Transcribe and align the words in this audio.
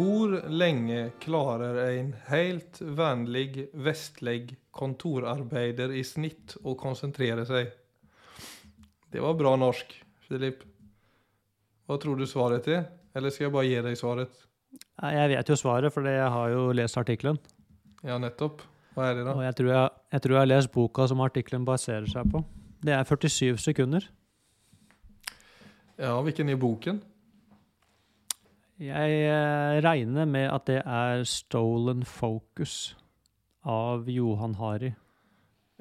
Hvor 0.00 0.32
lenge 0.48 1.10
klarer 1.20 1.76
en 1.90 2.14
helt 2.30 2.78
vennlig 2.80 3.66
vestlig 3.76 4.54
kontorarbeider 4.72 5.92
i 5.92 6.00
snitt 6.08 6.54
å 6.64 6.72
konsentrere 6.80 7.44
seg? 7.44 7.68
Det 9.12 9.20
var 9.20 9.36
bra 9.36 9.52
norsk, 9.60 9.92
Filip. 10.24 10.62
Hva 11.84 11.98
tror 12.00 12.16
du 12.16 12.24
svaret 12.30 12.70
er? 12.72 12.86
Eller 13.12 13.34
skal 13.34 13.50
jeg 13.50 13.54
bare 13.58 13.68
gi 13.68 13.82
deg 13.90 14.00
svaret? 14.00 14.40
Jeg 15.04 15.34
vet 15.34 15.52
jo 15.52 15.58
svaret, 15.60 15.92
for 15.92 16.08
jeg 16.08 16.32
har 16.32 16.48
jo 16.54 16.64
lest 16.80 16.96
artikkelen. 16.96 17.36
Ja, 18.00 18.16
nettopp. 18.22 18.64
Hva 18.96 19.10
er 19.10 19.20
det, 19.20 19.28
da? 19.28 19.36
Og 19.36 19.44
jeg 19.44 19.58
tror 19.60 19.72
jeg, 19.74 19.94
jeg 20.16 20.24
tror 20.24 20.38
jeg 20.38 20.46
har 20.46 20.52
lest 20.54 20.72
boka 20.80 21.10
som 21.12 21.24
artikkelen 21.26 21.68
baserer 21.68 22.08
seg 22.08 22.32
på. 22.32 22.40
Det 22.80 22.96
er 22.96 23.04
47 23.04 23.60
sekunder. 23.68 24.08
Ja, 26.00 26.16
hvilken 26.24 26.48
er 26.48 26.56
boken? 26.56 27.04
Jeg 28.80 29.16
eh, 29.28 29.78
regner 29.84 30.24
med 30.24 30.46
at 30.48 30.64
det 30.70 30.78
er 30.80 31.20
'Stolen 31.28 32.00
Focus' 32.00 32.94
av 33.62 34.08
Johan 34.08 34.54
Hari. 34.56 34.94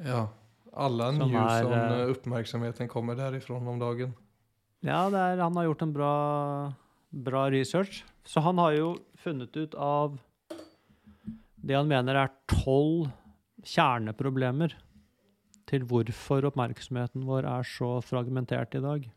Ja. 0.04 0.28
Alle 0.74 1.08
Som 1.16 1.32
news 1.32 1.62
om 1.66 1.74
eh, 1.74 2.10
oppmerksomheten 2.12 2.88
kommer 2.88 3.16
derifrån 3.16 3.68
om 3.68 3.80
dagen. 3.80 4.14
Ja, 4.84 5.08
er, 5.08 5.40
han 5.40 5.56
har 5.56 5.64
gjort 5.64 5.82
en 5.82 5.94
bra, 5.94 6.74
bra 7.12 7.50
research. 7.50 8.04
Så 8.24 8.44
han 8.44 8.58
har 8.58 8.76
jo 8.76 8.98
funnet 9.18 9.56
ut 9.58 9.76
av 9.76 10.20
det 11.56 11.76
han 11.76 11.88
mener 11.88 12.16
er 12.16 12.36
tolv 12.48 13.10
kjerneproblemer 13.64 14.76
til 15.70 15.84
hvorfor 15.88 16.48
oppmerksomheten 16.48 17.26
vår 17.28 17.48
er 17.48 17.64
så 17.68 18.00
fragmentert 18.04 18.76
i 18.76 18.84
dag. 18.84 19.10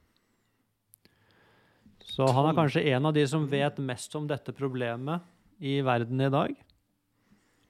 Så 2.09 2.27
han 2.27 2.49
er 2.49 2.57
kanskje 2.57 2.85
en 2.93 3.09
av 3.09 3.15
de 3.17 3.25
som 3.29 3.47
vet 3.49 3.79
mest 3.83 4.15
om 4.19 4.27
dette 4.29 4.55
problemet 4.57 5.23
i 5.63 5.79
verden 5.85 6.21
i 6.21 6.31
dag. 6.33 6.55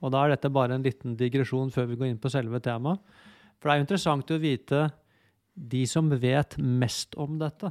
Og 0.03 0.11
da 0.11 0.25
er 0.25 0.35
dette 0.35 0.51
bare 0.53 0.77
en 0.77 0.85
liten 0.85 1.15
digresjon 1.19 1.71
før 1.71 1.87
vi 1.91 1.99
går 2.01 2.11
inn 2.11 2.21
på 2.23 2.33
selve 2.33 2.59
temaet. 2.65 3.01
For 3.61 3.69
det 3.69 3.75
er 3.75 3.79
jo 3.81 3.87
interessant 3.87 4.35
å 4.35 4.41
vite 4.43 4.83
de 5.55 5.85
som 5.87 6.09
vet 6.11 6.57
mest 6.59 7.15
om 7.21 7.37
dette. 7.39 7.71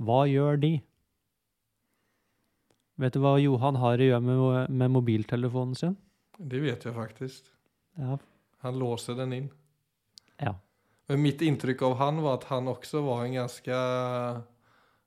Hva 0.00 0.24
gjør 0.28 0.60
de? 0.60 0.74
Vet 3.00 3.16
du 3.16 3.22
hva 3.24 3.38
Johan 3.40 3.78
Harry 3.80 4.10
gjør 4.10 4.24
med, 4.24 4.72
med 4.76 4.92
mobiltelefonen 4.92 5.78
sin? 5.78 5.94
Det 6.36 6.60
vet 6.60 6.84
jeg 6.84 6.96
faktisk. 6.96 7.48
Ja. 8.00 8.18
Han 8.64 8.80
låser 8.80 9.16
den 9.16 9.32
inn. 9.36 9.48
ja. 10.40 10.56
Men 11.10 11.24
mitt 11.24 11.40
inntrykk 11.42 11.80
av 11.88 11.94
han 11.98 12.20
var 12.22 12.36
at 12.38 12.44
han 12.52 12.68
også 12.70 13.00
var 13.02 13.24
en 13.24 13.32
ganske 13.40 13.78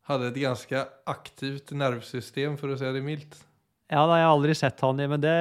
hadde 0.10 0.28
et 0.32 0.40
ganske 0.44 0.84
aktivt 1.08 1.72
nervesystem, 1.80 2.58
for 2.60 2.74
å 2.74 2.78
si 2.80 2.90
det 2.96 3.04
mildt. 3.06 3.38
Ja, 3.92 4.02
da 4.08 4.16
har 4.16 4.22
jeg 4.24 4.32
aldri 4.34 4.56
sett 4.58 4.82
han 4.84 5.00
i, 5.00 5.08
men 5.08 5.22
det, 5.22 5.34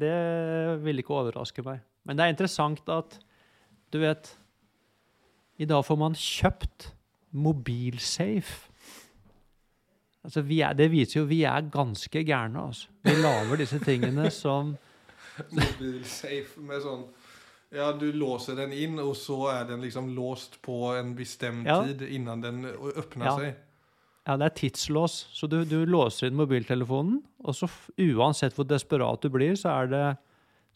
det 0.00 0.14
ville 0.84 1.02
ikke 1.02 1.16
overraske 1.18 1.64
meg. 1.66 1.80
Men 2.06 2.16
det 2.16 2.24
er 2.24 2.32
interessant 2.32 2.88
at, 2.94 3.18
du 3.92 3.98
vet, 4.00 4.30
i 5.58 5.66
dag 5.68 5.82
får 5.84 5.98
man 6.00 6.14
kjøpt 6.16 6.92
mobilsafe. 7.36 8.68
Altså, 10.24 10.42
vi 10.44 10.60
er, 10.64 10.74
det 10.76 10.90
viser 10.92 11.20
jo 11.22 11.28
vi 11.30 11.42
er 11.48 11.68
ganske 11.72 12.22
gærne, 12.26 12.60
altså. 12.68 12.88
Vi 13.06 13.14
lager 13.22 13.60
disse 13.60 13.78
tingene 13.84 14.30
som 14.44 14.74
Mobilsafe 15.54 16.58
med 16.66 16.82
sånn 16.82 17.04
Ja, 17.70 17.90
du 17.94 18.08
låser 18.16 18.56
den 18.58 18.72
inn, 18.74 18.96
og 19.02 19.12
så 19.16 19.36
er 19.52 19.66
den 19.68 19.82
liksom 19.84 20.08
låst 20.16 20.56
på 20.64 20.88
en 20.98 21.12
bestemt 21.16 21.66
Ja. 21.68 21.82
tid 21.84 22.02
innan 22.08 22.40
den 22.40 22.62
åpner 22.66 23.26
Ja. 23.28 23.34
seg. 23.36 23.54
Ja, 24.28 24.36
det 24.36 24.44
er 24.44 24.56
tidslås. 24.58 25.22
Så 25.32 25.48
du, 25.48 25.62
du 25.64 25.86
låser 25.88 26.28
inn 26.28 26.36
mobiltelefonen, 26.36 27.22
og 27.40 27.54
så 27.56 27.68
uansett 27.96 28.52
hvor 28.56 28.66
desperat 28.68 29.22
du 29.24 29.30
blir, 29.32 29.54
så, 29.56 29.72
er 29.80 29.88
det, 29.92 30.02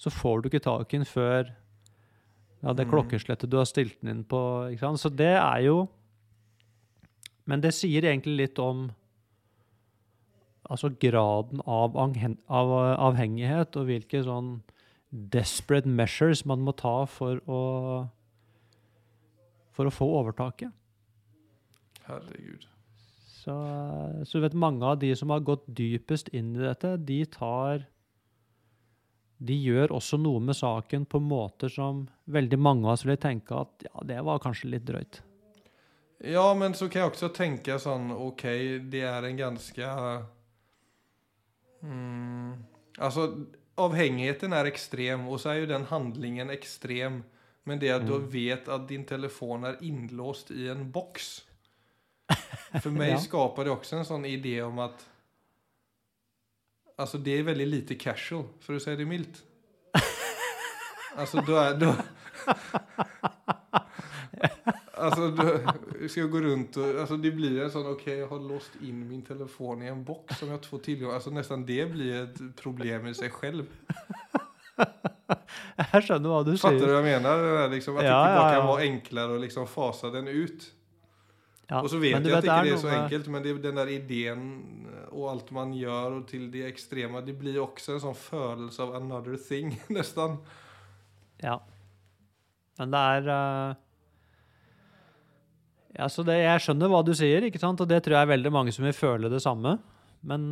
så 0.01 0.13
får 0.13 0.41
du 0.41 0.49
ikke 0.49 0.63
tak 0.65 0.95
i 0.95 1.03
den 1.03 1.09
før 1.09 1.51
ja, 2.63 2.73
det 2.73 2.87
Mm. 2.87 2.93
klokkeslettet 2.95 3.51
du 3.51 3.59
har 3.59 3.67
stilt 3.69 4.01
den 4.01 4.11
inn 4.15 4.25
på. 4.25 4.41
Ikke 4.71 4.87
sant? 4.87 5.03
Så 5.03 5.11
det 5.13 5.35
er 5.37 5.67
jo 5.67 5.89
Men 7.45 7.61
det 7.61 7.73
sier 7.75 8.05
egentlig 8.07 8.37
litt 8.39 8.59
om 8.63 8.93
altså 10.71 10.93
graden 10.95 11.59
av, 11.67 11.97
av 11.99 12.71
avhengighet, 13.09 13.75
og 13.77 13.89
hvilke 13.89 14.23
sånn 14.23 14.63
desperate 15.11 15.91
measures 15.91 16.45
man 16.47 16.63
må 16.63 16.71
ta 16.79 17.03
for 17.05 17.43
å 17.51 17.63
for 19.75 19.89
å 19.89 19.93
få 19.93 20.07
overtaket. 20.21 20.71
Herregud. 22.07 22.72
Så, 23.43 23.55
så 24.29 24.39
du 24.39 24.45
vet, 24.45 24.55
mange 24.55 24.87
av 24.87 25.01
de 25.03 25.09
som 25.19 25.33
har 25.35 25.43
gått 25.43 25.65
dypest 25.67 26.29
inn 26.37 26.53
i 26.55 26.63
dette, 26.63 26.93
de 27.03 27.25
tar 27.27 27.89
De 29.43 29.57
gjør 29.59 29.91
også 29.97 30.21
noe 30.23 30.39
med 30.47 30.55
saken 30.55 31.03
på 31.11 31.19
måter 31.19 31.73
som 31.73 32.05
veldig 32.31 32.59
mange 32.63 32.87
av 32.87 32.93
oss 32.95 33.03
ville 33.05 33.19
tenke 33.19 33.57
at 33.59 33.83
ja, 33.89 34.05
det 34.07 34.21
var 34.23 34.39
kanskje 34.45 34.71
litt 34.71 34.85
drøyt. 34.87 35.19
Ja, 36.23 36.45
men 36.55 36.77
så 36.79 36.87
kan 36.87 37.03
jeg 37.03 37.11
også 37.11 37.33
tenke 37.35 37.81
sånn 37.83 38.13
Ok, 38.15 38.45
det 38.93 39.03
er 39.03 39.27
en 39.27 39.41
ganske 39.41 39.89
mm, 41.83 42.53
Altså, 43.03 43.27
avhengigheten 43.83 44.53
er 44.55 44.69
ekstrem, 44.71 45.27
og 45.27 45.41
så 45.43 45.51
er 45.55 45.63
jo 45.63 45.71
den 45.73 45.89
handlingen 45.91 46.53
ekstrem. 46.55 47.23
Men 47.65 47.79
det 47.83 47.91
at 47.95 48.07
du 48.07 48.19
Mm. 48.19 48.29
vet 48.33 48.69
at 48.69 48.87
din 48.89 49.05
telefon 49.05 49.65
er 49.65 49.79
innlåst 49.83 50.51
i 50.51 50.69
en 50.69 50.91
boks 50.93 51.43
For 52.81 52.91
meg 52.91 53.11
Ja. 53.11 53.19
det 53.65 53.73
også 53.75 53.99
en 53.99 54.05
sånn 54.09 54.25
idé 54.25 54.63
om 54.65 54.79
at 54.79 55.05
Altså, 56.99 57.19
det 57.19 57.39
er 57.39 57.43
veldig 57.43 57.67
lite 57.67 57.95
casual, 57.99 58.45
for 58.61 58.77
å 58.77 58.81
si 58.81 58.95
det 58.97 59.07
mildt. 59.09 59.41
Altså, 61.17 61.41
da 61.45 61.65
er 61.71 61.79
da, 61.81 61.95
Alltså, 64.95 65.29
du 66.01 66.09
ska 66.09 66.23
gå 66.23 66.41
runt 66.41 66.77
och, 66.77 67.01
alltså 67.01 67.17
det 67.17 67.31
blir 67.33 67.63
en 67.65 67.71
sån, 67.71 67.87
okej 67.93 68.19
jag 68.19 68.29
har 68.29 68.39
låst 68.41 68.71
in 68.83 69.09
min 69.09 69.23
telefon 69.23 69.83
i 69.83 69.87
en 69.87 70.05
box 70.05 70.39
som 70.39 70.49
jag 70.49 70.57
inte 70.57 70.69
får 70.69 70.79
tillgång 70.79 71.13
Alltså 71.13 71.31
nästan 71.31 71.67
det 71.67 71.87
blir 71.93 72.23
ett 72.23 72.57
problem 72.57 73.07
i 73.07 73.15
sig 73.15 73.31
själv. 73.31 73.67
Jeg 75.93 76.05
skjønner 76.07 76.29
hva 76.31 76.43
du 76.47 76.53
Fattar 76.57 76.79
sier. 76.79 76.87
vad 76.87 76.89
du 76.89 76.95
hva 76.95 77.03
Det 77.03 77.09
mener? 77.09 77.69
liksom, 77.73 77.97
at 77.99 78.05
Ja, 78.05 78.19
det 78.23 78.37
bara 78.37 78.53
ja, 78.53 78.61
kan 78.61 78.69
være 78.69 78.87
enklere 78.87 79.37
å 79.37 79.41
liksom 79.43 79.67
fasa 79.67 80.11
den 80.11 80.29
ut. 80.29 80.71
Ja, 81.73 81.81
og 81.81 81.89
så 81.89 81.99
vet 82.03 82.13
jeg 82.13 82.35
at 82.37 82.45
det 82.45 82.53
ikke 82.53 82.75
er 82.75 82.81
så 82.83 82.91
enkelt, 82.93 83.29
men 83.33 83.45
det, 83.45 83.53
den 83.65 83.79
der 83.81 83.89
ideen 83.89 84.43
og 85.13 85.29
alt 85.31 85.53
man 85.57 85.73
gjør, 85.77 86.19
og 86.19 86.27
til 86.29 86.49
det 86.53 86.67
ekstreme, 86.69 87.23
det 87.25 87.35
blir 87.39 87.61
også 87.63 87.97
en 87.97 88.03
sånn 88.03 88.19
følelse 88.19 88.83
av 88.85 88.97
another 88.99 89.39
thing 89.41 89.73
nesten. 89.97 90.37
Ja. 91.43 91.57
Men 92.81 92.93
det 92.93 93.01
er 93.17 93.31
uh, 93.31 93.81
Ja, 95.93 96.07
så 96.09 96.25
det, 96.25 96.39
Jeg 96.41 96.63
skjønner 96.65 96.89
hva 96.89 97.03
du 97.05 97.13
sier, 97.17 97.45
ikke 97.45 97.61
sant? 97.61 97.81
og 97.81 97.89
det 97.89 98.03
tror 98.05 98.17
jeg 98.17 98.27
er 98.27 98.35
veldig 98.35 98.53
mange 98.53 98.73
som 98.73 98.87
vil 98.87 98.97
føle 98.97 99.33
det 99.33 99.43
samme. 99.45 99.77
Men 100.23 100.45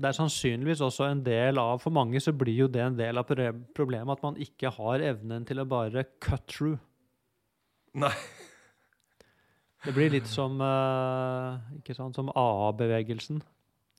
det 0.00 0.08
er 0.08 0.16
sannsynligvis 0.16 0.80
også 0.80 1.04
en 1.10 1.20
del 1.20 1.58
av 1.60 1.82
For 1.82 1.92
mange 1.92 2.16
så 2.24 2.32
blir 2.32 2.64
jo 2.64 2.68
det 2.72 2.80
en 2.80 2.96
del 2.96 3.20
av 3.20 3.28
problemet 3.76 4.14
at 4.14 4.24
man 4.24 4.38
ikke 4.40 4.72
har 4.78 5.04
evnen 5.10 5.44
til 5.48 5.60
å 5.60 5.68
bare 5.68 6.06
cut 6.24 6.46
through. 6.48 6.78
Nej. 7.98 8.14
Det 9.88 9.94
blir 9.96 10.10
litt 10.12 10.28
som 10.28 10.58
uh, 10.60 11.56
sant, 11.96 12.12
som 12.18 12.28
AA-bevegelsen. 12.28 13.38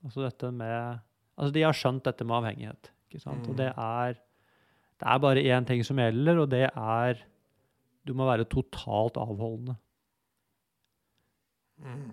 Altså 0.06 0.28
dette 0.28 0.52
med 0.54 1.00
Altså 1.40 1.56
de 1.56 1.64
har 1.64 1.74
skjønt 1.74 2.04
dette 2.06 2.26
med 2.28 2.36
avhengighet. 2.36 2.90
ikke 3.08 3.22
sant? 3.24 3.42
Mm. 3.42 3.50
Og 3.50 3.58
det 3.58 3.70
er 3.74 4.20
Det 5.00 5.08
er 5.08 5.20
bare 5.24 5.44
én 5.56 5.66
ting 5.66 5.82
som 5.88 5.98
gjelder, 5.98 6.38
og 6.44 6.50
det 6.52 6.68
er 6.70 7.26
Du 8.06 8.14
må 8.14 8.28
være 8.28 8.46
totalt 8.46 9.18
avholdende. 9.18 9.76
Mm. 11.80 12.12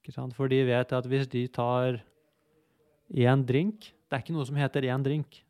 ikke 0.00 0.12
sant? 0.12 0.34
For 0.34 0.48
de 0.48 0.64
vet 0.66 0.92
at 0.92 1.06
hvis 1.06 1.28
de 1.28 1.46
tar 1.46 2.00
én 3.14 3.46
drink 3.46 3.92
Det 4.08 4.16
er 4.16 4.24
ikke 4.24 4.34
noe 4.34 4.46
som 4.46 4.56
heter 4.56 4.90
én 4.90 5.04
drink. 5.04 5.44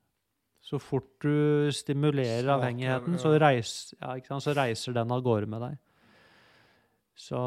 Så 0.60 0.78
fort 0.78 1.08
du 1.22 1.70
stimulerer 1.72 2.48
avhengigheten, 2.48 3.18
så, 3.18 3.38
reis, 3.40 3.94
ja, 4.00 4.38
så 4.40 4.52
reiser 4.56 4.92
den 4.92 5.12
av 5.12 5.20
gårde 5.22 5.46
med 5.46 5.60
deg. 5.60 5.80
Så 7.14 7.38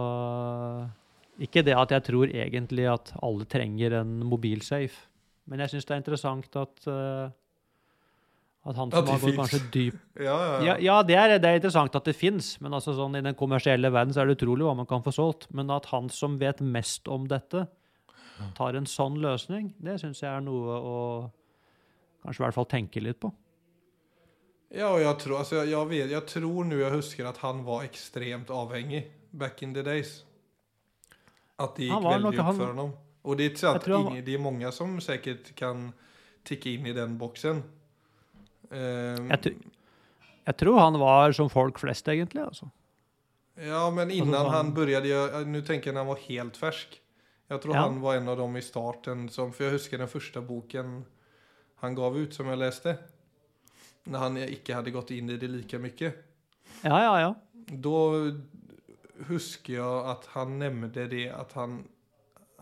Ikke 1.44 1.62
det 1.62 1.76
at 1.78 1.92
jeg 1.92 2.06
tror 2.08 2.32
egentlig 2.32 2.88
at 2.90 3.12
alle 3.22 3.46
trenger 3.46 4.00
en 4.00 4.20
mobilsafe, 4.26 5.08
men 5.48 5.60
jeg 5.64 5.76
syns 5.76 5.86
det 5.86 5.94
er 5.94 6.02
interessant 6.02 6.56
at 6.60 6.88
uh, 6.90 7.28
at 8.68 8.76
han 8.76 8.92
som 8.92 9.00
at 9.00 9.10
har 9.14 9.22
gått 9.22 9.38
kanskje 9.38 9.60
dyp 9.72 10.00
Ja, 10.28 10.36
ja, 10.36 10.56
ja, 10.66 10.76
ja 10.84 10.96
det, 11.08 11.16
er, 11.16 11.36
det 11.40 11.50
er 11.50 11.60
interessant 11.60 11.96
at 11.96 12.08
det 12.10 12.18
fins, 12.18 12.58
men 12.60 12.76
altså 12.76 12.96
sånn, 12.98 13.16
i 13.16 13.24
den 13.24 13.38
kommersielle 13.40 13.92
verden 13.94 14.16
så 14.16 14.24
er 14.24 14.28
det 14.28 14.40
utrolig 14.42 14.68
hva 14.68 14.76
man 14.76 14.90
kan 14.90 15.06
få 15.06 15.14
solgt. 15.16 15.48
Men 15.56 15.72
at 15.72 15.88
han 15.94 16.10
som 16.12 16.36
vet 16.42 16.60
mest 16.60 17.08
om 17.08 17.30
dette, 17.32 17.64
tar 18.58 18.76
en 18.78 18.90
sånn 18.90 19.22
løsning, 19.24 19.72
det 19.82 19.96
syns 20.02 20.22
jeg 20.22 20.30
er 20.30 20.44
noe 20.44 20.76
å 20.78 20.98
kanskje 22.26 22.42
i 22.42 22.46
hvert 22.46 22.58
fall 22.58 22.70
tenke 22.70 23.04
litt 23.04 23.22
på. 23.24 23.32
Ja, 24.76 24.92
og 24.92 25.00
jeg 25.00 25.16
tror, 25.24 25.38
alltså 25.40 25.62
jag, 25.62 25.70
jeg, 25.72 25.88
vet, 25.94 26.12
jeg 26.12 26.28
tror 26.28 26.68
nå 26.68 26.82
jeg 26.82 26.92
husker 26.92 27.30
at 27.30 27.40
han 27.40 27.64
var 27.64 27.88
ekstremt 27.88 28.52
avhängig 28.52 29.06
back 29.38 29.62
in 29.64 29.74
the 29.74 29.84
days. 29.84 30.24
At 31.60 31.76
det 31.78 31.88
gikk 31.90 32.04
veldig 32.04 32.40
opp 32.40 32.56
for 32.58 32.66
ham. 32.74 32.80
Og. 33.28 33.38
Det 33.38 33.48
er, 33.64 33.80
han- 33.92 34.12
ingen, 34.14 34.24
det 34.26 34.34
er 34.36 34.40
mange 34.40 34.72
som 34.72 35.00
säkert 35.04 35.50
kan 35.56 35.90
tikke 36.48 36.74
inn 36.78 36.86
i 36.88 36.94
den 36.96 37.18
boxen. 37.20 37.64
Um, 38.72 39.30
Jeg, 39.32 39.56
jeg 40.48 40.58
tror 40.58 40.80
han 40.80 41.00
var 41.00 41.32
som 41.36 41.50
folk 41.50 41.80
flest, 41.80 42.08
egentlig. 42.08 42.42
altså. 42.46 42.70
Ja, 43.58 43.90
men 43.92 44.12
innan 44.12 44.50
han- 44.50 44.76
jag, 44.88 45.48
nu 45.48 45.62
tänker 45.62 45.92
jag 45.92 45.98
han 45.98 46.08
var 46.08 46.16
helt 46.28 46.58
fersk. 46.58 47.02
Jeg 47.50 47.62
tror 47.62 47.76
Ja. 47.76 47.82
han 47.82 48.02
var 48.02 48.16
en 48.16 48.28
av 48.30 48.38
dem 48.38 48.56
i 48.58 48.62
starten, 48.62 49.30
som, 49.30 49.52
For 49.54 49.64
jeg 49.64 49.74
husker 49.74 49.98
den 49.98 50.08
første 50.08 50.42
boken 50.42 51.06
han 51.82 51.96
gav 51.96 52.16
ut 52.18 52.34
som 52.34 52.48
jeg 52.48 52.58
leste. 52.58 52.98
Når 54.06 54.20
han 54.20 54.38
ikke 54.38 54.74
hadde 54.76 54.92
gått 54.92 55.12
inn 55.12 55.30
i 55.30 55.38
det 55.38 55.50
lika 55.50 55.78
mye. 55.80 56.14
Ja, 56.84 57.00
ja, 57.02 57.20
ja. 57.20 57.36
Då 57.72 58.32
husker 59.28 59.78
jeg 59.78 60.10
at 60.12 60.28
han 60.34 60.58
nevnte 60.62 61.08
det 61.12 61.28
at 61.34 61.54
han 61.58 61.82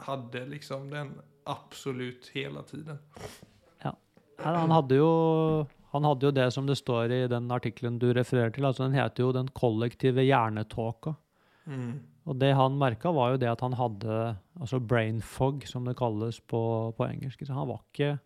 hadde 0.05 0.43
liksom 0.51 0.89
den 0.91 1.15
absolutt 1.49 2.31
hele 2.35 2.63
tiden. 2.67 2.99
Ja. 3.83 3.93
Han 4.43 4.73
hadde, 4.73 4.97
jo, 4.99 5.67
han 5.93 6.07
hadde 6.07 6.27
jo 6.27 6.33
det 6.35 6.47
som 6.53 6.67
det 6.67 6.77
står 6.81 7.13
i 7.13 7.21
den 7.31 7.51
artikkelen 7.53 7.99
du 8.01 8.09
refererer 8.13 8.51
til. 8.55 8.65
altså 8.65 8.83
Den 8.83 8.97
heter 8.97 9.23
jo 9.23 9.31
'Den 9.31 9.47
kollektive 9.47 10.25
hjernetåka'. 10.25 11.15
Og 12.25 12.39
det 12.41 12.55
han 12.57 12.77
merka, 12.77 13.11
var 13.13 13.31
jo 13.31 13.37
det 13.37 13.49
at 13.49 13.61
han 13.61 13.73
hadde 13.73 14.37
altså 14.59 14.79
brain 14.79 15.21
fog, 15.21 15.63
som 15.67 15.85
det 15.85 15.97
kalles 15.97 16.39
på, 16.41 16.93
på 16.97 17.05
engelsk. 17.05 17.45
Så 17.45 17.53
han 17.53 17.67
var 17.67 17.83
ikke 17.93 18.17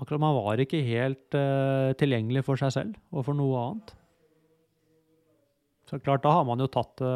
Akkurat 0.00 0.22
Han 0.22 0.34
var 0.34 0.56
ikke 0.56 0.80
helt 0.80 1.34
uh, 1.36 1.92
tilgjengelig 1.92 2.40
for 2.46 2.56
seg 2.56 2.72
selv 2.72 2.94
og 3.12 3.26
for 3.26 3.36
noe 3.36 3.58
annet. 3.60 3.90
Så 5.90 5.98
klart, 5.98 6.22
da 6.22 6.30
har 6.38 6.44
man 6.46 6.62
jo 6.62 6.68
tatt 6.70 6.96
det 7.02 7.14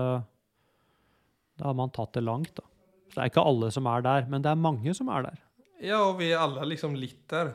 Da 1.61 1.69
har 1.69 1.75
man 1.79 1.93
tatt 1.94 2.17
det 2.17 2.25
langt, 2.26 2.56
da. 2.56 2.65
Så 3.06 3.21
det 3.21 3.23
er 3.23 3.31
ikke 3.31 3.47
alle 3.47 3.71
som 3.71 3.87
er 3.87 4.03
der, 4.03 4.26
men 4.26 4.43
det 4.43 4.50
er 4.50 4.59
mange 4.59 4.94
som 4.99 5.09
er 5.15 5.29
der. 5.29 5.38
Ja, 5.85 6.00
og 6.09 6.19
vi 6.19 6.32
er 6.32 6.43
alle 6.43 6.65
liksom 6.67 6.97
litt 6.99 7.29
der. 7.31 7.53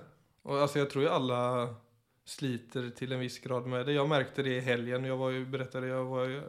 Og 0.48 0.62
altså, 0.62 0.80
jeg 0.80 0.90
tror 0.94 1.04
jo 1.04 1.14
alle 1.18 1.40
sliter 2.30 2.90
til 2.96 3.12
en 3.12 3.20
viss 3.20 3.40
grad 3.44 3.68
med 3.68 3.88
det. 3.90 3.98
Jeg 3.98 4.08
merket 4.08 4.44
det 4.46 4.54
i 4.56 4.64
helgen. 4.64 5.08
Jeg 5.10 5.18
var 5.20 5.34
jo, 5.36 5.46
berättade, 5.52 5.90
jeg 5.90 6.06
var 6.08 6.30
jo 6.32 6.44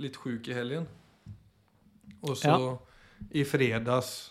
litt 0.00 0.16
sjuk 0.16 0.48
i 0.48 0.56
helgen. 0.56 0.86
Og 2.24 2.36
så 2.40 2.54
Ja. 2.54 2.76
i 3.30 3.44
fredags. 3.44 4.30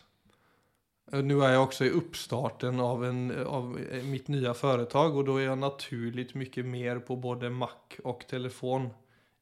nå 1.14 1.42
er 1.44 1.52
jeg 1.54 1.60
også 1.60 1.86
i 1.86 1.94
oppstarten 1.94 2.80
av, 2.80 3.04
en, 3.06 3.46
av 3.46 3.78
eh, 3.78 4.04
mitt 4.04 4.28
nye 4.28 4.54
företag 4.54 5.16
och 5.16 5.26
då 5.26 5.38
är 5.38 5.46
jag 5.46 5.58
naturligt 5.58 6.34
mycket 6.34 6.66
mer 6.66 7.00
på 7.00 7.16
både 7.16 7.50
Mac 7.50 8.00
og 8.04 8.28
telefon. 8.28 8.90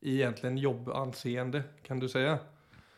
Egentligen 0.01 0.57
jobbanseende 0.57 1.63
kan 1.83 1.99
du 1.99 2.09
säga. 2.09 2.39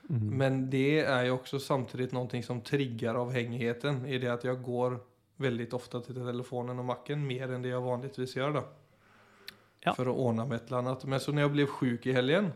Men 0.07 0.69
det 0.69 0.99
är 0.99 1.23
ju 1.23 1.31
också 1.31 1.59
samtidigt 1.59 2.11
någonting 2.11 2.43
som 2.43 2.61
triggar 2.61 3.15
avhängigheten 3.15 4.05
i 4.05 4.17
det 4.17 4.27
att 4.27 4.43
jag 4.43 4.61
går 4.63 4.99
väldigt 5.35 5.73
ofta 5.73 6.01
till 6.01 6.15
telefonen 6.15 6.79
och 6.79 6.85
macken 6.85 7.27
mer 7.27 7.51
än 7.51 7.61
det 7.61 7.67
jag 7.67 7.81
vanligtvis 7.81 8.35
gör 8.35 8.51
då. 8.51 8.63
Ja. 9.79 9.93
För 9.93 10.05
att 10.05 10.15
ordna 10.15 10.45
med 10.45 10.55
ett 10.55 10.67
eller 10.67 10.77
annat. 10.77 11.05
Men 11.05 11.19
så 11.19 11.31
när 11.31 11.41
jag 11.41 11.51
blev 11.51 11.65
sjuk 11.65 12.05
i 12.05 12.11
helgen 12.11 12.51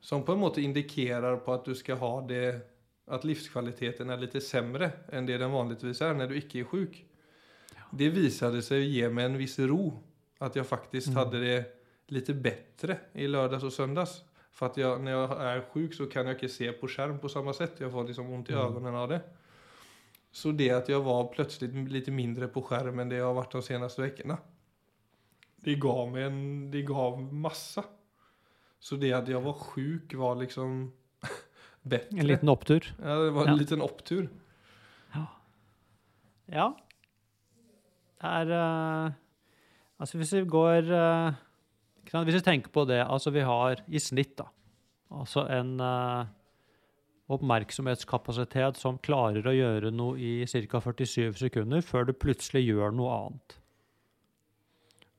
som 0.00 0.22
på 0.22 0.32
en 0.32 0.38
måte 0.38 0.62
indikerar 0.62 1.36
på 1.36 1.52
att 1.52 1.64
du 1.64 1.74
ska 1.74 1.94
ha 1.94 2.20
det 2.20 2.70
att 3.06 3.24
livskvaliteten 3.24 4.10
är 4.10 4.16
lite 4.18 4.40
sämre 4.40 4.90
än 5.08 5.26
det 5.26 5.38
den 5.38 5.50
vanligtvis 5.50 6.00
är 6.00 6.14
när 6.14 6.28
du 6.28 6.36
inte 6.36 6.58
är 6.58 6.64
sjuk. 6.64 7.04
Det 7.90 8.08
visade 8.08 8.62
sig 8.62 8.84
ge 8.84 9.08
mig 9.08 9.24
en 9.24 9.38
viss 9.38 9.58
ro. 9.58 10.02
Att 10.38 10.56
jag 10.56 10.66
faktiskt 10.66 11.06
Mm. 11.06 11.18
hade 11.18 11.40
det 11.40 11.79
lite 12.10 12.34
bättre 12.34 12.98
i 13.12 13.26
lördags 13.28 13.64
och 13.64 13.72
söndags. 13.72 14.24
För 14.52 14.66
att 14.66 14.76
jag, 14.76 15.00
när 15.00 15.10
jag 15.10 15.42
är 15.44 15.60
sjuk 15.60 15.94
så 15.94 16.06
kan 16.06 16.26
jag 16.26 16.34
inte 16.36 16.48
se 16.48 16.72
på 16.72 16.88
skärm 16.88 17.18
på 17.18 17.28
samma 17.28 17.52
sätt. 17.52 17.72
Jag 17.80 17.92
får 17.92 18.04
liksom 18.04 18.30
ont 18.32 18.50
i 18.50 18.52
Mm. 18.52 18.64
ögonen 18.66 18.94
av 18.94 19.08
det. 19.08 19.20
Så 20.32 20.52
det 20.52 20.70
att 20.70 20.88
jag 20.88 21.00
var 21.00 21.26
plötsligt 21.32 21.74
lite 21.90 22.10
mindre 22.10 22.48
på 22.48 22.62
skjerm 22.62 22.98
än 22.98 23.08
det 23.08 23.16
jag 23.16 23.26
har 23.26 23.34
varit 23.34 23.52
de 23.52 23.62
senaste 23.62 24.02
veckorna. 24.02 24.38
Det 25.56 25.74
gav 25.74 26.12
mig 26.12 26.22
en, 26.24 26.70
det 26.70 26.82
gav 26.82 27.20
massa. 27.34 27.84
Så 28.78 28.96
det 28.96 29.12
att 29.12 29.28
jag 29.28 29.40
var 29.40 29.52
sjuk 29.52 30.14
var 30.14 30.36
liksom 30.36 30.92
bättre. 31.82 32.18
En 32.18 32.26
liten 32.26 32.48
opptur. 32.48 32.94
Ja, 33.02 33.14
det 33.14 33.30
var 33.30 33.42
en 33.42 33.48
Ja. 33.48 33.54
liten 33.54 33.82
opptur. 33.82 34.28
Ja. 35.14 35.26
Ja. 36.46 36.76
Det 38.20 38.26
er 38.28 38.50
uh, 39.06 39.12
Altså, 40.00 40.16
hvis 40.18 40.32
vi 40.32 40.44
går 40.48 40.74
ikke 40.78 40.88
sant, 40.96 41.36
Hvis 42.10 42.40
vi 42.40 42.42
tenker 42.42 42.72
på 42.74 42.84
det 42.88 43.04
Altså, 43.04 43.30
vi 43.30 43.44
har 43.46 43.82
i 43.86 44.00
snitt, 44.02 44.34
da, 44.40 44.48
altså 45.14 45.44
en 45.52 45.76
uh, 45.78 46.26
oppmerksomhetskapasitet 47.30 48.80
som 48.80 48.98
klarer 48.98 49.46
å 49.46 49.54
gjøre 49.54 49.92
noe 49.94 50.18
i 50.18 50.32
ca. 50.66 50.80
47 50.82 51.38
sekunder 51.38 51.84
før 51.86 52.08
du 52.08 52.12
plutselig 52.12 52.64
gjør 52.66 52.96
noe 52.98 53.14
annet. 53.14 53.56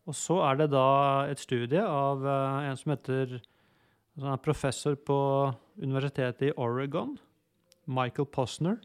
Og 0.10 0.18
så 0.18 0.42
er 0.50 0.60
det 0.60 0.72
da 0.74 0.88
et 1.32 1.40
studie 1.40 1.80
av 1.80 2.26
uh, 2.28 2.68
en 2.68 2.78
som 2.80 2.92
heter 2.92 3.40
Han 4.20 4.34
er 4.34 4.44
professor 4.44 4.96
på 5.00 5.18
universitetet 5.80 6.50
i 6.50 6.56
Oregon, 6.60 7.16
Michael 7.88 8.28
Posner 8.28 8.82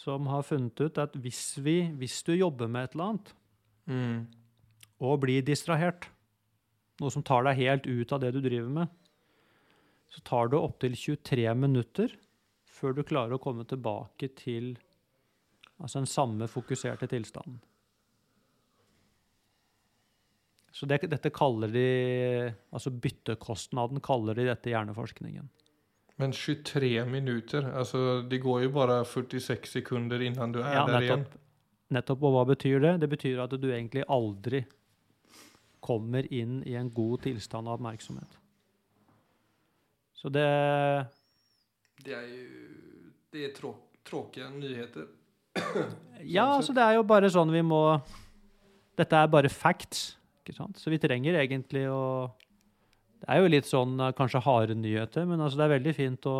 som 0.00 0.28
har 0.30 0.46
funnet 0.46 0.80
ut 0.80 0.98
at 1.00 1.16
hvis, 1.20 1.58
vi, 1.60 1.82
hvis 1.98 2.22
du 2.24 2.32
jobber 2.34 2.70
med 2.70 2.88
et 2.88 2.96
eller 2.96 3.12
annet 3.12 3.36
Mm. 3.90 4.26
og 5.00 5.22
blir 5.24 5.42
distrahert, 5.42 6.04
noe 7.00 7.12
som 7.12 7.24
tar 7.24 7.46
deg 7.48 7.60
helt 7.60 7.88
ut 7.88 8.12
av 8.12 8.20
det 8.22 8.34
du 8.36 8.40
driver 8.44 8.68
med, 8.82 8.92
så 10.10 10.20
tar 10.26 10.50
det 10.50 10.60
opptil 10.60 10.96
23 10.98 11.48
minutter 11.56 12.12
før 12.70 12.96
du 12.96 13.02
klarer 13.06 13.36
å 13.36 13.42
komme 13.42 13.66
tilbake 13.68 14.30
til 14.38 14.74
altså 15.80 16.02
den 16.02 16.10
samme 16.10 16.48
fokuserte 16.50 17.08
tilstanden. 17.10 17.60
Så 20.70 20.86
det, 20.86 21.00
dette 21.10 21.32
kaller 21.34 21.72
de 21.74 21.86
Altså 22.70 22.92
byttekostnaden 22.94 23.98
kaller 24.06 24.38
de 24.38 24.44
dette 24.46 24.70
i 24.70 24.74
hjerneforskningen. 24.76 25.48
Men 26.20 26.34
23 26.36 27.04
minutter? 27.10 27.66
Altså, 27.74 28.20
det 28.28 28.38
går 28.44 28.66
jo 28.66 28.72
bare 28.76 29.00
46 29.08 29.72
sekunder 29.80 30.22
innen 30.22 30.52
du 30.52 30.60
er 30.60 30.74
Ja, 30.76 30.84
der 30.86 31.00
nettopp, 31.00 31.24
igjen. 31.24 31.46
Nettopp. 31.96 32.26
Og 32.28 32.36
hva 32.36 32.44
betyr 32.52 32.84
det? 32.84 32.92
Det 33.02 33.08
betyr 33.10 33.40
at 33.46 33.56
du 33.56 33.66
egentlig 33.72 34.04
aldri 34.06 34.62
kommer 35.80 36.26
inn 36.32 36.60
i 36.68 36.76
en 36.78 36.90
god 36.92 37.22
tilstand 37.26 37.68
av 37.68 37.78
oppmerksomhet. 37.78 38.38
Så 40.20 40.28
det 40.28 40.46
Det 42.04 42.14
er 42.16 42.26
jo 42.28 42.46
det 43.30 43.44
er 43.46 43.52
trå 43.54 43.74
tråkiga 44.04 44.48
nyheter. 44.50 45.08
Ja, 46.20 46.44
altså 46.52 46.74
det 46.76 46.82
er 46.84 46.98
jo 46.98 47.04
bare 47.08 47.30
sånn 47.32 47.48
vi 47.48 47.62
må 47.64 47.78
Dette 48.98 49.16
er 49.16 49.30
bare 49.32 49.48
facts, 49.48 50.18
ikke 50.42 50.52
sant? 50.52 50.76
Så 50.76 50.90
vi 50.92 50.98
trenger 51.00 51.38
egentlig 51.40 51.86
å 51.88 52.28
Det 53.22 53.28
er 53.28 53.40
jo 53.40 53.48
litt 53.54 53.68
sånn 53.68 53.94
eh, 54.00 54.12
kanskje 54.16 54.42
harde 54.44 54.76
nyheter, 54.76 55.24
men 55.24 55.40
altså 55.40 55.60
det 55.60 55.64
er 55.64 55.72
veldig 55.78 55.94
fint 55.96 56.28
å 56.28 56.36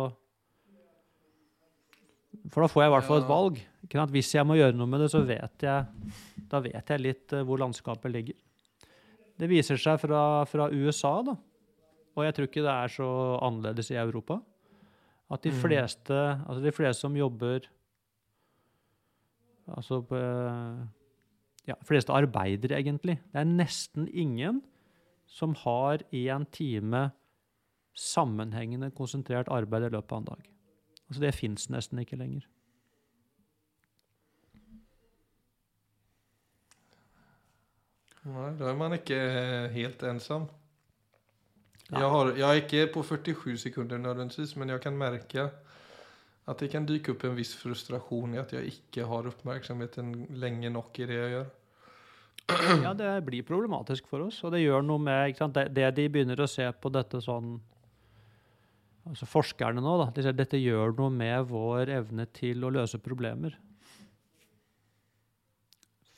For 2.51 2.61
da 2.61 2.69
får 2.69 2.83
jeg 2.83 2.91
i 2.91 2.93
hvert 2.95 3.07
fall 3.07 3.21
et 3.21 3.29
valg. 3.29 3.57
Ikke 3.85 3.99
sant? 3.99 4.13
Hvis 4.13 4.31
jeg 4.35 4.47
må 4.47 4.55
gjøre 4.59 4.77
noe 4.77 4.89
med 4.89 5.03
det, 5.03 5.09
så 5.13 5.23
vet 5.25 5.65
jeg 5.65 6.13
Da 6.51 6.61
vet 6.61 6.93
jeg 6.93 7.01
litt 7.07 7.33
eh, 7.33 7.45
hvor 7.47 7.61
landskapet 7.63 8.13
ligger. 8.13 8.37
Det 9.41 9.49
viser 9.49 9.79
seg 9.81 9.97
fra, 10.03 10.45
fra 10.45 10.67
USA, 10.69 11.15
da, 11.25 11.33
og 12.13 12.25
jeg 12.27 12.35
tror 12.37 12.47
ikke 12.49 12.63
det 12.65 12.73
er 12.75 12.91
så 12.93 13.07
annerledes 13.41 13.89
i 13.89 13.97
Europa, 13.97 14.37
at 15.31 15.41
de 15.41 15.49
Mm. 15.49 15.61
fleste, 15.63 16.17
altså 16.45 16.61
de 16.61 16.71
fleste 16.75 17.01
som 17.01 17.15
jobber 17.17 17.65
Altså 19.71 20.01
eh, 20.11 20.87
Ja, 21.67 21.75
fleste 21.85 22.11
arbeidere, 22.11 22.79
egentlig. 22.81 23.19
Det 23.31 23.39
er 23.39 23.45
nesten 23.45 24.07
ingen 24.09 24.61
som 25.29 25.53
har 25.55 26.01
én 26.11 26.45
time 26.51 27.11
sammenhengende, 27.95 28.89
konsentrert 28.91 29.47
arbeid 29.47 29.85
i 29.85 29.91
løpet 29.93 30.11
av 30.11 30.17
en 30.17 30.25
dag. 30.25 30.49
Altså 31.07 31.21
Det 31.21 31.33
fins 31.35 31.69
nesten 31.69 31.99
ikke 32.01 32.17
lenger. 32.17 32.47
Nej, 38.21 38.51
da 38.59 38.69
er 38.69 38.77
man 38.77 38.93
inte 38.93 39.17
eh, 39.17 39.71
helt 39.73 40.03
ensam. 40.03 40.45
Jeg, 41.89 41.99
Jag, 41.99 42.09
har, 42.09 42.33
jeg, 42.37 42.49
er 42.49 42.61
ikke 42.61 42.93
på 42.93 43.03
47 43.03 43.57
sekunder 43.57 43.97
nødvendigvis, 43.97 44.55
men 44.55 44.69
jeg 44.69 44.81
kan 44.81 44.97
merke 44.97 45.49
at 46.47 46.59
det 46.59 46.69
kan 46.71 46.85
dyka 46.87 47.11
opp 47.13 47.25
en 47.25 47.35
viss 47.37 47.55
frustrasjon 47.57 48.35
i 48.35 48.39
at 48.41 48.53
jeg 48.53 48.69
ikke 48.71 49.07
har 49.07 49.27
oppmerksomheten 49.29 50.13
lenge 50.41 50.69
nok 50.69 50.99
i 50.99 51.07
det 51.09 51.17
jeg 51.17 51.33
gjør. 51.35 51.49
Ja, 52.83 52.93
det 52.97 53.09
blir 53.25 53.45
problematisk 53.47 54.07
for 54.09 54.27
oss, 54.27 54.41
og 54.43 54.53
det 54.55 54.63
gjør 54.63 54.83
noe 54.85 55.01
med 55.01 55.33
ikke? 55.33 55.47
Det, 55.55 55.67
det 55.75 55.91
de 55.97 56.07
begynner 56.11 56.41
å 56.41 56.49
se 56.49 56.65
på 56.71 56.93
dette 56.93 57.21
sånn 57.23 57.59
Altså 59.01 59.25
forskerne 59.25 59.81
nå, 59.81 59.95
da. 59.97 60.11
De 60.13 60.21
sier 60.21 60.35
dette 60.37 60.59
gjør 60.61 60.91
noe 60.93 61.09
med 61.09 61.47
vår 61.49 61.89
evne 61.89 62.27
til 62.37 62.61
å 62.61 62.69
løse 62.69 62.99
problemer. 63.01 63.55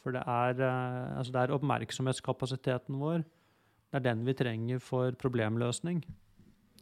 For 0.03 0.15
det 0.15 0.23
er, 0.27 0.59
eh, 0.59 1.17
altså 1.17 1.31
det 1.31 1.41
er 1.41 1.55
oppmerksomhetskapasiteten 1.55 2.99
vår. 2.99 3.23
Det 3.23 3.99
er 3.99 4.05
den 4.09 4.25
vi 4.27 4.35
trenger 4.35 4.81
for 4.83 5.15
problemløsning. 5.19 6.03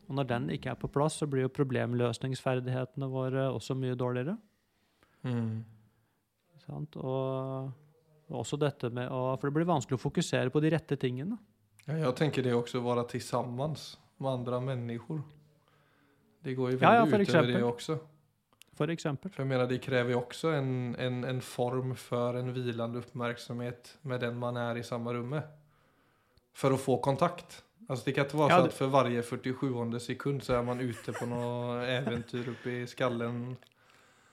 Og 0.08 0.16
når 0.18 0.28
den 0.28 0.50
ikke 0.56 0.72
er 0.74 0.80
på 0.80 0.90
plass, 0.92 1.20
så 1.22 1.28
blir 1.30 1.46
jo 1.46 1.54
problemløsningsferdighetene 1.54 3.08
våre 3.12 3.46
også 3.54 3.78
mye 3.78 3.96
dårligere. 3.96 4.38
Mm. 5.24 5.62
Sant? 6.66 6.98
Og, 6.98 7.72
og 8.32 8.40
også 8.42 8.58
dette 8.60 8.90
med 8.94 9.12
å 9.12 9.36
For 9.38 9.50
det 9.50 9.60
blir 9.60 9.70
vanskelig 9.70 10.00
å 10.00 10.02
fokusere 10.02 10.52
på 10.54 10.62
de 10.64 10.72
rette 10.74 10.98
tingene. 11.00 11.38
Ja, 11.86 11.98
jeg 12.08 12.16
tenker 12.20 12.46
det 12.46 12.56
også 12.56 12.82
å 12.82 12.88
være 12.90 13.22
sammen 13.22 13.78
med 14.22 14.32
andre 14.32 14.62
mennesker. 14.62 15.22
Det 16.42 16.56
går 16.58 16.72
ju 16.72 16.78
Ja, 16.82 16.94
ja, 16.96 17.06
utover 17.06 17.22
eksempel. 17.22 17.54
det 17.54 17.62
exempel. 17.62 18.00
For 18.78 18.88
jag 18.90 19.48
menar, 19.48 19.68
det 19.68 19.82
krever 19.84 20.12
jo 20.16 20.22
også 20.22 20.54
en, 20.58 20.96
en, 21.00 21.24
en 21.28 21.42
form 21.42 21.96
for 21.96 22.38
en 22.40 22.54
hvilende 22.56 23.02
oppmerksomhet 23.04 23.98
med 24.08 24.20
den 24.24 24.38
man 24.40 24.58
er 24.58 24.80
i 24.80 24.84
samme 24.84 25.14
rommet, 25.14 25.44
for 26.54 26.72
å 26.74 26.80
få 26.80 26.98
kontakt. 27.04 27.62
Altså, 27.90 28.06
det 28.06 28.16
kan 28.16 28.26
ikke 28.26 28.40
være 28.40 28.50
Ja, 28.50 28.58
sånn 28.62 28.70
at 28.72 28.74
for 28.78 28.86
för 28.88 28.94
varje 28.94 29.24
47 29.28 30.00
sekund 30.00 30.44
så 30.46 30.56
er 30.60 30.64
man 30.64 30.80
ute 30.80 31.12
på 31.14 31.28
noe 31.28 31.82
eventyr 31.92 32.48
oppi 32.54 32.78
i 32.84 32.88
skallen. 32.88 33.58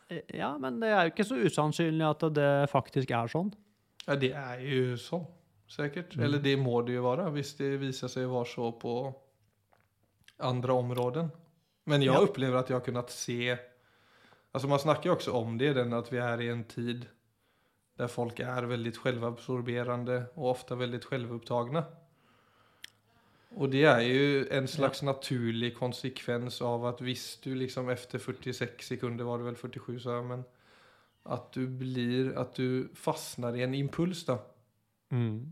Eh, 0.08 0.22
Ja, 0.38 0.52
men 0.58 0.78
det 0.80 0.88
er 0.94 1.08
jo 1.08 1.12
ikke 1.12 1.26
så 1.26 1.36
usannsynlig 1.42 2.06
at 2.08 2.22
det 2.34 2.50
faktisk 2.70 3.10
er 3.10 3.26
sånn. 3.28 3.50
Ja, 4.06 4.14
det 4.16 4.30
er 4.38 4.62
jo 4.64 4.94
sånn, 4.96 5.26
sikkert. 5.68 6.14
Mm. 6.16 6.24
Eller 6.24 6.38
det 6.46 6.54
må 6.62 6.78
det 6.86 6.94
jo 6.94 7.02
være, 7.04 7.26
hvis 7.34 7.56
det 7.58 7.74
viser 7.82 8.08
seg 8.08 8.24
å 8.30 8.38
være 8.38 8.52
så 8.54 8.70
på 8.80 8.94
andre 10.46 10.72
områden. 10.78 11.30
Men 11.88 12.02
jeg 12.02 12.12
Ja. 12.14 12.20
opplever 12.22 12.58
at 12.60 12.68
jeg 12.70 12.76
har 12.78 12.84
kunnet 12.86 13.10
se. 13.10 13.58
Alltså 14.58 14.68
man 14.68 14.78
snackar 14.78 15.04
ju 15.04 15.10
också 15.10 15.32
om 15.32 15.58
det, 15.58 15.72
den 15.72 15.92
att 15.92 16.12
vi 16.12 16.18
är 16.18 16.40
i 16.40 16.48
en 16.48 16.64
tid 16.64 17.06
där 17.96 18.06
folk 18.08 18.40
är 18.40 18.62
väldigt 18.62 18.96
självabsorberande 18.96 20.24
och 20.34 20.50
ofta 20.50 20.74
väldigt 20.74 21.04
självupptagna. 21.04 21.84
Och 23.48 23.68
det 23.70 23.84
är 23.84 24.00
ju 24.00 24.48
en 24.48 24.68
slags 24.68 25.02
naturlig 25.02 25.76
konsekvens 25.76 26.62
av 26.62 26.86
att 26.86 27.00
visst 27.00 27.42
du 27.42 27.54
liksom 27.54 27.88
efter 27.88 28.18
46 28.18 28.86
sekunder 28.86 29.24
var 29.24 29.38
det 29.38 29.44
väl 29.44 29.56
47 29.56 30.00
så 30.00 30.10
här, 30.10 30.22
men 30.22 30.44
att 31.22 31.52
du 31.52 31.66
blir, 31.66 32.38
att 32.38 32.54
du 32.54 32.88
fastnar 32.94 33.56
i 33.56 33.62
en 33.62 33.74
impuls 33.74 34.24
då 34.26 34.42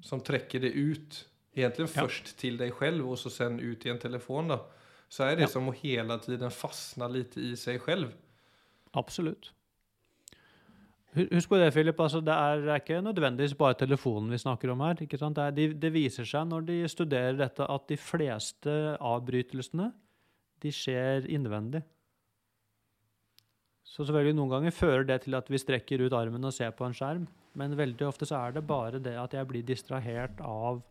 som 0.02 0.20
träcker 0.20 0.60
dig 0.60 0.76
ut. 0.78 1.28
Egentligen 1.52 1.90
Ja. 1.94 2.02
först 2.02 2.36
till 2.38 2.56
dig 2.56 2.70
själv 2.70 3.10
och 3.10 3.18
så 3.18 3.30
sen 3.30 3.60
ut 3.60 3.86
i 3.86 3.88
en 3.90 3.98
telefon 3.98 4.48
då. 4.48 4.66
Så 5.08 5.22
är 5.22 5.36
det 5.36 5.42
Ja. 5.42 5.48
som 5.48 5.68
att 5.68 5.76
hela 5.76 6.18
tiden 6.18 6.50
fastna 6.50 7.08
lite 7.08 7.40
i 7.40 7.56
sig 7.56 7.78
själv. 7.78 8.12
Absolutt. 8.96 9.52
Husk 11.16 11.48
på 11.48 11.56
det, 11.56 11.70
Philip. 11.72 12.00
Altså, 12.00 12.20
det, 12.20 12.32
er, 12.32 12.74
ikke 12.76 13.00
nødvendigvis 13.00 13.54
bare 13.56 13.76
telefonen 13.80 14.30
vi 14.30 14.38
snakker 14.38 14.72
om 14.72 14.82
her. 14.84 14.98
ikke 15.00 15.18
sant? 15.18 15.36
Det, 15.36 15.44
er, 15.44 15.54
de, 15.56 15.68
det 15.80 15.92
viser 15.94 16.28
seg 16.28 16.48
når 16.50 16.66
de 16.68 16.80
studerer 16.92 17.38
dette, 17.38 17.64
at 17.64 17.86
de 17.88 17.96
fleste 17.96 18.74
avbrytelsene 19.00 19.90
de 20.62 20.72
skjer 20.72 21.28
innvendig. 21.32 21.80
Så 23.86 24.04
selvfølgelig 24.04 24.36
noen 24.36 24.52
ganger 24.52 24.76
fører 24.76 25.06
det 25.08 25.22
til 25.24 25.38
at 25.38 25.48
vi 25.48 25.60
strekker 25.60 26.04
ut 26.04 26.16
armen 26.16 26.44
og 26.44 26.52
ser 26.52 26.74
på 26.76 26.84
en 26.84 26.96
skjerm, 26.96 27.24
men 27.56 27.78
veldig 27.78 28.04
ofte 28.04 28.28
så 28.28 28.42
er 28.42 28.58
det 28.58 28.66
bare 28.68 29.00
det 29.00 29.14
at 29.16 29.32
jeg 29.36 29.48
blir 29.48 29.64
distrahert 29.64 30.42
av 30.44 30.84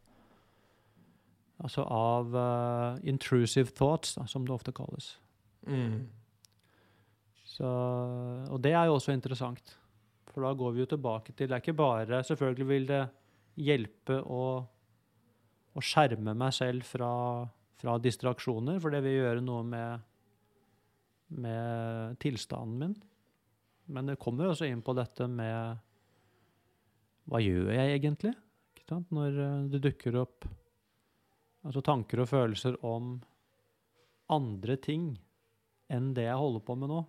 Altså 1.56 1.86
av 1.88 2.34
uh, 2.36 2.98
intrusive 3.08 3.72
thoughts, 3.72 4.18
da, 4.18 4.26
som 4.28 4.44
det 4.44 4.52
ofte 4.52 4.74
kalles. 4.76 5.14
Mm. 5.64 6.02
Så, 7.56 7.68
og 8.52 8.60
det 8.64 8.74
er 8.76 8.90
jo 8.90 8.98
også 8.98 9.14
interessant. 9.16 9.76
For 10.34 10.44
da 10.44 10.52
går 10.58 10.74
vi 10.76 10.82
jo 10.84 10.90
tilbake 10.92 11.32
til 11.32 11.48
Det 11.48 11.56
er 11.56 11.62
ikke 11.64 11.78
bare 11.80 12.18
Selvfølgelig 12.28 12.66
vil 12.68 12.88
det 12.90 13.04
hjelpe 13.64 14.18
å, 14.20 14.42
å 15.72 15.84
skjerme 15.84 16.34
meg 16.36 16.52
selv 16.52 16.84
fra, 16.84 17.12
fra 17.80 17.96
distraksjoner, 18.04 18.82
for 18.84 18.92
det 18.92 19.00
vil 19.06 19.22
gjøre 19.22 19.44
noe 19.46 19.64
med, 19.64 20.04
med 21.40 22.18
tilstanden 22.20 22.82
min. 22.82 22.98
Men 23.96 24.12
det 24.12 24.20
kommer 24.20 24.50
også 24.50 24.68
inn 24.68 24.84
på 24.84 24.98
dette 24.98 25.30
med 25.32 25.80
Hva 27.30 27.40
gjør 27.40 27.72
jeg 27.78 27.96
egentlig? 27.96 28.36
Når 28.86 29.40
eh, 29.42 29.62
det 29.72 29.82
dukker 29.88 30.20
opp 30.20 30.46
altså 31.66 31.82
tanker 31.82 32.22
og 32.22 32.30
følelser 32.30 32.76
om 32.86 33.16
andre 34.30 34.76
ting 34.82 35.14
enn 35.90 36.12
det 36.18 36.28
jeg 36.28 36.38
holder 36.38 36.62
på 36.66 36.76
med 36.78 36.92
nå. 36.92 37.00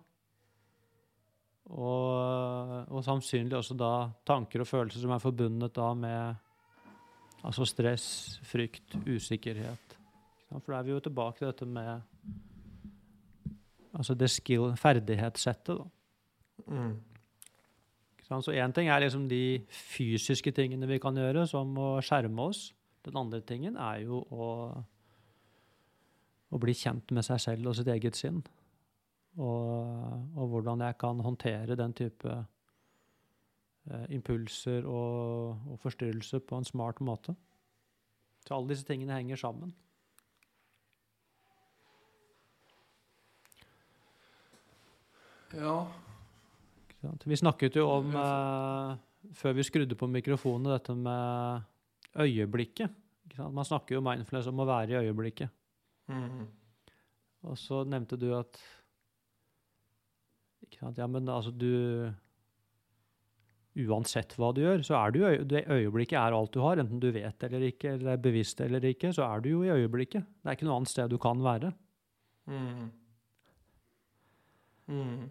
Og, 1.67 2.87
og 2.87 3.03
sannsynlig 3.03 3.57
også 3.57 3.75
da 3.75 3.91
tanker 4.27 4.63
og 4.63 4.69
følelser 4.69 5.03
som 5.03 5.11
er 5.11 5.23
forbundet 5.23 5.75
da 5.75 5.89
med 5.97 6.45
altså 7.47 7.67
stress, 7.67 8.07
frykt, 8.47 8.95
usikkerhet. 9.03 9.97
For 10.47 10.71
da 10.71 10.79
er 10.79 10.87
vi 10.87 10.95
jo 10.95 11.03
tilbake 11.03 11.41
til 11.41 11.49
dette 11.51 11.67
med 11.67 12.01
altså 13.97 14.15
det 14.15 14.29
skill, 14.31 14.71
ferdighetssettet. 14.79 15.77
da. 15.77 15.85
Mm. 16.67 16.95
Så 18.27 18.51
én 18.51 18.73
ting 18.75 18.89
er 18.89 18.99
liksom 18.99 19.29
de 19.29 19.61
fysiske 19.71 20.51
tingene 20.51 20.87
vi 20.87 20.99
kan 20.99 21.15
gjøre, 21.15 21.45
som 21.47 21.71
å 21.79 22.01
skjerme 22.03 22.49
oss. 22.49 22.73
Den 23.05 23.15
andre 23.15 23.39
tingen 23.41 23.77
er 23.79 24.01
jo 24.03 24.19
å, 24.31 24.47
å 26.51 26.59
bli 26.59 26.75
kjent 26.75 27.11
med 27.15 27.23
seg 27.23 27.39
selv 27.39 27.71
og 27.71 27.77
sitt 27.77 27.87
eget 27.87 28.19
sinn. 28.19 28.41
Og, 29.37 30.37
og 30.37 30.47
hvordan 30.49 30.81
jeg 30.81 30.97
kan 30.97 31.19
håndtere 31.21 31.77
den 31.77 31.93
type 31.93 32.31
eh, 33.91 34.05
impulser 34.15 34.85
og, 34.89 35.59
og 35.71 35.79
forstyrrelser 35.83 36.41
på 36.41 36.57
en 36.57 36.65
smart 36.65 37.01
måte. 37.05 37.35
Så 38.47 38.55
alle 38.55 38.71
disse 38.71 38.87
tingene 38.87 39.19
henger 39.19 39.37
sammen. 39.37 39.75
Ja. 45.53 45.87
Vi 47.23 47.35
snakket 47.35 47.77
jo 47.77 47.87
om, 47.89 48.15
eh, 48.15 48.97
før 49.33 49.53
vi 49.53 49.63
skrudde 49.63 49.95
på 49.95 50.07
mikrofonen, 50.07 50.71
dette 50.71 50.95
med 50.95 51.61
øyeblikket. 52.17 52.89
Man 53.37 53.65
snakker 53.65 53.95
jo 53.95 54.01
mindfulness 54.01 54.47
om 54.47 54.59
å 54.59 54.67
være 54.67 54.95
i 54.95 55.07
øyeblikket. 55.07 55.49
Mm. 56.07 56.47
Og 57.43 57.57
så 57.57 57.83
nevnte 57.83 58.17
du 58.17 58.31
at? 58.37 58.59
Ja, 60.77 61.07
men 61.07 61.29
altså 61.29 61.51
du 61.51 62.13
Uansett 63.77 64.33
hva 64.39 64.49
du 64.55 64.63
gjør, 64.63 64.81
så 64.81 64.95
er 64.97 65.11
du 65.13 65.19
i 65.21 65.35
det 65.45 65.67
øyeblikket 65.69 66.17
er 66.17 66.33
alt 66.33 66.53
du 66.55 66.63
har. 66.63 66.79
Enten 66.81 67.01
du 67.01 67.11
vet 67.13 67.43
eller 67.45 67.67
ikke, 67.67 67.91
eller 67.93 68.15
er 68.15 68.23
bevisst 68.23 68.61
eller 68.65 68.81
ikke, 68.89 69.11
så 69.13 69.27
er 69.27 69.43
du 69.43 69.51
jo 69.51 69.59
i 69.67 69.69
øyeblikket. 69.69 70.25
Det 70.25 70.49
er 70.49 70.57
ikke 70.57 70.65
noe 70.65 70.79
annet 70.79 70.89
sted 70.89 71.11
du 71.13 71.19
kan 71.21 71.43
være. 71.45 71.69
Mm. 72.49 72.87
Mm. 74.87 75.27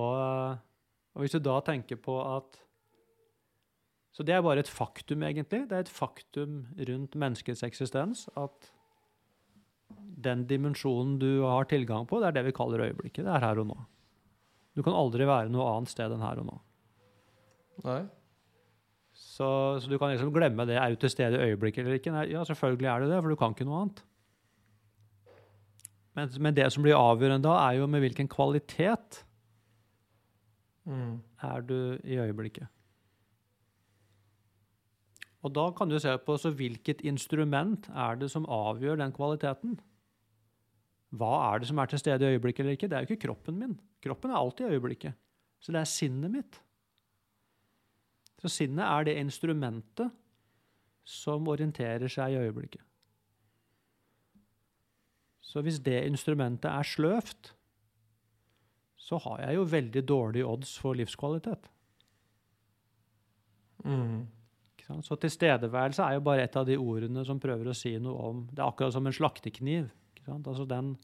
Og, 0.00 0.56
og 1.12 1.24
hvis 1.24 1.36
du 1.36 1.40
da 1.44 1.58
tenker 1.66 2.00
på 2.00 2.16
at 2.22 2.60
Så 4.14 4.24
det 4.26 4.34
er 4.34 4.42
bare 4.42 4.58
et 4.64 4.68
faktum, 4.68 5.22
egentlig. 5.22 5.68
Det 5.70 5.76
er 5.76 5.84
et 5.84 5.88
faktum 5.88 6.64
rundt 6.88 7.14
menneskets 7.14 7.62
eksistens 7.62 8.24
at 8.36 8.72
den 10.20 10.44
dimensjonen 10.48 11.18
du 11.20 11.42
har 11.46 11.68
tilgang 11.70 12.06
på, 12.08 12.20
det 12.20 12.30
er 12.30 12.38
det 12.38 12.46
vi 12.50 12.56
kaller 12.56 12.84
øyeblikket. 12.90 13.24
Det 13.24 13.32
er 13.32 13.44
her 13.44 13.60
og 13.62 13.70
nå. 13.70 13.76
Du 14.76 14.82
kan 14.86 14.96
aldri 14.96 15.26
være 15.28 15.50
noe 15.52 15.68
annet 15.74 15.92
sted 15.92 16.12
enn 16.12 16.24
her 16.24 16.42
og 16.42 16.48
nå. 16.50 16.58
Nei. 17.86 18.02
Så, 19.16 19.48
så 19.80 19.88
du 19.90 19.96
kan 19.98 20.12
liksom 20.12 20.32
glemme 20.34 20.66
det. 20.68 20.76
Er 20.78 20.92
du 20.92 21.00
til 21.00 21.12
stede 21.12 21.40
i 21.40 21.50
øyeblikket 21.50 21.82
eller 21.84 21.98
ikke? 21.98 22.12
Nei, 22.14 22.26
ja, 22.32 22.44
selvfølgelig 22.46 22.88
er 22.92 23.02
du 23.02 23.10
det, 23.10 23.18
for 23.22 23.32
du 23.32 23.38
kan 23.40 23.56
ikke 23.56 23.66
noe 23.68 23.80
annet. 23.84 24.04
Men, 26.18 26.30
men 26.42 26.56
det 26.56 26.68
som 26.74 26.84
blir 26.84 26.98
avgjørende 26.98 27.46
da, 27.46 27.56
er 27.68 27.80
jo 27.80 27.88
med 27.90 28.04
hvilken 28.04 28.30
kvalitet 28.30 29.24
Mm. 30.90 31.20
er 31.44 31.60
du 31.60 31.98
i 32.02 32.16
øyeblikket. 32.18 32.66
Og 35.40 35.54
da 35.56 35.70
kan 35.72 35.88
du 35.88 35.96
se 36.00 36.12
på 36.20 36.36
hvilket 36.36 37.00
instrument 37.08 37.88
er 37.96 38.18
det 38.20 38.28
som 38.32 38.48
avgjør 38.48 39.00
den 39.00 39.12
kvaliteten. 39.16 39.78
Hva 41.16 41.30
er 41.50 41.60
det 41.60 41.70
som 41.70 41.78
er 41.80 41.90
til 41.90 42.02
stede 42.02 42.26
i 42.26 42.36
øyeblikket 42.36 42.64
eller 42.64 42.76
ikke? 42.76 42.88
Det 42.88 42.96
er 42.96 43.06
jo 43.06 43.10
ikke 43.10 43.26
kroppen 43.26 43.58
min. 43.58 43.78
Kroppen 44.04 44.30
er 44.30 44.38
alltid 44.38 44.68
i 44.68 44.76
øyeblikket. 44.76 45.16
Så 45.60 45.72
det 45.72 45.80
er 45.80 45.88
sinnet 45.88 46.30
mitt. 46.30 46.60
Så 48.40 48.48
sinnet 48.48 48.84
er 48.84 49.04
det 49.04 49.18
instrumentet 49.20 50.12
som 51.04 51.48
orienterer 51.48 52.08
seg 52.08 52.32
i 52.32 52.40
øyeblikket. 52.44 52.84
Så 55.40 55.64
hvis 55.66 55.80
det 55.82 56.04
instrumentet 56.06 56.70
er 56.70 56.86
sløvt, 56.86 57.54
så 58.96 59.18
har 59.18 59.40
jeg 59.42 59.56
jo 59.56 59.62
veldig 59.66 60.02
dårlige 60.08 60.46
odds 60.46 60.76
for 60.78 60.94
livskvalitet. 60.94 61.66
Mm. 63.84 64.28
Så 65.06 65.16
tilstedeværelse 65.20 66.02
er 66.02 66.16
jo 66.16 66.24
bare 66.26 66.44
et 66.44 66.56
av 66.58 66.66
de 66.66 66.76
ordene 66.80 67.24
som 67.26 67.40
prøver 67.42 67.70
å 67.70 67.76
si 67.76 67.92
noe 68.02 68.30
om 68.30 68.40
Det 68.50 68.58
er 68.58 68.66
akkurat 68.66 68.94
som 68.96 69.06
en 69.06 69.14
slaktekniv. 69.14 69.90
Ikke 70.16 70.32
sant? 70.32 70.48
Altså 70.50 70.66
den, 70.68 70.94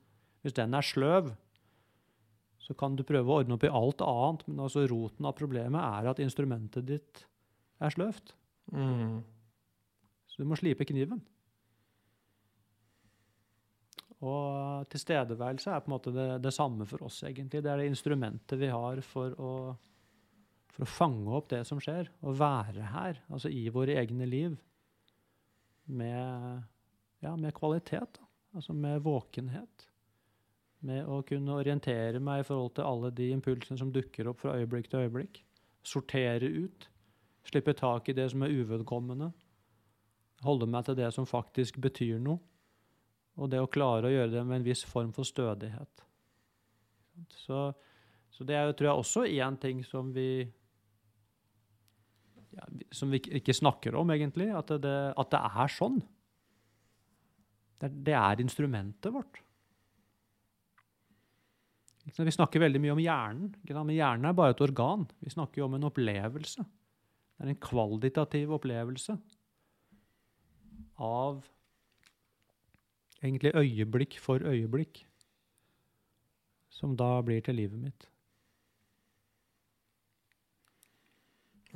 hvis 0.42 0.56
den 0.56 0.74
er 0.74 0.86
sløv, 0.86 1.30
så 2.66 2.74
kan 2.74 2.96
du 2.98 3.04
prøve 3.06 3.30
å 3.30 3.38
ordne 3.42 3.54
opp 3.54 3.64
i 3.66 3.70
alt 3.70 4.02
annet, 4.02 4.42
men 4.48 4.64
altså 4.64 4.82
roten 4.90 5.28
av 5.28 5.36
problemet 5.38 5.78
er 5.78 6.10
at 6.10 6.22
instrumentet 6.24 6.88
ditt 6.88 7.22
er 7.78 7.94
sløvt. 7.94 8.34
Mm. 8.74 9.20
Så 10.26 10.42
du 10.42 10.48
må 10.50 10.58
slipe 10.58 10.86
kniven. 10.88 11.22
Og 14.26 14.86
tilstedeværelse 14.90 15.70
er 15.70 15.84
på 15.84 15.90
en 15.90 15.94
måte 15.94 16.12
det, 16.14 16.28
det 16.42 16.54
samme 16.56 16.88
for 16.88 17.04
oss, 17.06 17.20
egentlig. 17.28 17.62
Det 17.62 17.70
er 17.70 17.82
det 17.82 17.90
instrumentet 17.90 18.58
vi 18.58 18.72
har 18.72 19.02
for 19.04 19.36
å, 19.36 19.52
for 20.76 20.84
å 20.84 20.92
fange 20.92 21.32
opp 21.38 21.48
det 21.54 21.62
som 21.68 21.80
skjer, 21.80 22.10
og 22.20 22.36
være 22.36 22.90
her, 22.92 23.20
altså 23.32 23.48
i 23.48 23.64
våre 23.72 23.96
egne 23.96 24.28
liv, 24.28 24.56
med, 25.86 26.62
ja, 27.24 27.32
med 27.36 27.54
kvalitet. 27.56 28.18
Da. 28.18 28.26
Altså 28.56 28.74
med 28.76 29.00
våkenhet. 29.04 29.86
Med 30.86 31.08
å 31.08 31.22
kunne 31.26 31.56
orientere 31.56 32.20
meg 32.22 32.42
i 32.42 32.46
forhold 32.46 32.74
til 32.76 32.88
alle 32.88 33.10
de 33.16 33.30
impulsene 33.32 33.78
som 33.80 33.92
dukker 33.92 34.28
opp 34.30 34.42
fra 34.42 34.56
øyeblikk 34.58 34.90
til 34.92 35.06
øyeblikk. 35.06 35.40
Sortere 35.86 36.50
ut. 36.50 36.88
Slippe 37.46 37.76
tak 37.78 38.10
i 38.10 38.16
det 38.16 38.28
som 38.32 38.42
er 38.42 38.52
uvedkommende. 38.52 39.30
Holde 40.44 40.68
meg 40.68 40.84
til 40.86 40.98
det 40.98 41.12
som 41.14 41.28
faktisk 41.28 41.80
betyr 41.80 42.20
noe. 42.22 42.42
Og 43.36 43.50
det 43.52 43.60
å 43.60 43.68
klare 43.68 44.08
å 44.08 44.12
gjøre 44.12 44.32
det 44.32 44.44
med 44.48 44.60
en 44.60 44.66
viss 44.66 44.84
form 44.88 45.12
for 45.12 45.28
stødighet. 45.28 46.04
Så, 47.44 47.60
så 48.32 48.44
det 48.48 48.56
er 48.56 48.68
jo, 48.68 48.76
tror 48.76 48.88
jeg, 48.88 49.02
også 49.02 49.24
én 49.28 49.58
ting 49.60 49.82
som 49.84 50.12
vi 50.16 50.46
ja, 52.56 52.68
Som 52.94 53.12
vi 53.14 53.20
ikke 53.38 53.54
snakker 53.56 53.96
om, 53.98 54.10
egentlig. 54.14 54.48
At 54.56 54.72
det, 54.82 54.96
at 55.16 55.32
det 55.32 55.42
er 55.62 55.72
sånn. 55.72 56.00
Det, 57.80 57.90
det 58.06 58.16
er 58.16 58.42
instrumentet 58.42 59.12
vårt. 59.12 59.42
Vi 62.06 62.32
snakker 62.32 62.62
veldig 62.62 62.80
mye 62.80 62.94
om 62.94 63.02
hjernen, 63.02 63.48
men 63.66 63.96
hjernen 63.96 64.28
er 64.28 64.36
bare 64.38 64.54
et 64.54 64.62
organ. 64.62 65.04
Vi 65.18 65.32
snakker 65.32 65.60
jo 65.60 65.66
om 65.66 65.74
en 65.74 65.88
opplevelse. 65.88 66.62
Det 67.36 67.44
er 67.44 67.52
en 67.52 67.60
kvalitativ 67.60 68.54
opplevelse 68.56 69.16
av 71.02 71.42
egentlig 73.20 73.52
øyeblikk 73.58 74.18
for 74.22 74.40
øyeblikk, 74.46 75.02
som 76.72 76.94
da 76.96 77.18
blir 77.26 77.42
til 77.44 77.58
livet 77.58 77.82
mitt. 77.82 78.08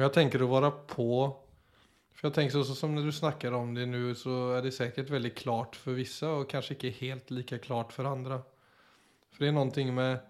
Jeg 0.01 0.13
tenker 0.17 0.41
å 0.41 0.49
være 0.49 0.71
på 0.89 1.09
For 2.17 2.29
jeg 2.29 2.37
tenker 2.37 2.63
så 2.65 2.77
som 2.77 2.95
når 2.97 3.11
du 3.11 3.13
snakker 3.13 3.55
om 3.57 3.75
det 3.77 3.87
nå, 3.89 4.15
så 4.17 4.55
er 4.57 4.65
det 4.65 4.75
sikkert 4.77 5.13
veldig 5.13 5.33
klart 5.37 5.77
for 5.77 5.97
visse, 5.97 6.29
og 6.29 6.49
kanskje 6.51 6.77
ikke 6.77 6.97
helt 6.99 7.31
like 7.33 7.61
klart 7.65 7.95
for 7.97 8.09
andre. 8.09 8.43
For 9.33 9.45
det 9.45 9.51
er 9.51 9.57
noe 9.57 9.95
med 9.97 10.27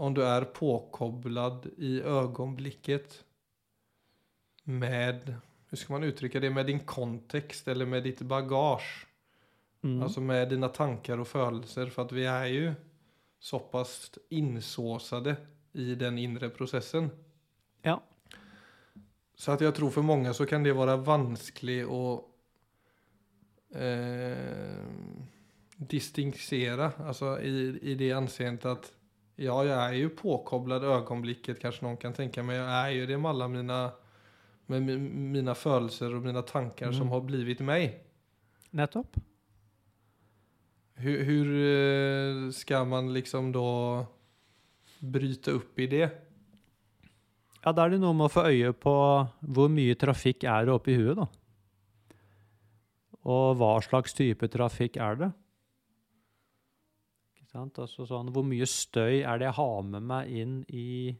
om 0.00 0.14
du 0.16 0.20
er 0.24 0.48
påkoblet 0.56 1.70
i 1.76 1.98
øyeblikket 2.00 3.18
med 4.64 5.34
Hur 5.70 5.76
ska 5.76 5.92
man 5.92 6.04
uttrycka 6.04 6.40
det? 6.40 6.50
Med 6.50 6.66
din 6.66 6.80
kontekst 6.84 7.68
eller 7.68 7.86
med 7.86 8.02
ditt 8.02 8.20
bagage. 8.20 9.06
Mm. 9.82 10.02
Alltså 10.02 10.20
med 10.20 10.48
dina 10.48 10.68
tankar 10.68 11.18
och 11.18 11.28
følelser. 11.28 11.86
For 11.86 12.04
at 12.04 12.12
vi 12.12 12.24
er 12.26 12.46
jo 12.46 12.72
såpass 13.38 14.10
insåsade 14.28 15.36
i 15.72 15.94
den 15.94 16.18
inre 16.18 16.50
prosessen. 16.50 17.10
Ja. 17.82 18.00
Så 19.40 19.52
att 19.52 19.60
jeg 19.60 19.74
tror 19.74 19.90
for 19.90 20.02
mange 20.02 20.34
så 20.34 20.44
kan 20.46 20.60
det 20.60 20.74
være 20.76 20.98
vanskelig 21.00 21.78
å 21.88 22.00
eh, 23.72 24.82
distinktsere. 25.80 26.90
Altså 27.08 27.38
i, 27.40 27.70
i 27.88 27.94
det 27.96 28.10
anseendet 28.18 28.68
at 28.68 28.90
ja, 29.40 29.56
jeg 29.64 29.78
er 29.78 29.96
jo 29.96 30.12
påkoblet 30.18 30.84
øyeblikket, 30.84 31.56
kanskje 31.56 31.86
noen 31.86 31.96
kan 31.96 32.12
tenke 32.12 32.44
meg. 32.44 32.60
Jeg 32.60 32.68
er 32.68 32.94
jo 32.98 33.08
det 33.08 33.16
med 33.16 33.32
alle 33.32 33.50
mine, 33.56 33.80
med 34.68 34.92
mine 35.08 35.56
følelser 35.56 36.20
og 36.20 36.28
mine 36.28 36.44
tanker 36.44 36.92
mm. 36.92 37.00
som 37.00 37.16
har 37.16 37.24
blitt 37.24 37.64
meg. 37.64 37.96
Nettopp. 38.76 39.16
Hur, 41.00 41.22
hur 41.24 41.54
eh, 41.64 42.50
ska 42.52 42.84
man 42.84 43.08
liksom 43.16 43.54
da 43.56 43.70
bryte 45.00 45.56
opp 45.56 45.80
i 45.80 45.94
det? 45.96 46.10
Ja, 47.60 47.74
da 47.76 47.84
er 47.84 47.92
det 47.92 48.00
noe 48.00 48.16
med 48.16 48.30
å 48.30 48.32
få 48.32 48.46
øye 48.48 48.72
på 48.72 48.94
hvor 49.52 49.68
mye 49.72 49.96
trafikk 50.00 50.46
er 50.48 50.64
det 50.64 50.72
oppi 50.72 50.96
huet, 50.96 51.18
da. 51.18 51.26
Og 53.28 53.58
hva 53.60 53.74
slags 53.84 54.16
type 54.16 54.48
trafikk 54.48 54.96
er 54.96 55.18
det? 55.20 55.28
Ikke 57.36 57.50
sant? 57.52 57.80
Altså 57.82 58.06
sånn, 58.08 58.30
hvor 58.32 58.46
mye 58.48 58.68
støy 58.68 59.20
er 59.20 59.42
det 59.42 59.50
jeg 59.50 59.58
har 59.58 59.82
med 59.90 60.06
meg 60.08 60.30
inn 60.40 60.54
i, 60.72 61.12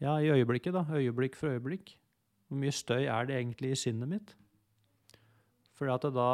ja, 0.00 0.16
i 0.16 0.30
øyeblikket, 0.32 0.72
da. 0.78 0.86
Øyeblikk 0.96 1.36
for 1.36 1.52
øyeblikk. 1.52 1.92
Hvor 2.48 2.62
mye 2.62 2.72
støy 2.72 3.04
er 3.04 3.28
det 3.28 3.36
egentlig 3.36 3.74
i 3.74 3.80
sinnet 3.82 4.08
mitt? 4.08 4.32
Fordi 5.76 5.92
at 5.92 6.08
det 6.08 6.14
da 6.16 6.32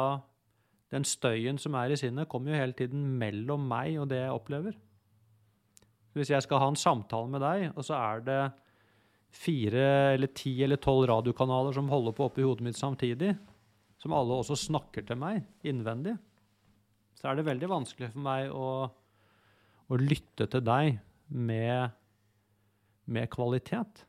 den 0.95 1.03
støyen 1.03 1.59
som 1.59 1.75
er 1.75 1.91
i 1.91 1.99
sinnet, 1.99 2.29
kommer 2.31 2.53
jo 2.53 2.61
hele 2.61 2.75
tiden 2.77 3.03
mellom 3.19 3.67
meg 3.67 3.97
og 3.99 4.07
det 4.11 4.21
jeg 4.21 4.31
opplever. 4.31 4.77
Hvis 6.15 6.31
jeg 6.31 6.45
skal 6.45 6.63
ha 6.63 6.71
en 6.71 6.79
samtale 6.79 7.29
med 7.29 7.43
deg, 7.43 7.67
og 7.75 7.83
så 7.85 7.99
er 7.99 8.23
det 8.23 8.39
fire 9.37 9.85
eller 10.15 10.31
ti 10.35 10.55
eller 10.65 10.79
tolv 10.81 11.07
radiokanaler 11.11 11.75
som 11.75 11.89
holder 11.91 12.15
på 12.17 12.27
oppi 12.27 12.45
hodet 12.45 12.65
mitt 12.65 12.79
samtidig, 12.79 13.35
som 14.01 14.15
alle 14.17 14.37
også 14.37 14.57
snakker 14.67 15.05
til 15.07 15.19
meg 15.21 15.43
innvendig, 15.67 16.15
så 17.17 17.29
er 17.29 17.39
det 17.39 17.47
veldig 17.47 17.69
vanskelig 17.71 18.11
for 18.13 18.25
meg 18.25 18.51
å, 18.53 18.69
å 19.89 19.99
lytte 20.01 20.45
til 20.51 20.63
deg 20.65 20.99
med, 21.33 21.95
med 23.09 23.29
kvalitet. 23.33 24.03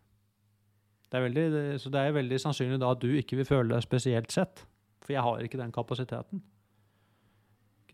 Det 1.09 1.17
er 1.17 1.25
veldig, 1.25 1.47
så 1.81 1.93
det 1.93 2.03
er 2.05 2.17
veldig 2.19 2.41
sannsynlig 2.43 2.81
da 2.83 2.93
at 2.93 3.01
du 3.01 3.09
ikke 3.17 3.39
vil 3.41 3.49
føle 3.49 3.73
deg 3.73 3.85
spesielt 3.85 4.33
sett. 4.35 4.67
For 5.01 5.15
jeg 5.15 5.25
har 5.25 5.41
ikke 5.41 5.61
den 5.61 5.73
kapasiteten. 5.73 6.43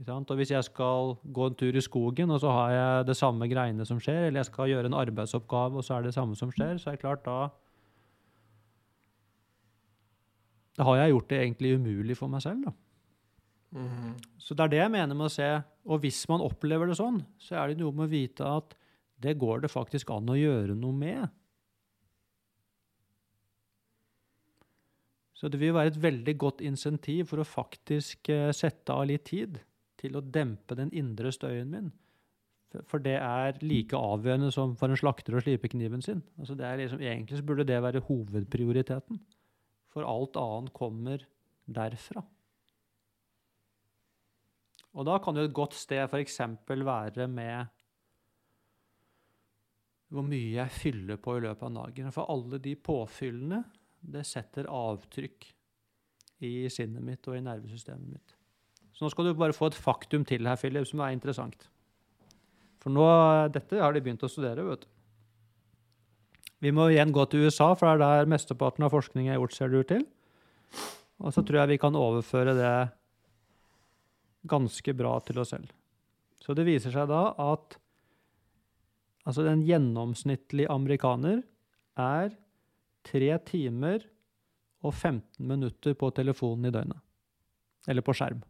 Og 0.03 0.35
hvis 0.35 0.51
jeg 0.51 0.65
skal 0.67 1.15
gå 1.23 1.47
en 1.47 1.55
tur 1.55 1.77
i 1.77 1.81
skogen, 1.81 2.31
og 2.31 2.41
så 2.43 2.51
har 2.51 2.71
jeg 2.71 3.07
det 3.07 3.17
samme 3.17 3.47
greiene 3.47 3.85
som 3.87 4.01
skjer, 4.03 4.27
eller 4.27 4.41
jeg 4.41 4.51
skal 4.51 4.69
gjøre 4.73 4.91
en 4.91 4.97
arbeidsoppgave, 4.99 5.79
og 5.79 5.85
så 5.85 5.95
er 5.95 6.03
det 6.03 6.15
samme 6.15 6.35
som 6.35 6.51
skjer, 6.51 6.81
så 6.83 6.91
er 6.91 6.97
det 6.97 7.05
klart 7.05 7.25
da 7.25 7.51
Da 10.75 10.83
har 10.83 10.97
jeg 10.97 11.13
gjort 11.13 11.29
det 11.31 11.39
egentlig 11.39 11.77
umulig 11.79 12.17
for 12.19 12.27
meg 12.27 12.43
selv, 12.43 12.65
da. 12.65 12.73
Mm 13.71 13.89
-hmm. 13.89 14.15
Så 14.39 14.55
det 14.55 14.65
er 14.65 14.69
det 14.69 14.77
jeg 14.77 14.91
mener 14.91 15.15
med 15.15 15.27
å 15.27 15.29
se 15.29 15.63
Og 15.85 15.99
hvis 16.01 16.29
man 16.29 16.41
opplever 16.41 16.87
det 16.87 16.97
sånn, 16.97 17.25
så 17.39 17.55
er 17.55 17.69
det 17.69 17.79
noe 17.79 17.93
med 17.93 18.05
å 18.05 18.11
vite 18.11 18.45
at 18.45 18.75
det 19.23 19.39
går 19.39 19.61
det 19.61 19.71
faktisk 19.71 20.11
an 20.11 20.29
å 20.29 20.35
gjøre 20.35 20.75
noe 20.75 20.93
med. 20.93 21.29
Så 25.35 25.49
det 25.49 25.61
vil 25.61 25.75
være 25.75 25.87
et 25.87 26.03
veldig 26.03 26.39
godt 26.39 26.61
insentiv 26.61 27.27
for 27.27 27.39
å 27.39 27.45
faktisk 27.45 28.29
eh, 28.29 28.53
sette 28.53 28.93
av 28.93 29.07
litt 29.07 29.25
tid 29.25 29.61
til 30.01 30.17
å 30.19 30.25
dempe 30.25 30.77
den 30.79 30.93
indre 30.97 31.33
støyen 31.35 31.71
min. 31.71 31.93
For 32.91 32.99
det 33.03 33.15
er 33.21 33.61
like 33.63 33.95
avgjørende 33.95 34.51
som 34.55 34.75
for 34.79 34.91
en 34.91 34.99
slakter 34.99 35.37
å 35.37 35.43
slipe 35.43 35.71
kniven 35.71 36.03
sin. 36.03 36.25
Altså 36.41 36.57
liksom, 36.59 37.03
egentlig 37.03 37.39
så 37.39 37.47
burde 37.47 37.67
det 37.69 37.79
være 37.83 38.03
hovedprioriteten. 38.09 39.21
For 39.95 40.07
alt 40.09 40.39
annet 40.41 40.75
kommer 40.75 41.23
derfra. 41.71 42.25
Og 44.95 45.07
da 45.07 45.19
kan 45.23 45.39
jo 45.39 45.47
et 45.47 45.55
godt 45.55 45.75
sted 45.79 46.03
f.eks. 46.07 46.41
være 46.67 47.27
med 47.31 47.71
hvor 50.15 50.27
mye 50.27 50.53
jeg 50.61 50.71
fyller 50.71 51.19
på 51.19 51.39
i 51.39 51.43
løpet 51.43 51.67
av 51.67 51.75
dagen. 51.81 52.13
For 52.15 52.31
alle 52.31 52.61
de 52.63 52.77
påfyllene, 52.79 53.65
det 54.15 54.23
setter 54.29 54.69
avtrykk 54.71 55.49
i 56.45 56.55
sinnet 56.71 57.03
mitt 57.03 57.27
og 57.31 57.39
i 57.39 57.43
nervesystemet 57.43 58.11
mitt. 58.13 58.34
Så 58.95 59.05
nå 59.05 59.11
skal 59.11 59.27
du 59.27 59.35
bare 59.37 59.57
få 59.57 59.71
et 59.71 59.79
faktum 59.79 60.25
til 60.27 60.47
her, 60.47 60.59
Philip, 60.61 60.87
som 60.87 61.03
er 61.03 61.15
interessant. 61.15 61.67
For 62.83 62.95
nå, 62.95 63.05
dette 63.55 63.81
har 63.81 63.95
de 63.95 64.03
begynt 64.05 64.23
å 64.23 64.31
studere, 64.31 64.67
vet 64.67 64.85
du. 64.85 64.91
Vi 66.65 66.73
må 66.73 66.87
igjen 66.89 67.13
gå 67.13 67.25
til 67.29 67.45
USA, 67.45 67.73
for 67.77 67.91
det 67.91 68.07
er 68.07 68.23
der 68.23 68.31
mesteparten 68.31 68.87
av 68.87 68.93
forskning 68.95 69.27
er 69.29 69.37
gjort, 69.37 69.57
ser 69.57 69.73
det 69.73 69.83
ut 69.83 69.91
til. 69.91 70.05
Og 71.21 71.35
så 71.35 71.43
tror 71.45 71.61
jeg 71.61 71.75
vi 71.75 71.81
kan 71.83 71.99
overføre 71.99 72.55
det 72.57 72.77
ganske 74.49 74.95
bra 74.97 75.17
til 75.25 75.41
oss 75.43 75.53
selv. 75.55 75.73
Så 76.41 76.57
det 76.57 76.67
viser 76.69 76.93
seg 76.93 77.09
da 77.09 77.27
at 77.41 77.77
altså 79.25 79.47
en 79.49 79.65
gjennomsnittlig 79.65 80.69
amerikaner 80.73 81.43
er 82.01 82.35
tre 83.05 83.31
timer 83.49 84.05
og 84.85 84.93
15 84.93 85.45
minutter 85.49 85.97
på 85.97 86.11
telefonen 86.17 86.69
i 86.69 86.75
døgnet. 86.75 87.01
Eller 87.89 88.05
på 88.05 88.17
skjerm. 88.17 88.43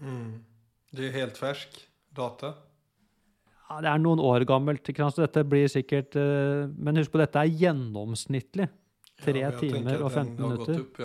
Mm. 0.00 0.40
Det 0.96 1.06
er 1.06 1.16
helt 1.20 1.38
fersk 1.38 1.78
data? 2.16 2.54
Ja, 3.70 3.78
det 3.84 3.90
er 3.92 4.02
noen 4.02 4.20
år 4.24 4.44
gammelt. 4.48 4.88
Så 4.90 5.22
dette 5.22 5.44
blir 5.46 5.68
sikkert 5.70 6.16
uh, 6.18 6.66
Men 6.74 6.98
husk 6.98 7.12
på, 7.12 7.20
dette 7.22 7.38
er 7.38 7.52
gjennomsnittlig. 7.62 8.66
Tre 9.20 9.40
ja, 9.44 9.50
timer 9.60 10.00
og 10.00 10.10
15 10.10 10.36
minutter. 10.40 10.80
Opp, 10.80 11.00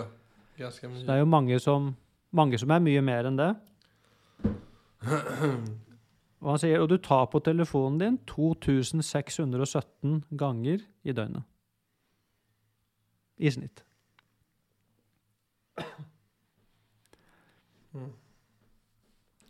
ja. 0.56 0.70
Så 0.72 0.88
det 0.88 1.12
er 1.12 1.20
jo 1.20 1.28
mange 1.28 1.58
som, 1.60 1.90
mange 2.32 2.58
som 2.58 2.70
er 2.72 2.80
mye 2.80 3.02
mer 3.04 3.28
enn 3.28 3.36
det. 3.36 3.50
Og 6.46 6.52
han 6.52 6.60
sier 6.60 6.82
og 6.82 6.90
du 6.92 6.96
tar 7.02 7.24
på 7.32 7.40
telefonen 7.44 7.98
din 8.00 8.16
2617 8.28 10.20
ganger 10.38 10.84
i 11.02 11.12
døgnet. 11.16 11.42
I 13.36 13.50
snitt. 13.52 13.82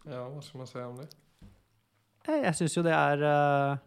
Ja, 0.07 0.23
hva 0.31 0.43
skal 0.43 0.63
man 0.63 0.71
si 0.71 0.83
om 0.83 0.99
det? 1.01 1.09
Jeg, 2.27 2.43
jeg 2.45 2.59
syns 2.59 2.77
jo 2.77 2.83
det 2.87 2.95
er 2.95 3.23
eh, 3.27 3.85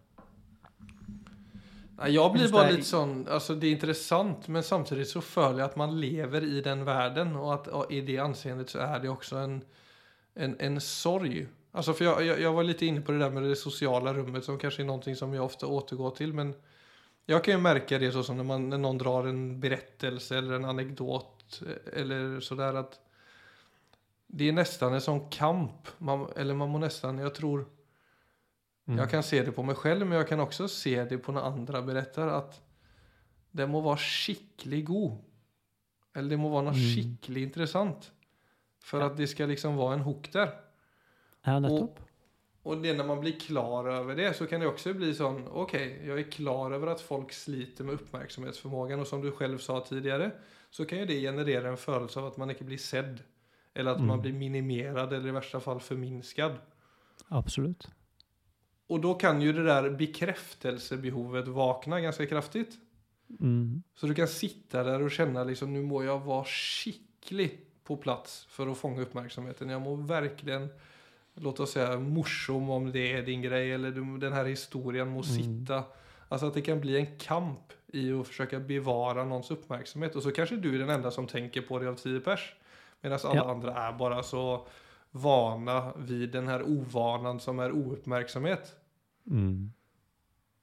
Nei, 1.99 2.09
Jeg 2.15 2.33
blir 2.33 2.51
bare 2.53 2.73
litt 2.75 2.87
sånn 2.87 3.21
altså 3.27 3.55
Det 3.59 3.67
er 3.67 3.75
interessant, 3.75 4.47
men 4.51 4.65
samtidig 4.65 5.07
så 5.09 5.23
føler 5.23 5.61
jeg 5.61 5.69
at 5.69 5.79
man 5.79 5.95
lever 5.99 6.47
i 6.47 6.63
den 6.63 6.85
verden, 6.87 7.35
og 7.39 7.53
at 7.57 7.71
og 7.75 7.91
i 7.91 8.01
det 8.07 8.19
anseendet 8.23 8.71
så 8.71 8.83
er 8.87 9.03
det 9.03 9.11
også 9.11 9.39
en, 9.43 9.57
en, 10.35 10.55
en 10.59 10.79
sorg. 10.83 11.41
Altså, 11.71 11.93
for 11.93 12.07
jeg, 12.07 12.29
jeg, 12.29 12.43
jeg 12.45 12.55
var 12.55 12.67
litt 12.67 12.83
inne 12.87 13.03
på 13.05 13.15
det 13.15 13.23
der 13.23 13.35
med 13.35 13.47
det 13.47 13.59
sosiale 13.59 14.13
rommet, 14.15 14.47
som 14.47 14.59
kanskje 14.59 14.85
er 14.85 14.89
noe 14.89 15.15
som 15.15 15.35
jeg 15.35 15.43
ofte 15.43 15.67
återgår 15.67 16.15
til. 16.17 16.33
Men 16.35 16.53
jeg 17.29 17.43
kan 17.45 17.57
jo 17.57 17.65
merke 17.65 17.99
det 18.01 18.13
sånn 18.15 18.39
når, 18.39 18.47
man, 18.47 18.69
når 18.71 18.81
noen 18.85 19.01
drar 19.01 19.27
en 19.29 19.43
berettelse 19.61 20.39
eller 20.39 20.57
en 20.57 20.71
anekdot 20.71 21.59
eller 21.99 22.39
sådär 22.43 22.79
at 22.79 22.97
det 24.29 24.47
er 24.49 24.53
nesten 24.53 24.93
en 24.93 25.01
sånn 25.01 25.23
kamp. 25.33 25.89
Man, 25.97 26.27
eller 26.37 26.57
man 26.57 26.69
må 26.69 26.79
nesten, 26.81 27.17
jeg 27.23 27.33
tror 27.33 27.63
mm. 28.87 28.99
jag 28.99 29.09
kan 29.09 29.23
se 29.25 29.41
det 29.43 29.51
på 29.55 29.63
mig 29.65 29.75
själv, 29.75 30.07
men 30.07 30.17
jag 30.17 30.27
kan 30.27 30.39
också 30.39 30.67
se 30.67 31.03
det 31.03 31.17
på 31.17 31.31
när 31.31 31.41
andra 31.41 31.81
berättar 31.81 32.27
att 32.27 32.61
det 33.51 33.67
må 33.67 33.81
vara 33.81 33.97
skicklig 33.97 34.85
god. 34.85 35.17
Eller 36.15 36.29
det 36.29 36.37
må 36.37 36.49
vara 36.49 36.61
något 36.61 36.75
Mm. 36.75 36.95
skicklig 36.95 37.43
intressant. 37.43 38.11
För 38.83 38.99
Ja. 38.99 39.05
att 39.05 39.17
det 39.17 39.27
ska 39.27 39.45
liksom 39.45 39.75
vara 39.75 39.93
en 39.93 39.99
hook 40.01 40.31
där. 40.33 40.49
Ja, 41.43 41.59
nettopp. 41.59 41.99
Och 42.63 42.77
det 42.77 42.93
när 42.93 43.03
man 43.05 43.19
blir 43.19 43.39
klar 43.39 43.87
över 43.87 44.15
det 44.15 44.33
så 44.33 44.45
kan 44.47 44.59
det 44.59 44.67
också 44.67 44.93
bli 44.93 45.13
sån, 45.15 45.47
okej, 45.47 46.01
jag 46.05 46.19
är 46.19 46.31
klar 46.31 46.71
över 46.71 46.87
att 46.87 47.01
folk 47.01 47.31
sliter 47.33 47.83
med 47.83 47.93
uppmärksamhetsförmågan 47.93 48.99
och 48.99 49.07
som 49.07 49.21
du 49.21 49.31
själv 49.31 49.57
sa 49.57 49.85
tidigare 49.89 50.31
så 50.69 50.85
kan 50.85 50.97
ju 50.99 51.05
det 51.05 51.21
generera 51.21 51.69
en 51.69 51.77
følelse 51.77 52.19
av 52.19 52.25
att 52.25 52.37
man 52.37 52.49
inte 52.49 52.63
blir 52.63 52.77
sedd. 52.77 53.23
Eller 53.79 53.91
att 53.91 53.97
man 53.99 54.09
Mm. 54.09 54.21
blir 54.21 54.33
minimerad 54.33 55.13
eller 55.13 55.27
i 55.27 55.31
värsta 55.31 55.59
fall 55.59 55.79
förminskad. 55.79 56.51
Absolutt. 57.27 57.87
Och 58.87 58.99
då 59.01 59.13
kan 59.13 59.41
ju 59.41 59.53
det 59.53 59.63
där 59.63 59.89
bekräftelsebehovet 59.89 61.47
vakna 61.47 62.01
ganska 62.01 62.25
kraftigt. 62.25 62.77
Mm. 63.39 63.83
Så 63.95 64.07
du 64.07 64.13
kan 64.15 64.27
sitta 64.27 64.83
där 64.83 65.01
och 65.01 65.11
känna 65.11 65.43
liksom 65.43 65.73
nu 65.73 65.81
må 65.81 66.03
jag 66.03 66.19
vara 66.19 66.45
skicklig 66.45 67.59
på 67.83 67.97
plats 67.97 68.45
för 68.49 68.67
att 68.67 68.77
fånga 68.77 69.01
uppmärksamheten. 69.01 69.69
Jag 69.69 69.81
må 69.81 69.95
verkligen, 69.95 70.67
låt 71.33 71.59
oss 71.59 71.71
säga 71.71 71.99
morsom 71.99 72.69
om 72.69 72.91
det 72.91 73.13
är 73.13 73.23
din 73.23 73.41
grej 73.41 73.71
eller 73.73 73.91
du, 73.91 74.17
den 74.17 74.33
här 74.33 74.45
historien 74.45 75.07
må 75.07 75.23
Mm. 75.23 75.23
sitta. 75.23 75.83
Alltså 76.29 76.47
att 76.47 76.53
det 76.53 76.61
kan 76.61 76.81
bli 76.81 76.97
en 76.97 77.17
kamp 77.17 77.73
i 77.87 78.13
att 78.13 78.27
försöka 78.27 78.59
bevara 78.59 79.25
någons 79.25 79.51
uppmärksamhet. 79.51 80.15
Och 80.15 80.23
så 80.23 80.31
kanske 80.31 80.55
du 80.55 80.75
är 80.75 80.79
den 80.79 80.89
enda 80.89 81.11
som 81.11 81.27
tänker 81.27 81.61
på 81.61 81.79
det 81.79 81.89
av 81.89 81.95
tio 81.95 82.19
pers. 82.19 82.55
Medan 83.01 83.19
alla 83.23 83.35
Ja. 83.35 83.51
andra 83.51 83.73
är 83.73 83.93
bara 83.93 84.23
så 84.23 84.67
vana 85.11 85.93
vid 85.97 86.31
den 86.31 86.47
här 86.47 86.63
ovanan 86.63 87.39
som 87.39 87.59
är 87.59 87.71
ouppmärksamhet. 87.71 88.75
Mm. 89.27 89.71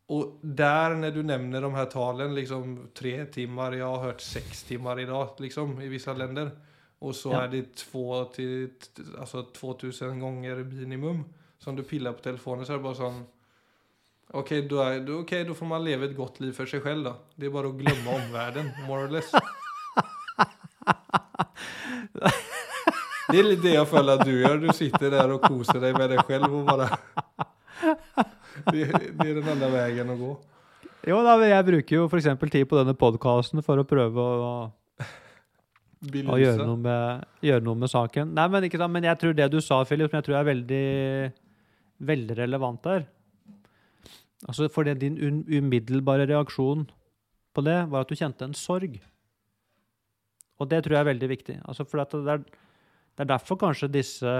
Och 0.06 0.38
där 0.42 0.94
när 0.94 1.10
du 1.10 1.22
nämner 1.22 1.60
de 1.60 1.74
här 1.74 1.84
talen, 1.86 2.34
liksom 2.34 2.88
tre 2.94 3.24
timmar, 3.26 3.72
jag 3.72 3.86
har 3.96 4.02
hört 4.04 4.20
sex 4.20 4.62
timmar 4.64 5.00
idag 5.00 5.28
liksom 5.38 5.80
i 5.80 5.88
vissa 5.88 6.12
länder. 6.12 6.50
Och 6.98 7.16
så 7.16 7.30
Ja. 7.32 7.42
är 7.42 7.48
det 7.48 7.74
två 7.76 8.24
till, 8.24 8.70
alltså 9.18 9.42
2000 9.42 10.20
gånger 10.20 10.56
minimum 10.56 11.24
som 11.58 11.76
du 11.76 11.82
pillar 11.82 12.12
på 12.12 12.18
telefonen 12.18 12.66
så 12.66 12.72
är 12.72 12.76
det 12.76 12.82
bara 12.82 12.94
sån. 12.94 13.24
Okej, 14.30 14.62
då, 14.62 14.80
är- 14.80 15.00
då, 15.00 15.12
okay, 15.12 15.44
då 15.44 15.54
får 15.54 15.66
man 15.66 15.84
leva 15.84 16.04
ett 16.04 16.16
gott 16.16 16.40
liv 16.40 16.52
för 16.52 16.66
sig 16.66 16.80
själv 16.80 17.04
då. 17.04 17.14
Det 17.34 17.46
är 17.46 17.50
bara 17.50 17.68
att 17.68 17.74
glömma 17.74 18.10
omvärlden, 18.26 18.70
more 18.88 19.04
or 19.04 19.08
less. 19.08 19.30
Det 23.30 23.38
är 23.38 23.56
det 23.62 23.74
jag 23.74 23.88
føler 23.88 24.20
at 24.20 24.26
du 24.26 24.34
gjør. 24.34 24.60
Du 24.62 24.72
sitter 24.74 25.10
der 25.10 25.32
og 25.34 25.42
koser 25.42 25.80
deg 25.82 25.96
med 25.98 26.10
deg 26.14 26.22
selv 26.26 26.54
och 26.54 26.64
bara... 26.64 26.86
det, 28.72 28.84
det 29.18 29.26
er 29.26 29.34
den 29.40 29.48
enda 29.56 29.70
veien 29.72 30.10
å 30.10 30.16
gå. 30.20 30.34
Jo 31.06 31.20
da, 31.22 31.36
jeg 31.46 31.66
bruker 31.66 31.96
jo 31.96 32.06
f.eks. 32.10 32.28
tid 32.50 32.66
på 32.70 32.78
denne 32.78 32.94
podkasten 32.98 33.62
for 33.66 33.78
å 33.78 33.86
prøve 33.86 34.22
å, 34.22 34.52
å 36.02 36.38
gjøre, 36.40 36.66
noe 36.66 36.78
med, 36.82 37.26
gjøre 37.46 37.66
noe 37.66 37.78
med 37.82 37.92
saken. 37.92 38.32
Nei, 38.34 38.46
men, 38.50 38.68
sant? 38.72 38.94
men 38.94 39.06
jeg 39.10 39.20
tror 39.22 39.36
det 39.38 39.50
du 39.52 39.60
sa, 39.62 39.82
Philip, 39.86 40.10
som 40.10 40.18
jeg 40.18 40.28
tror 40.28 40.40
er 40.40 40.48
veldig, 40.52 40.86
veldig 42.12 42.40
relevant 42.44 42.82
der 42.86 43.06
Altså, 44.46 44.68
For 44.68 44.84
det 44.84 45.00
din 45.00 45.16
un 45.16 45.38
umiddelbare 45.48 46.26
reaksjon 46.28 46.84
på 47.56 47.62
det 47.64 47.78
var 47.90 48.04
at 48.04 48.10
du 48.10 48.18
kjente 48.18 48.44
en 48.44 48.54
sorg. 48.54 48.98
Og 50.60 50.68
det 50.70 50.82
tror 50.84 50.96
jeg 50.96 51.00
er 51.00 51.08
veldig 51.08 51.28
viktig. 51.30 51.56
Altså, 51.64 51.86
for 51.88 52.02
det, 52.02 52.34
er, 52.34 52.44
det 53.16 53.24
er 53.24 53.32
derfor 53.32 53.58
kanskje 53.60 53.88
disse 53.92 54.34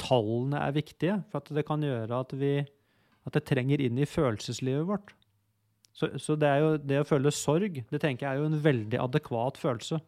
tallene 0.00 0.62
er 0.64 0.72
viktige. 0.74 1.18
For 1.30 1.44
det 1.54 1.66
kan 1.68 1.84
gjøre 1.84 2.24
at 2.24 2.32
vi 2.40 2.56
at 3.24 3.36
det 3.36 3.44
trenger 3.48 3.80
inn 3.80 4.00
i 4.00 4.08
følelseslivet 4.08 4.88
vårt. 4.88 5.14
Så, 5.94 6.10
så 6.20 6.34
det, 6.36 6.50
jo, 6.60 6.74
det 6.76 6.98
å 7.00 7.06
føle 7.08 7.30
sorg, 7.32 7.78
det 7.88 8.00
tenker 8.02 8.26
jeg 8.26 8.34
er 8.34 8.42
jo 8.42 8.48
en 8.50 8.64
veldig 8.64 8.98
adekvat 9.00 9.60
følelse 9.60 10.00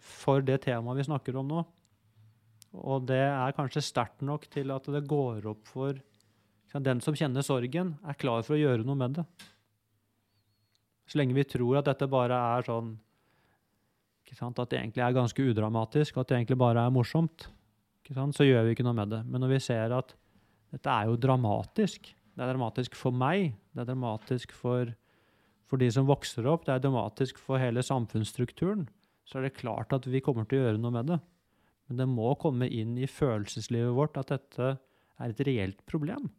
for 0.00 0.44
det 0.44 0.62
temaet 0.64 1.00
vi 1.00 1.08
snakker 1.08 1.36
om 1.36 1.50
nå. 1.50 1.64
Og 2.80 3.06
det 3.08 3.20
er 3.26 3.56
kanskje 3.56 3.82
sterkt 3.84 4.22
nok 4.24 4.46
til 4.52 4.70
at 4.72 4.86
det 4.92 5.08
går 5.10 5.48
opp 5.50 5.66
for 5.68 5.98
Den 6.70 7.00
som 7.02 7.16
kjenner 7.18 7.42
sorgen, 7.42 7.96
er 8.06 8.14
klar 8.14 8.44
for 8.46 8.54
å 8.54 8.60
gjøre 8.60 8.84
noe 8.86 8.94
med 8.94 9.16
det. 9.18 9.24
Så 11.10 11.18
lenge 11.18 11.34
vi 11.34 11.42
tror 11.42 11.80
at 11.80 11.88
dette 11.88 12.06
bare 12.06 12.36
er 12.54 12.62
sånn 12.62 12.92
At 14.30 14.70
det 14.70 14.78
egentlig 14.78 15.02
er 15.02 15.16
ganske 15.16 15.42
udramatisk, 15.42 16.16
at 16.16 16.30
det 16.30 16.36
egentlig 16.38 16.58
bare 16.60 16.84
er 16.86 16.94
morsomt, 16.94 17.48
så 18.06 18.46
gjør 18.46 18.64
vi 18.66 18.74
ikke 18.74 18.86
noe 18.86 18.96
med 18.96 19.10
det. 19.12 19.20
Men 19.26 19.42
når 19.42 19.52
vi 19.56 19.60
ser 19.62 19.92
at 19.94 20.14
dette 20.70 20.90
er 20.90 21.10
jo 21.10 21.18
dramatisk, 21.18 22.12
det 22.34 22.44
er 22.44 22.52
dramatisk 22.52 22.94
for 22.98 23.14
meg, 23.14 23.52
det 23.74 23.82
er 23.82 23.90
dramatisk 23.90 24.54
for, 24.56 24.92
for 25.68 25.82
de 25.82 25.90
som 25.92 26.08
vokser 26.08 26.46
opp, 26.50 26.64
det 26.66 26.76
er 26.76 26.82
dramatisk 26.86 27.38
for 27.42 27.60
hele 27.60 27.82
samfunnsstrukturen, 27.82 28.86
så 29.26 29.38
er 29.38 29.46
det 29.46 29.58
klart 29.58 29.92
at 29.94 30.06
vi 30.10 30.22
kommer 30.24 30.46
til 30.48 30.60
å 30.60 30.64
gjøre 30.64 30.82
noe 30.82 30.94
med 30.94 31.10
det. 31.12 31.20
Men 31.90 32.02
det 32.02 32.06
må 32.10 32.32
komme 32.38 32.68
inn 32.70 32.96
i 32.98 33.10
følelseslivet 33.10 33.94
vårt 33.96 34.18
at 34.18 34.30
dette 34.30 34.76
er 35.20 35.32
et 35.34 35.42
reelt 35.46 35.82
problem. 35.90 36.30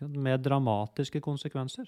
Med 0.00 0.42
dramatiske 0.42 1.20
konsekvenser. 1.24 1.86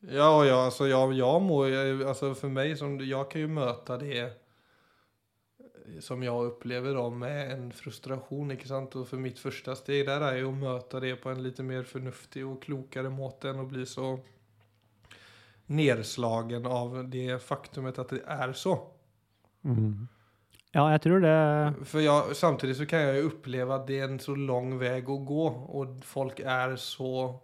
Ja, 0.00 0.38
och 0.38 0.46
ja, 0.46 0.64
alltså 0.64 0.88
jag, 0.88 1.12
jag 1.12 1.42
mår 1.42 1.68
jag- 1.68 2.02
alltså 2.02 2.34
för 2.34 2.48
mig, 2.48 2.76
som, 2.76 3.00
jag 3.00 3.30
kan 3.30 3.40
ju 3.40 3.48
möta 3.48 3.98
det 3.98 4.32
som 6.00 6.22
jag 6.22 6.44
upplever 6.44 6.94
då 6.94 7.10
med 7.10 7.50
en 7.52 7.72
frustration, 7.72 8.50
ikke 8.50 8.68
sant? 8.68 8.96
Och 8.96 9.08
för 9.08 9.16
mitt 9.16 9.38
första 9.38 9.76
steg 9.76 10.06
där 10.06 10.20
är 10.20 10.36
ju 10.36 10.48
att 10.48 10.54
möta 10.54 11.00
det 11.00 11.16
på 11.16 11.28
en 11.30 11.42
lite 11.42 11.62
mer 11.62 11.82
förnuftig 11.82 12.46
och 12.46 12.62
klokare 12.62 13.10
måte 13.10 13.48
än 13.50 13.60
att 13.60 13.68
bli 13.68 13.86
så 13.86 14.18
nedslagen 15.66 16.66
av 16.66 17.08
det 17.10 17.42
faktumet 17.42 17.98
att 17.98 18.08
det 18.08 18.22
är 18.26 18.52
så. 18.52 18.78
Ja, 20.72 20.90
jeg 20.92 21.02
tror 21.02 21.20
det 21.20 21.74
För 21.84 22.00
jag, 22.00 22.36
samtidigt 22.36 22.76
så 22.76 22.86
kan 22.86 23.00
jag 23.00 23.16
ju 23.16 23.22
uppleva 23.22 23.74
att 23.74 23.86
det 23.86 23.98
är 23.98 24.04
en 24.04 24.18
så 24.18 24.34
lång 24.34 24.78
väg 24.78 25.02
att 25.10 25.26
gå 25.26 25.46
och 25.46 25.86
folk 26.04 26.40
är 26.40 26.76
så 26.76 27.40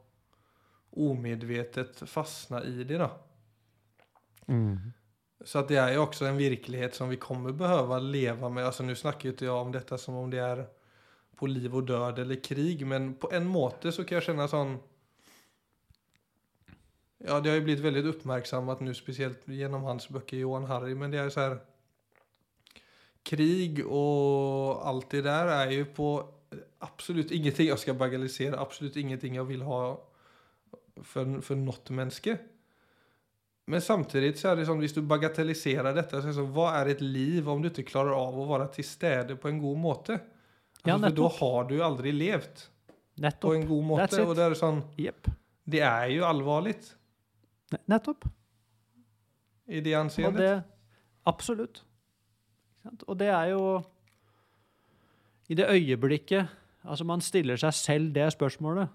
omedvetet 0.96 2.02
fastna 2.09 2.64
i 2.64 2.85
det 2.85 2.98
då. 2.98 3.11
Så 5.44 5.59
att 5.59 5.68
det 5.68 5.76
er 5.76 5.92
jo 5.94 6.02
også 6.02 6.26
en 6.26 6.38
virkelighet 6.38 6.94
som 6.94 7.09
vi 7.09 7.16
kommer 7.16 7.52
behöva 7.52 7.98
leve 7.98 8.50
med. 8.50 8.66
Alltså 8.66 8.82
nu 8.82 8.94
snakker 8.94 9.28
inte 9.28 9.44
jag 9.44 9.66
om 9.66 9.72
dette 9.72 9.98
som 9.98 10.14
om 10.14 10.30
det 10.30 10.40
er 10.40 10.66
på 11.37 11.46
liv 11.46 11.74
og 11.74 11.87
død 11.87 12.18
eller 12.18 12.35
krig. 12.35 12.87
Men 12.87 13.14
på 13.14 13.30
en 13.32 13.46
måte 13.46 13.92
så 13.92 14.04
kan 14.04 14.16
jeg 14.16 14.24
kjenne 14.30 14.48
sånn 14.48 14.78
Ja, 17.26 17.40
det 17.40 17.50
har 17.50 17.56
jo 17.56 17.64
blitt 17.64 17.80
veldig 17.80 18.04
uppmärksammat 18.06 18.80
nu, 18.80 18.94
spesielt 18.94 19.48
gjennom 19.48 19.82
hans 19.88 20.09
bøker, 20.09 20.37
Johan 20.37 20.66
Harry. 20.68 20.94
Men 20.94 21.11
det 21.11 21.18
er 21.18 21.30
så 21.30 21.40
här... 21.40 21.59
Krig 23.26 23.80
og 23.87 24.87
alt 24.87 25.11
det 25.11 25.24
der 25.24 25.48
er 25.50 25.70
jo 25.70 25.85
på 25.94 26.11
absolut 26.80 27.30
ingenting 27.30 27.68
jeg 27.68 27.78
skal 27.78 27.94
bagalisere 27.98 28.59
Absolut 28.59 28.96
ingenting 28.96 29.35
jeg 29.35 29.48
vil 29.48 29.62
ha 29.66 29.96
för, 31.02 31.40
for 31.40 31.54
något 31.54 31.90
menneske. 31.90 32.38
Men 33.66 33.82
samtidig 33.82 34.37
så 34.38 34.52
er 34.52 34.61
det 34.61 34.68
sånn, 34.68 34.78
hvis 34.78 34.94
du 34.94 35.00
bagatelliserer 35.02 35.94
dette, 35.96 36.20
så 36.20 36.28
er 36.28 36.30
det 36.30 36.37
sånn, 36.37 36.52
hva 36.54 36.68
er 36.78 36.92
et 36.92 37.02
liv 37.02 37.48
om 37.50 37.62
du 37.62 37.72
ikke 37.72 37.88
klarer 37.88 38.14
av 38.14 38.37
å 38.38 38.46
være 38.46 38.68
til 38.76 38.87
stede 38.87 39.35
på 39.42 39.50
en 39.50 39.59
god 39.62 39.80
måte? 39.82 40.18
Altså, 40.85 40.92
Ja, 40.92 40.98
for 41.02 41.16
da 41.18 41.30
har 41.40 41.66
du 41.66 41.74
aldri 41.82 42.12
levd 42.14 42.62
på 43.42 43.54
en 43.56 43.66
god 43.66 43.88
måte. 43.88 44.22
Og 44.22 44.37
det 44.38 44.44
er 44.44 44.54
sånn, 44.59 44.85
yep. 45.02 45.26
det 45.66 45.82
er 45.82 46.12
jo 46.14 46.28
alvorlig 46.28 46.76
Nettopp. 47.90 48.28
i 49.66 49.82
det 49.82 49.96
anseendet. 49.98 50.62
Absolutt. 51.26 51.82
Og 53.09 53.16
det 53.18 53.32
er 53.35 53.50
jo 53.50 53.82
I 55.50 55.56
det 55.59 55.66
øyeblikket 55.66 56.46
Altså, 56.87 57.02
man 57.02 57.20
stiller 57.20 57.59
seg 57.59 57.74
selv 57.74 58.12
det 58.14 58.28
spørsmålet, 58.30 58.92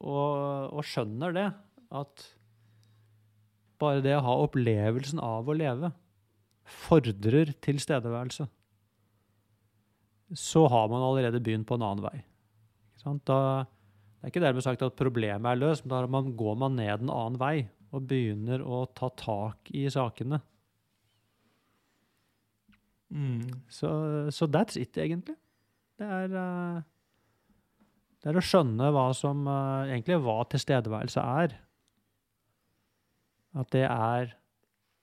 og, 0.00 0.72
og 0.74 0.86
skjønner 0.86 1.34
det, 1.36 1.46
at 1.94 2.26
bare 3.82 4.02
det 4.04 4.16
å 4.16 4.24
ha 4.24 4.34
opplevelsen 4.46 5.20
av 5.22 5.48
å 5.48 5.56
leve 5.56 5.92
fordrer 6.64 7.52
tilstedeværelse, 7.64 8.46
så 10.34 10.64
har 10.72 10.88
man 10.90 11.04
allerede 11.04 11.42
begynt 11.44 11.68
på 11.68 11.76
en 11.78 11.84
annen 11.86 12.06
vei. 12.06 12.22
Da, 13.04 13.38
det 13.68 14.24
er 14.24 14.32
ikke 14.32 14.42
dermed 14.42 14.64
sagt 14.64 14.82
at 14.86 14.96
problemet 14.96 15.50
er 15.50 15.60
løst, 15.60 15.84
men 15.84 15.92
da 15.92 16.08
man, 16.08 16.32
går 16.38 16.56
man 16.62 16.78
ned 16.78 17.04
en 17.04 17.12
annen 17.12 17.40
vei 17.40 17.56
og 17.94 18.08
begynner 18.08 18.64
å 18.64 18.84
ta 18.96 19.10
tak 19.14 19.70
i 19.76 19.84
sakene. 19.92 20.40
Mm. 23.14 23.44
Så, 23.70 23.90
så 24.34 24.48
that's 24.50 24.80
it, 24.80 24.96
egentlig. 24.98 25.36
Det 26.00 26.08
er, 26.08 26.32
eh, 26.40 26.80
det 28.24 28.30
er 28.32 28.40
å 28.40 28.44
skjønne 28.44 28.86
hva 28.96 29.10
som 29.12 29.42
uh, 29.44 29.84
egentlig 29.84 30.16
hva 30.24 30.38
tilstedeværelse 30.48 31.24
er. 31.44 31.58
At 33.60 33.68
det 33.74 33.84
er 33.84 34.32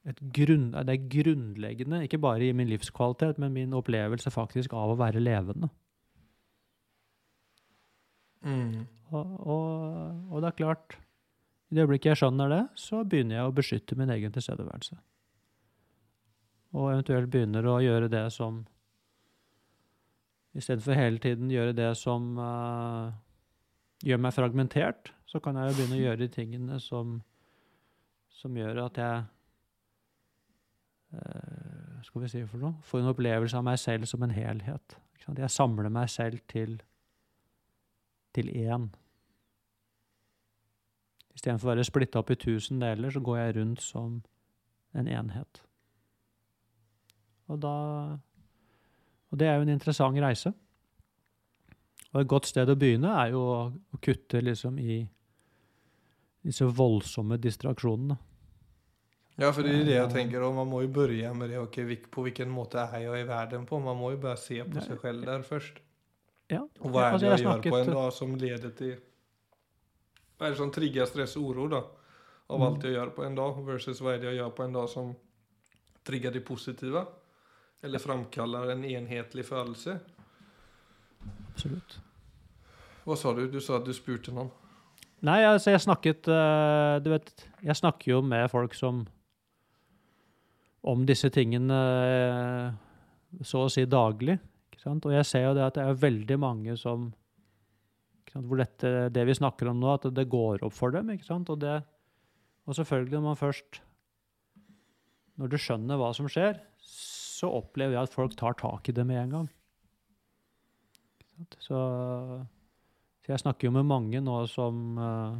et 0.10 0.24
grunn, 0.34 0.72
det 0.74 0.96
er 0.96 1.06
grunnleggende, 1.14 2.00
ikke 2.08 2.18
bare 2.24 2.48
i 2.48 2.56
min 2.58 2.72
livskvalitet, 2.72 3.38
men 3.38 3.54
min 3.54 3.78
opplevelse 3.78 4.34
faktisk 4.34 4.74
av 4.74 4.96
å 4.96 4.98
være 4.98 5.22
levende. 5.22 5.70
Mm. 8.42 8.90
Og, 9.14 9.38
og, 9.46 9.78
og 10.32 10.42
det 10.42 10.50
er 10.50 10.58
klart, 10.58 10.98
i 11.70 11.78
det 11.78 11.86
øyeblikket 11.86 12.16
jeg 12.16 12.24
skjønner 12.24 12.50
det, 12.50 12.62
så 12.74 13.06
begynner 13.06 13.38
jeg 13.38 13.52
å 13.52 13.56
beskytte 13.62 14.02
min 14.02 14.10
egen 14.18 14.34
tilstedeværelse. 14.34 14.98
Og 16.74 16.90
eventuelt 16.90 17.30
begynner 17.30 17.70
å 17.70 17.78
gjøre 17.86 18.10
det 18.10 18.26
som 18.34 18.64
Istedenfor 20.58 20.98
hele 20.98 21.20
tiden 21.24 21.52
gjøre 21.52 21.74
det 21.76 21.92
som 21.98 22.34
uh, 22.40 23.12
gjør 24.04 24.20
meg 24.20 24.34
fragmentert, 24.36 25.14
så 25.26 25.40
kan 25.40 25.56
jeg 25.56 25.70
jo 25.70 25.78
begynne 25.78 26.00
å 26.00 26.04
gjøre 26.06 26.22
de 26.24 26.32
tingene 26.34 26.80
som, 26.84 27.20
som 28.36 28.58
gjør 28.58 28.84
at 28.86 29.00
jeg 29.00 29.22
uh, 31.16 32.02
skal 32.04 32.26
vi 32.26 32.32
si 32.34 32.44
for 32.50 32.60
noe? 32.60 32.82
Får 32.84 33.04
en 33.04 33.14
opplevelse 33.14 33.58
av 33.58 33.68
meg 33.68 33.80
selv 33.80 34.10
som 34.10 34.24
en 34.26 34.36
helhet. 34.36 34.98
Jeg 35.22 35.54
samler 35.54 35.88
meg 35.94 36.10
selv 36.10 36.42
til, 36.50 36.80
til 38.36 38.50
én. 38.50 38.90
Istedenfor 41.38 41.70
å 41.70 41.72
være 41.76 41.86
splitta 41.88 42.20
opp 42.20 42.34
i 42.34 42.40
tusen 42.42 42.82
deler, 42.82 43.14
så 43.14 43.22
går 43.24 43.38
jeg 43.38 43.56
rundt 43.60 43.84
som 43.86 44.18
en 44.98 45.08
enhet. 45.08 45.62
Og 47.48 47.62
da 47.64 47.76
Og 49.32 49.40
det 49.40 49.48
er 49.48 49.56
jo 49.56 49.66
en 49.66 49.74
interessant 49.74 50.20
reise. 50.20 50.52
Og 52.12 52.22
et 52.22 52.28
godt 52.28 52.50
sted 52.50 52.70
å 52.70 52.76
begynne 52.76 53.14
er 53.22 53.32
jo 53.32 53.42
å, 53.48 53.60
kutte 54.04 54.42
liksom 54.44 54.80
i 54.84 55.00
disse 56.44 56.66
voldsomme 56.66 57.38
distraksjonene. 57.40 58.18
Ja, 59.40 59.52
for 59.56 59.64
det 59.64 59.78
er 59.78 59.86
det 59.88 59.96
jeg 59.96 60.12
tenker. 60.12 60.44
Og 60.44 60.58
man 60.58 60.68
må 60.68 60.82
jo 60.84 60.92
begynne 60.92 61.32
med 61.38 61.54
det. 61.54 61.62
Okay, 61.62 61.96
på 62.12 62.26
hvilken 62.26 62.52
måte 62.52 62.82
er 62.84 63.06
jeg 63.06 63.24
i 63.24 63.30
verden 63.30 63.64
på? 63.70 63.80
Man 63.80 63.98
må 63.98 64.12
jo 64.16 64.20
bare 64.26 64.42
se 64.42 64.60
på 64.68 64.84
seg 64.84 65.00
selv 65.00 65.24
der 65.30 65.48
først. 65.48 65.80
Ja, 66.52 66.66
Og 66.82 66.92
hva 66.92 67.06
er 67.06 67.14
alltså 67.14 67.30
det 67.30 67.32
jag 67.32 67.40
gör 67.40 67.62
på 67.72 67.78
en 67.78 67.94
dag 67.96 68.14
som 68.14 68.36
leder 68.36 68.72
til 68.76 68.98
Hva 70.36 70.48
er 70.48 70.52
det 70.52 70.58
som 70.60 70.72
trigger 70.74 71.06
stress 71.08 71.38
og 71.40 71.46
oro 71.48 71.68
da? 71.72 71.80
Av 72.52 72.64
alt 72.66 72.84
jeg 72.84 72.98
gjør 72.98 73.14
på 73.16 73.24
en 73.24 73.38
dag 73.38 73.62
versus 73.64 74.02
hva 74.04 74.18
er 74.18 74.20
det 74.20 74.34
jeg 74.34 74.42
gjør 74.42 74.50
på 74.58 74.66
en 74.66 74.74
dag 74.76 74.90
som 74.92 75.14
trigger 76.04 76.34
det 76.36 76.42
positiva? 76.44 77.06
Eller 77.82 78.00
framkaller 78.00 78.76
en 78.76 78.84
enhetlig 78.86 79.46
følelse? 79.48 80.00
absolutt. 81.62 82.00
Hva 83.06 83.18
sa 83.18 83.34
du? 83.38 83.46
Du 83.50 83.60
sa 83.62 83.80
at 83.80 83.86
du 83.86 83.94
spurte 83.96 84.34
noen. 84.34 84.52
Nei, 85.22 85.44
altså 85.46 85.70
jeg 85.70 85.84
snakket 85.84 86.26
eh, 86.34 86.96
Du 87.06 87.12
vet, 87.12 87.28
jeg 87.62 87.78
snakker 87.78 88.16
jo 88.16 88.22
med 88.26 88.48
folk 88.50 88.74
som 88.74 89.04
om 90.82 91.04
disse 91.06 91.30
tingene 91.30 91.78
eh, 91.78 93.44
så 93.46 93.68
å 93.68 93.70
si 93.70 93.86
daglig. 93.86 94.40
Ikke 94.72 94.82
sant? 94.82 95.06
Og 95.06 95.14
jeg 95.14 95.28
ser 95.30 95.46
jo 95.46 95.54
det 95.58 95.68
at 95.68 95.78
det 95.78 95.86
er 95.86 96.02
veldig 96.08 96.40
mange 96.42 96.78
som 96.80 97.12
ikke 97.12 98.34
sant? 98.34 98.50
Hvor 98.50 98.64
dette, 98.64 98.96
det 99.14 99.28
vi 99.30 99.38
snakker 99.38 99.70
om 99.70 99.82
nå, 99.82 99.94
at 99.94 100.10
det 100.10 100.26
går 100.32 100.66
opp 100.66 100.74
for 100.74 100.94
dem. 100.96 101.14
ikke 101.14 101.30
sant? 101.30 101.54
Og, 101.54 101.62
det, 101.62 101.78
og 102.66 102.78
selvfølgelig, 102.78 103.20
når 103.20 103.28
man 103.30 103.40
først 103.40 103.82
Når 105.38 105.54
du 105.54 105.58
skjønner 105.58 105.98
hva 105.98 106.10
som 106.14 106.28
skjer, 106.30 106.58
så 107.42 107.50
opplever 107.58 107.98
jeg 107.98 108.06
at 108.06 108.14
folk 108.14 108.36
tar 108.38 108.54
tak 108.60 108.90
i 108.92 108.94
det 108.96 109.06
med 109.10 109.18
en 109.24 109.36
gang. 109.38 109.52
Så 111.58 111.78
så 113.22 113.30
jeg 113.36 113.42
snakker 113.44 113.68
jo 113.68 113.72
med 113.76 113.86
mange 113.86 114.22
nå 114.22 114.36
som 114.50 114.98
eh, 114.98 115.36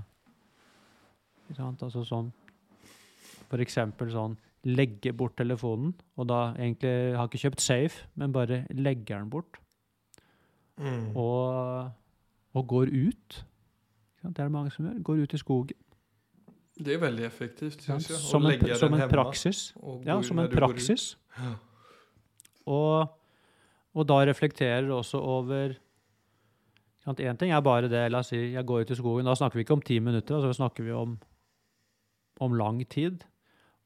altså 1.58 2.04
sånn 2.06 2.30
For 3.50 3.62
eksempel 3.62 4.12
sånn 4.14 4.38
legge 4.70 5.10
bort 5.18 5.34
telefonen, 5.40 5.96
og 6.22 6.28
da 6.30 6.52
egentlig 6.54 7.16
har 7.18 7.26
ikke 7.26 7.40
kjøpt 7.42 7.64
safe, 7.66 8.04
men 8.14 8.34
bare 8.36 8.64
legger 8.78 9.18
den 9.24 9.32
bort, 9.34 9.58
Mm. 10.82 11.16
og, 11.18 11.92
og 12.58 12.68
går 12.68 12.90
ut. 12.90 13.36
Det 14.24 14.30
er 14.40 14.48
det 14.48 14.52
mange 14.52 14.72
som 14.72 14.86
gjør. 14.86 15.02
Går 15.04 15.20
ut 15.24 15.34
i 15.34 15.38
skogen. 15.38 15.78
Det 16.80 16.96
er 16.96 17.02
veldig 17.04 17.26
effektivt 17.28 17.84
syns 17.84 18.08
jeg. 18.10 18.18
Som 18.18 18.46
en, 18.50 18.64
som 18.80 18.94
en 18.96 19.10
praksis. 19.12 19.60
Ja, 20.08 20.16
som 20.26 20.40
en 20.40 20.50
praksis. 20.50 21.18
Ja. 21.38 21.52
Og, 22.70 23.10
og 23.96 24.08
da 24.10 24.20
reflekterer 24.28 24.86
du 24.88 24.98
også 24.98 25.22
over 25.22 25.78
Én 27.02 27.38
ting 27.40 27.50
er 27.50 27.64
bare 27.66 27.90
det, 27.90 28.12
la 28.14 28.20
oss 28.22 28.30
si 28.30 28.38
jeg 28.54 28.66
går 28.70 28.84
ut 28.84 28.92
i 28.94 28.96
skogen. 29.00 29.26
Da 29.26 29.34
snakker 29.34 29.58
vi 29.58 29.64
ikke 29.66 29.74
om 29.74 29.82
ti 29.82 29.96
minutter, 30.00 30.38
da 30.38 30.52
snakker 30.54 30.86
vi 30.86 30.92
om, 30.94 31.16
om 32.46 32.54
lang 32.54 32.84
tid. 32.86 33.24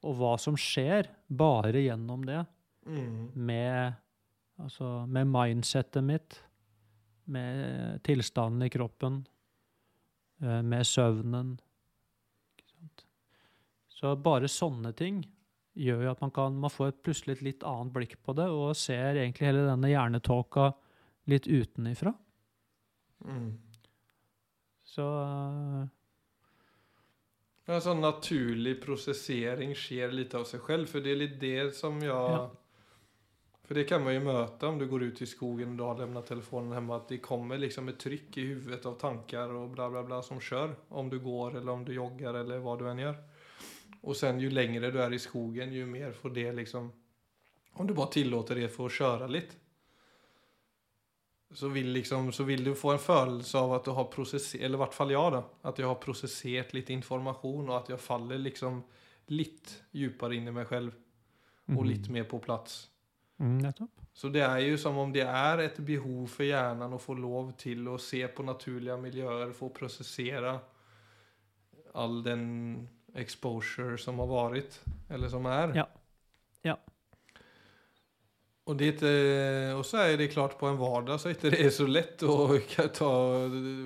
Og 0.04 0.18
hva 0.20 0.34
som 0.36 0.58
skjer 0.60 1.08
bare 1.32 1.80
gjennom 1.86 2.26
det, 2.28 2.42
Mm. 2.86 3.32
med, 3.34 3.94
altså, 4.60 5.08
med 5.08 5.26
mindsettet 5.26 6.04
mitt, 6.04 6.44
med 7.26 8.04
tilstanden 8.04 8.62
i 8.62 8.70
kroppen, 8.70 9.26
eh, 10.42 10.62
med 10.62 10.86
søvnen. 10.86 11.60
Så 13.90 14.16
bare 14.22 14.46
sånne 14.52 14.94
ting 14.94 15.24
gjør 15.76 16.06
jo 16.06 16.12
at 16.14 16.24
man 16.24 16.34
kan 16.36 16.58
man 16.60 16.74
får 16.74 16.96
plutselig 17.04 17.38
et 17.38 17.46
litt 17.50 17.68
annet 17.68 17.94
blikk 17.96 18.18
på 18.24 18.36
det, 18.38 18.48
og 18.50 18.76
ser 18.80 19.20
egentlig 19.20 19.50
hele 19.50 19.68
denne 19.68 19.92
hjernetåka 19.92 20.72
litt 21.32 21.48
utenifra. 21.48 22.14
Mm. 23.26 23.54
Så 24.86 25.06
uh, 25.06 25.86
En 27.66 27.82
sånn 27.82 28.04
naturlig 28.04 28.78
prosessering 28.84 29.74
skjer 29.76 30.14
litt 30.14 30.36
av 30.38 30.46
seg 30.46 30.62
selv, 30.68 30.92
for 30.92 31.02
det 31.02 31.16
er 31.16 31.24
litt 31.24 31.42
det 31.42 31.74
som 31.78 31.98
jeg 32.04 32.14
Ja. 32.14 32.46
For 33.66 33.74
det 33.74 33.88
kan 33.90 34.04
man 34.06 34.14
jo 34.14 34.22
møte 34.28 34.68
om 34.70 34.76
du 34.78 34.86
går 34.86 35.08
ut 35.10 35.22
i 35.26 35.26
skogen 35.26 35.72
og 35.80 35.88
har 35.88 36.04
lämnat 36.04 36.28
telefonen 36.30 36.76
hjemme, 36.76 36.98
at 37.00 37.08
det 37.10 37.18
kommer 37.26 37.58
liksom 37.58 37.88
et 37.90 37.98
trykk 37.98 38.38
i 38.38 38.44
huvudet 38.52 38.86
av 38.86 39.00
tanker 39.02 39.54
og 39.58 39.72
bla 39.74 39.88
bla 39.90 40.04
bla 40.06 40.20
som 40.22 40.38
kjør, 40.38 40.76
om 41.02 41.10
du 41.10 41.18
går 41.18 41.58
eller 41.58 41.72
om 41.74 41.86
du 41.86 41.90
jogger 41.96 42.44
eller 42.44 42.62
hva 42.62 42.76
du 42.78 42.86
enn 42.92 43.02
gjør. 43.02 43.18
Og 44.06 44.16
sen 44.16 44.40
ju 44.40 44.50
längre 44.50 44.92
du 44.92 45.00
er 45.02 45.14
i 45.14 45.20
skogen, 45.20 45.74
ju 45.74 45.86
mer 45.86 46.12
får 46.12 46.30
det 46.30 46.52
liksom 46.54 46.92
Om 47.74 47.88
du 47.88 47.94
bare 47.94 48.12
tillåter 48.12 48.56
det 48.56 48.70
for 48.72 48.88
å 48.88 48.94
kjøre 48.94 49.28
litt 49.28 49.58
så 51.56 51.68
vill, 51.68 51.92
liksom, 51.92 52.32
så 52.32 52.44
vill 52.44 52.64
du 52.64 52.76
få 52.76 52.92
en 52.92 53.00
følelse 53.00 53.58
av 53.58 53.74
at 53.74 53.86
du 53.86 53.92
har 53.96 54.08
prosesserat, 54.12 54.64
eller 54.66 54.76
i 54.76 54.82
hvert 54.82 54.96
fall 54.96 55.12
jeg 55.14 55.32
da, 55.36 55.42
at 55.70 55.80
jeg 55.80 55.88
har 55.88 56.00
prosessert 56.04 56.74
litt 56.76 56.90
informasjon 56.92 57.70
og 57.70 57.76
at 57.78 57.92
jeg 57.94 58.02
faller 58.02 58.42
liksom 58.42 58.82
litt 59.32 59.72
djupere 59.96 60.36
inn 60.36 60.50
i 60.52 60.56
meg 60.56 60.68
selv 60.70 60.92
og 61.72 61.80
mhm. 61.80 61.88
litt 61.90 62.10
mer 62.14 62.28
på 62.30 62.42
plass. 62.44 62.90
Mm. 63.40 63.64
Så 64.16 64.30
det 64.32 64.44
er 64.46 64.60
jo 64.64 64.78
som 64.80 64.98
om 65.02 65.12
det 65.12 65.26
er 65.28 65.64
et 65.64 65.80
behov 65.84 66.28
for 66.32 66.48
hjernen 66.48 66.94
å 66.96 67.02
få 67.02 67.16
lov 67.20 67.54
til 67.60 67.88
å 67.92 67.98
se 68.00 68.22
på 68.28 68.46
naturlige 68.48 69.00
miljøer, 69.00 69.56
få 69.56 69.72
prosessere 69.76 70.54
all 71.96 72.22
den 72.24 72.46
exposure 73.16 73.98
som 74.02 74.20
har 74.20 74.30
vært, 74.32 74.80
eller 75.10 75.32
som 75.32 75.46
er. 75.50 75.76
Ja. 75.78 75.86
Ja. 76.66 76.76
Og, 78.66 78.78
det, 78.78 79.04
är 79.04 79.76
och 79.76 79.86
så 79.86 79.98
er 79.98 80.18
det 80.18 80.28
klart 80.34 80.58
på 80.60 80.68
en 80.68 80.78
vardag 80.78 81.20
så 81.20 81.30
er 81.30 81.36
ikke 81.36 81.52
det 81.54 81.74
så 81.74 81.86
lett 81.86 82.24
å 82.24 82.58
ta, 82.94 83.12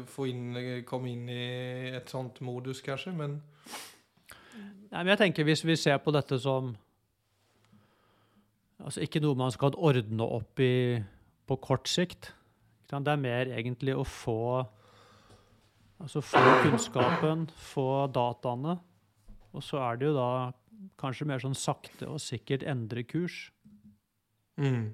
få 0.08 0.28
inn, 0.32 0.84
komme 0.88 1.12
inn 1.12 1.30
i 1.30 1.92
et 1.98 2.10
sånt 2.10 2.40
modus 2.42 2.82
kanskje, 2.82 3.12
men 3.12 3.42
Nei, 4.90 5.04
men 5.04 5.12
jeg 5.12 5.20
tenker 5.20 5.46
hvis 5.46 5.62
vi 5.68 5.76
ser 5.78 6.00
på 6.02 6.12
dette 6.16 6.40
som 6.42 6.72
altså 8.80 9.04
ikke 9.04 9.22
noe 9.22 9.38
man 9.38 9.52
skal 9.54 9.76
ordne 9.78 10.26
opp 10.26 10.62
i 10.64 10.98
på 11.50 11.58
kort 11.62 11.90
sikt. 11.90 12.32
Det 12.90 12.98
er 12.98 13.22
mer 13.22 13.52
egentlig 13.54 13.94
å 13.98 14.06
få 14.08 14.64
altså 16.00 16.22
få 16.24 16.42
kunnskapen, 16.64 17.50
få 17.74 18.08
dataene, 18.14 18.80
og 19.54 19.66
så 19.66 19.82
er 19.82 20.00
det 20.00 20.10
jo 20.10 20.16
da 20.18 20.32
kanskje 21.00 21.28
mer 21.28 21.42
sånn 21.44 21.58
sakte 21.58 22.08
og 22.10 22.22
sikkert 22.24 22.66
endre 22.68 23.04
kurs. 23.08 23.50
mm. 24.60 24.90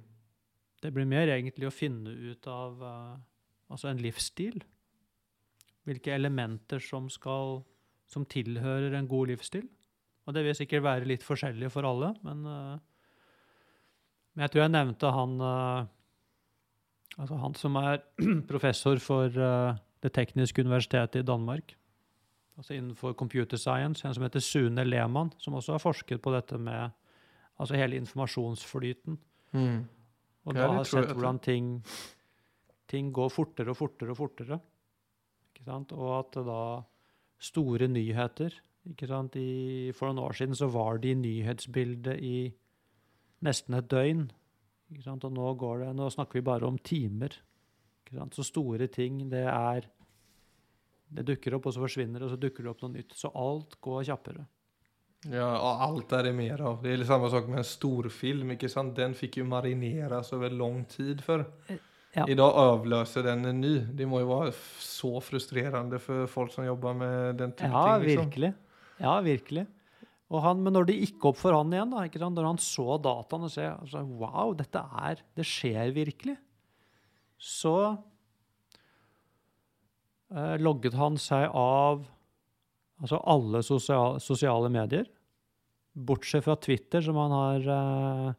Det 0.84 0.91
blir 0.94 1.08
mer 1.10 1.32
egentlig 1.34 1.65
å 1.65 1.74
finne 1.74 2.12
ut 2.12 2.46
av 2.52 2.82
uh, 2.84 3.15
altså 3.74 3.89
en 3.89 4.02
livsstil. 4.04 4.60
Hvilke 5.88 6.13
elementer 6.13 6.82
som 6.84 7.08
skal 7.10 7.63
som 8.12 8.26
tilhører 8.30 8.94
en 8.94 9.08
god 9.10 9.32
livsstil. 9.32 9.63
Og 10.26 10.36
det 10.36 10.44
vil 10.46 10.58
sikkert 10.58 10.84
være 10.86 11.08
litt 11.10 11.26
forskjellig 11.26 11.72
for 11.74 11.88
alle, 11.89 12.12
men, 12.26 12.46
uh, 12.46 12.78
Men 14.36 14.44
jeg 14.46 14.52
tror 14.52 14.62
jeg 14.62 14.74
nevnte 14.76 15.12
han 15.15 15.36
uh, 15.41 15.86
Altså 17.15 17.38
han 17.39 17.54
som 17.56 17.78
er 17.80 18.02
professor 18.52 19.00
for 19.00 19.30
Det 19.32 20.12
tekniske 20.13 20.62
universitetet 20.62 21.24
i 21.24 21.26
Danmark. 21.26 21.78
Altså 22.56 22.76
innenfor 22.78 23.13
computer 23.13 23.60
science. 23.60 24.06
En 24.08 24.13
som 24.15 24.24
heter 24.24 24.44
Sune 24.44 24.86
Lehmann, 24.88 25.34
som 25.38 25.58
også 25.58 25.76
har 25.76 25.84
forsket 25.84 26.22
på 26.24 26.32
dette 26.32 26.58
med 26.58 26.94
altså 27.60 27.76
hele 27.76 28.00
informasjonsflyten. 28.00 29.18
Mm. 29.56 29.82
Og 30.46 30.56
da 30.56 30.70
har 30.72 30.88
sett 30.88 31.12
hvordan 31.12 31.39
ting, 31.44 31.70
ting 32.91 33.12
går 33.15 33.32
fortere 33.34 33.74
og 33.74 33.80
fortere 33.80 34.13
og 34.13 34.20
fortere. 34.20 34.60
Ikke 35.52 35.65
sant? 35.68 35.91
Og 35.96 36.12
at 36.20 36.39
da 36.46 36.62
store 37.41 37.89
nyheter 37.91 38.56
ikke 38.86 39.10
sant? 39.10 39.36
I, 39.39 39.91
For 39.98 40.10
noen 40.10 40.24
år 40.28 40.38
siden 40.38 40.58
så 40.58 40.70
var 40.72 41.02
de 41.02 41.12
i 41.12 41.18
nyhetsbildet 41.18 42.22
i 42.22 42.38
nesten 43.46 43.78
et 43.78 43.89
døgn. 43.89 44.28
Ikke 44.94 45.06
sant? 45.08 45.26
Og 45.26 45.34
nå, 45.34 45.48
går 45.60 45.82
det, 45.82 45.91
nå 45.98 46.10
snakker 46.13 46.39
vi 46.39 46.46
bare 46.46 46.70
om 46.70 46.78
timer. 46.78 47.34
Ikke 48.04 48.20
sant? 48.20 48.38
Så 48.38 48.46
store 48.46 48.88
ting, 48.94 49.24
det 49.32 49.48
er 49.50 49.89
Det 51.10 51.26
dukker 51.28 51.56
opp, 51.58 51.68
og 51.70 51.76
så 51.76 51.84
forsvinner 51.84 52.20
det, 52.20 52.28
og 52.28 52.34
så 52.34 52.39
dukker 52.41 52.65
det 52.65 52.72
opp 52.72 52.82
noe 52.86 52.96
nytt. 52.96 53.13
Så 53.18 53.30
alt 53.38 53.78
går 53.84 54.04
kjappere. 54.10 54.46
Ja, 55.32 55.48
og 55.58 55.82
alt 55.88 56.13
er 56.13 56.28
det 56.28 56.36
mer 56.38 56.62
av. 56.62 56.82
Det 56.84 56.91
er 56.94 57.02
det 57.02 57.08
samme 57.10 57.30
sak 57.34 57.48
med 57.50 57.63
en 57.63 57.68
storfilm. 57.68 58.52
ikke 58.54 58.70
sant? 58.70 58.94
Den 58.98 59.15
fikk 59.18 59.39
jo 59.41 59.46
marineres 59.50 60.32
over 60.38 60.54
lang 60.54 60.84
tid 60.91 61.24
før. 61.26 61.46
Ja. 62.15 62.26
I 62.30 62.36
dag 62.38 62.58
avløser 62.62 63.26
den 63.26 63.46
en 63.50 63.62
ny. 63.62 63.74
Det 63.98 64.06
må 64.08 64.22
jo 64.22 64.30
være 64.30 64.54
så 64.80 65.15
frustrerende 65.26 65.98
for 66.00 66.30
folk 66.32 66.54
som 66.54 66.68
jobber 66.68 66.94
med 66.96 67.41
den 67.41 67.52
type 67.58 67.72
Ja, 67.72 67.98
ting. 67.98 68.06
liksom. 68.06 68.30
virkelig. 68.30 68.54
Ja, 69.02 69.15
virkelig. 69.26 69.65
Han, 70.36 70.62
men 70.65 70.74
når 70.74 70.88
det 70.89 70.96
gikk 71.00 71.26
opp 71.30 71.38
for 71.38 71.54
han 71.54 71.72
igjen, 71.74 71.91
da, 71.94 72.06
sant? 72.10 72.36
når 72.36 72.48
han 72.50 72.58
så 72.62 72.96
dataen 73.02 73.46
og 73.46 73.52
sa 73.54 73.68
altså, 73.76 74.02
wow, 74.04 74.54
dette 74.58 74.82
er, 75.06 75.22
det 75.38 75.46
skjer 75.48 75.91
virkelig, 75.96 76.36
så 77.38 77.76
eh, 80.36 80.56
logget 80.62 80.98
han 81.00 81.17
seg 81.21 81.50
av 81.56 82.06
altså 83.02 83.19
alle 83.28 83.62
sosiale, 83.65 84.19
sosiale 84.24 84.69
medier, 84.71 85.08
bortsett 85.95 86.45
fra 86.45 86.56
Twitter, 86.60 87.02
som 87.04 87.17
han 87.19 87.34
har 87.36 87.71
eh, 87.76 88.34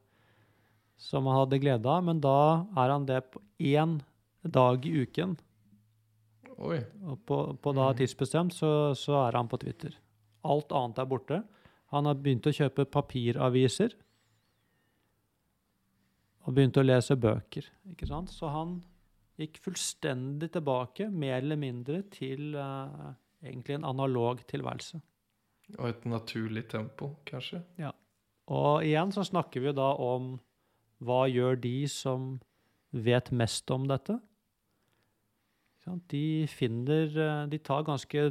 som 0.96 1.26
han 1.28 1.42
hadde 1.42 1.58
glede 1.60 1.90
av, 1.92 2.04
men 2.06 2.20
da 2.24 2.64
er 2.76 2.92
han 2.94 3.04
det 3.08 3.18
på 3.34 3.42
én 3.60 3.98
dag 4.46 4.86
i 4.88 4.94
uken. 5.02 5.34
Oi. 6.56 6.78
Og 7.04 7.18
på, 7.28 7.36
på 7.60 7.72
da 7.76 7.90
Mhm. 7.90 7.98
tidsbestemt 7.98 8.54
så, 8.56 8.94
så 8.96 9.18
er 9.26 9.36
han 9.36 9.48
på 9.48 9.58
Twitter. 9.60 9.92
Alt 10.44 10.72
annet 10.72 10.98
er 11.02 11.04
borte. 11.10 11.42
Han 11.92 12.06
har 12.08 12.14
begynt 12.14 12.46
å 12.48 12.54
kjøpe 12.54 12.86
papiraviser. 12.88 13.92
Og 16.46 16.54
begynt 16.54 16.78
å 16.78 16.84
lese 16.86 17.16
bøker. 17.18 17.66
ikke 17.90 18.06
sant? 18.08 18.30
Så 18.30 18.48
han 18.48 18.78
gikk 19.40 19.60
fullstendig 19.64 20.50
tilbake, 20.54 21.10
mer 21.10 21.38
eller 21.42 21.58
mindre, 21.60 22.02
til 22.12 22.54
uh, 22.56 23.12
egentlig 23.44 23.76
en 23.76 23.84
analog 23.84 24.40
tilværelse. 24.48 25.00
Og 25.78 25.88
et 25.90 26.04
naturlig 26.06 26.66
tempo, 26.70 27.10
kanskje. 27.26 27.60
Ja. 27.78 27.90
Og 28.46 28.84
igjen 28.86 29.10
så 29.12 29.24
snakker 29.26 29.64
vi 29.64 29.74
da 29.74 29.90
om 29.98 30.36
hva 31.02 31.26
gjør 31.28 31.58
de 31.60 31.88
som 31.90 32.36
vet 32.94 33.32
mest 33.34 33.70
om 33.74 33.88
dette? 33.90 34.20
De 36.10 36.46
finner 36.50 37.12
eh, 37.14 37.42
De 37.46 37.58
tar 37.62 37.84
ganske 37.86 38.22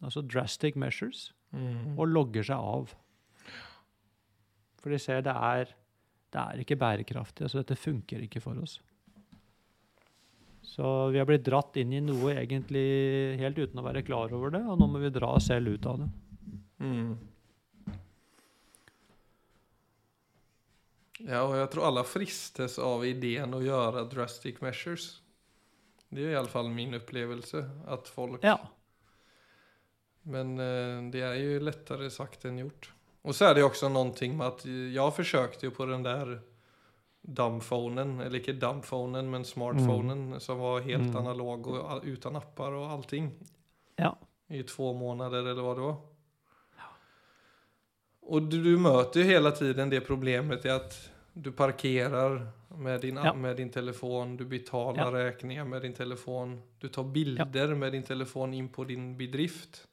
altså 0.00 0.22
drastic 0.24 0.76
measures 0.76 1.32
Mm. 1.52 1.94
og 1.96 2.10
logger 2.12 2.44
seg 2.44 2.60
av. 2.60 2.90
For 4.82 4.92
de 4.92 4.98
ser 5.00 5.22
det 5.24 5.32
er 5.32 5.74
det 6.28 6.40
er 6.42 6.60
ikke 6.60 6.76
bærekraftig. 6.76 7.46
altså 7.46 7.62
Dette 7.62 7.76
funker 7.76 8.20
ikke 8.20 8.40
for 8.44 8.58
oss. 8.60 8.82
Så 10.68 11.08
vi 11.08 11.18
har 11.18 11.26
blitt 11.28 11.46
dratt 11.46 11.76
inn 11.80 11.94
i 11.96 12.00
noe 12.04 12.34
egentlig 12.36 12.84
helt 13.40 13.58
uten 13.58 13.80
å 13.80 13.86
være 13.86 14.04
klar 14.04 14.32
over 14.36 14.52
det, 14.52 14.60
og 14.68 14.76
nå 14.78 14.88
må 14.92 15.00
vi 15.00 15.10
dra 15.14 15.32
oss 15.38 15.48
selv 15.48 15.72
ut 15.72 15.88
av 15.88 16.02
det. 16.02 16.08
Mm. 16.84 17.14
Ja, 21.24 21.40
og 21.42 21.56
jeg 21.56 21.70
tror 21.72 21.88
alle 21.88 22.04
fristes 22.06 22.76
av 22.82 23.02
ideen 23.08 23.56
å 23.56 23.62
gjøre 23.64 24.04
drastic 24.12 24.60
measures. 24.62 25.16
Det 26.08 26.24
er 26.24 26.36
i 26.36 26.38
alle 26.38 26.52
fall 26.52 26.68
min 26.72 26.94
opplevelse. 27.00 27.64
At 27.90 28.08
folk 28.12 28.44
Ja. 28.44 28.58
Men 30.28 30.58
eh, 30.60 31.00
det 31.12 31.24
er 31.24 31.40
jo 31.40 31.64
lettere 31.64 32.10
sagt 32.12 32.44
enn 32.44 32.60
gjort. 32.60 32.90
Og 33.24 33.34
så 33.34 33.48
er 33.48 33.56
det 33.56 33.64
også 33.64 33.88
noe 33.90 34.12
med 34.12 34.46
at 34.46 34.64
jeg 34.68 35.16
forsøkte 35.16 35.68
jo 35.68 35.74
på 35.74 35.88
den 35.88 36.04
där 36.04 36.38
dumbphonen, 37.28 38.20
eller 38.20 38.38
ikke 38.40 38.54
dumbphonen 38.58 39.26
men 39.30 39.44
smartphonen 39.44 40.40
som 40.40 40.58
var 40.58 40.80
helt 40.80 41.10
Mm. 41.12 41.16
analog 41.16 41.66
og 41.68 42.04
uten 42.06 42.36
apper 42.36 42.72
og 42.72 42.90
allting 42.90 43.32
Ja. 43.98 44.14
i 44.50 44.62
to 44.62 44.92
månader 44.94 45.38
eller 45.50 45.62
hva 45.62 45.74
det 45.74 45.82
var. 45.84 45.96
Og 48.28 48.42
du, 48.50 48.58
du 48.62 48.74
møter 48.78 49.22
jo 49.22 49.26
hele 49.30 49.50
tiden 49.56 49.90
det 49.90 50.02
problemet 50.06 50.64
i 50.64 50.68
at 50.72 50.96
du 51.38 51.50
parkerar 51.52 52.46
med 52.76 53.00
din, 53.00 53.16
Ja. 53.16 53.32
med 53.32 53.56
din 53.56 53.70
telefon, 53.70 54.36
du 54.36 54.44
betalar 54.44 55.12
Ja. 55.12 55.30
regninger 55.30 55.64
med 55.64 55.82
din 55.82 55.94
telefon, 55.94 56.62
du 56.80 56.88
tar 56.88 57.04
bilder 57.04 57.74
med 57.74 57.92
din 57.92 58.02
telefon 58.02 58.54
in 58.54 58.68
på 58.68 58.84
din 58.84 59.16
bedrift. 59.16 59.86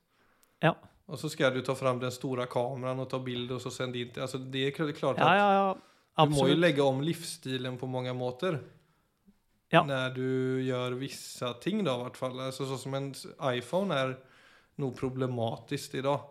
Ja. 0.62 0.74
Og 1.08 1.17
så 1.19 1.30
skal 1.30 1.54
du 1.54 1.62
ta 1.62 1.76
fram 1.76 2.00
den 2.00 2.12
store 2.12 2.45
kameran 2.48 3.00
og 3.00 3.10
ta 3.10 3.19
bilder 3.19 3.56
og 3.56 3.62
så 3.62 3.69
sända 3.71 3.98
in. 3.98 4.12
Alltså 4.21 4.38
det 4.38 4.67
är 4.67 4.71
kl- 4.71 4.91
klart 4.91 5.17
Ja, 5.17 5.78
ja. 6.15 6.25
du 6.25 6.36
må 6.36 6.47
jo 6.49 6.58
legge 6.58 6.84
om 6.84 7.01
livsstilen 7.04 7.78
på 7.80 7.89
mange 7.91 8.13
måter. 8.15 8.60
Ja. 9.73 9.82
Når 9.84 10.13
du 10.15 10.28
gjør 10.63 10.95
visse 10.99 11.49
ting 11.63 11.82
da, 11.84 11.97
i 11.97 12.06
hvert 12.06 12.19
fall. 12.19 12.38
Altså, 12.47 12.67
sånn 12.69 12.82
som 12.82 12.97
en 12.97 13.10
iPhone 13.51 13.95
er 13.95 14.15
noe 14.82 14.95
problematisk 14.95 15.97
i 15.99 16.04
dag. 16.06 16.28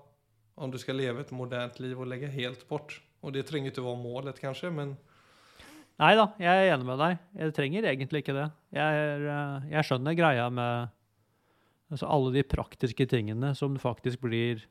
Om 0.55 0.71
du 0.71 0.79
skal 0.79 1.01
leve 1.01 1.25
et 1.25 1.35
modernt 1.35 1.81
liv 1.83 1.99
og 1.99 2.09
legge 2.09 2.31
helt 2.33 2.63
bort. 2.71 3.01
Og 3.25 3.35
det 3.35 3.47
trenger 3.49 3.73
ikke 3.73 3.85
være 3.85 4.01
målet 4.05 4.41
kanskje, 4.43 4.71
men 4.75 4.97
Nei 5.95 6.17
da, 6.19 6.25
jeg 6.43 6.51
er 6.51 6.73
enig 6.75 6.87
med 6.89 6.99
deg. 6.99 7.21
Jeg 7.39 7.55
trenger 7.55 7.87
egentlig 7.87 8.25
ikke 8.25 8.35
det. 8.35 8.49
Jeg, 8.75 9.03
er, 9.05 9.27
eh, 9.31 9.67
jeg 9.77 9.87
skjønner 9.87 10.17
greia 10.19 10.49
med 10.51 10.91
altså 11.95 12.09
alle 12.11 12.33
de 12.35 12.43
praktiske 12.51 13.07
tingene 13.07 13.53
som 13.55 13.77
faktisk 13.79 14.25
blir 14.25 14.65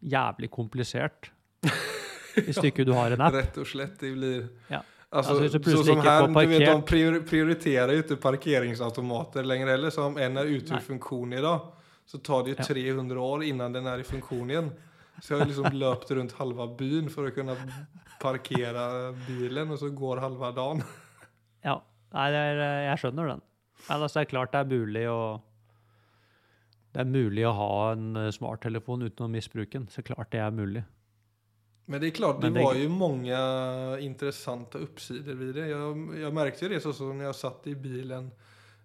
jævlig 0.00 0.48
komplisert. 0.54 1.28
Hvis 2.34 2.62
ikke 2.64 2.86
du 2.86 2.94
har 2.96 3.16
en 3.16 3.26
app. 3.26 3.34
Rett 3.34 3.60
og 3.60 3.68
slett. 3.68 3.98
det 4.00 4.14
blir... 4.14 4.48
Ja. 4.68 4.82
Alltså, 5.12 5.32
Alltså, 5.32 5.58
så 5.58 5.70
så, 5.76 5.84
som 5.84 6.00
her, 6.00 6.28
här, 6.28 6.46
du 6.46 6.46
vet, 6.46 6.66
de 6.66 7.20
prioriterer 7.26 7.96
jo 7.96 8.02
ikke 8.04 8.16
parkeringsautomater 8.22 9.42
lenger 9.42 9.72
heller. 9.72 9.90
Så 9.90 10.04
om 10.06 10.18
en 10.18 10.38
er 10.38 10.46
ute 10.46 10.76
av 10.76 10.84
funksjon 10.86 11.32
i 11.34 11.40
dag, 11.42 11.64
så 12.06 12.18
tar 12.18 12.44
det 12.46 12.54
jo 12.54 12.68
300 12.68 13.18
år 13.18 13.42
innan 13.48 13.74
den 13.74 13.88
er 13.90 13.98
i 13.98 14.06
funksjon 14.06 14.50
igjen. 14.54 14.70
Så 15.18 15.34
jeg 15.34 15.42
har 15.42 15.50
liksom 15.50 15.78
løpt 15.82 16.14
rundt 16.14 16.36
halva 16.38 16.68
byen 16.78 17.10
for 17.10 17.26
å 17.26 17.34
kunne 17.34 17.58
parkere 18.22 19.10
bilen 19.26 19.74
og 19.74 19.82
så 19.82 19.90
går 19.90 20.22
halva 20.22 20.52
dagen. 20.54 20.84
Ja, 21.66 21.80
nei, 22.14 22.30
er, 22.30 22.62
eh, 22.62 22.80
jeg 22.92 23.02
skjønner 23.02 23.34
den. 23.34 23.42
Men 23.88 24.04
altså, 24.04 24.20
det 24.20 24.28
er 24.28 24.30
klart 24.30 24.54
det 24.54 24.62
er 24.62 24.70
mulig 24.70 25.06
å 25.10 25.20
det 26.90 27.04
er 27.04 27.10
mulig 27.10 27.44
å 27.46 27.52
ha 27.54 27.74
en 27.92 28.16
eh, 28.18 28.32
smarttelefon 28.34 29.04
uten 29.06 29.26
å 29.26 29.30
misbruke 29.30 29.78
den. 29.78 29.86
Så 29.90 30.02
klart 30.06 30.32
det 30.34 30.40
er 30.42 30.54
mulig. 30.54 30.82
Men 31.84 32.00
det 32.00 32.06
är 32.06 32.10
klart, 32.10 32.40
det, 32.40 32.50
det- 32.50 32.62
var 32.64 32.74
ju 32.74 32.88
många 32.88 33.38
intressanta 34.00 34.78
uppsidor 34.78 35.34
vid 35.34 35.54
det. 35.54 35.68
Jag, 35.68 36.18
jag 36.20 36.34
märkte 36.34 36.64
ju 36.64 36.74
det 36.74 36.80
så 36.80 36.92
som 36.92 37.18
när 37.18 37.24
jag 37.24 37.34
satt 37.36 37.66
i 37.66 37.74
bilen, 37.74 38.30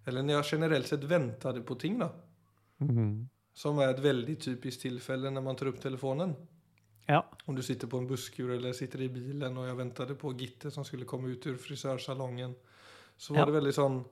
eller 0.05 0.23
när 0.23 0.33
jag 0.33 0.45
generellt 0.51 0.87
sett 0.87 1.03
väntade 1.03 1.61
på 1.61 1.75
ting 1.75 1.99
då. 1.99 2.09
Som 3.53 3.79
är 3.79 3.87
ett 3.87 3.99
väldigt 3.99 4.41
typiskt 4.41 4.81
tillfälle 4.81 5.29
när 5.29 5.41
man 5.41 5.55
tar 5.55 5.65
upp 5.65 5.81
telefonen. 5.81 6.33
Ja. 7.05 7.25
Om 7.45 7.55
du 7.55 7.63
sitter 7.63 7.87
på 7.87 7.97
en 7.97 8.07
busskur 8.07 8.49
eller 8.51 8.73
sitter 8.73 9.01
i 9.01 9.09
bilen 9.09 9.57
och 9.57 9.67
jag 9.67 9.75
väntade 9.75 10.15
på 10.15 10.33
Gitte 10.33 10.71
som 10.71 10.85
skulle 10.85 11.05
komma 11.05 11.27
ut 11.27 11.47
ur 11.47 11.57
frisörsalongen. 11.57 12.53
Så 13.17 13.33
var 13.33 13.39
Ja. 13.39 13.45
det 13.45 13.51
väldigt 13.51 13.75
sån, 13.75 14.03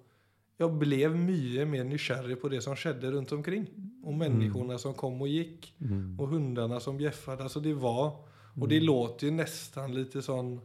jag 0.58 0.74
blev 0.74 1.16
mycket 1.16 1.68
mer 1.68 1.84
nykärrig 1.84 2.42
på 2.42 2.50
det 2.50 2.62
som 2.62 2.76
skedde 2.76 3.12
runt 3.12 3.32
omkring. 3.32 3.68
Och 4.04 4.14
människorna 4.14 4.78
som 4.78 4.94
kom 4.94 5.22
och 5.22 5.28
gick. 5.28 5.76
Och 6.20 6.28
hundarna 6.28 6.80
som 6.80 6.98
bjäffade. 6.98 7.44
Alltså 7.44 7.60
det 7.60 7.74
var, 7.74 8.28
och 8.62 8.68
det 8.68 8.80
låter 8.80 9.26
ju 9.26 9.32
nästan 9.32 9.94
lite 9.94 10.22
sån, 10.22 10.62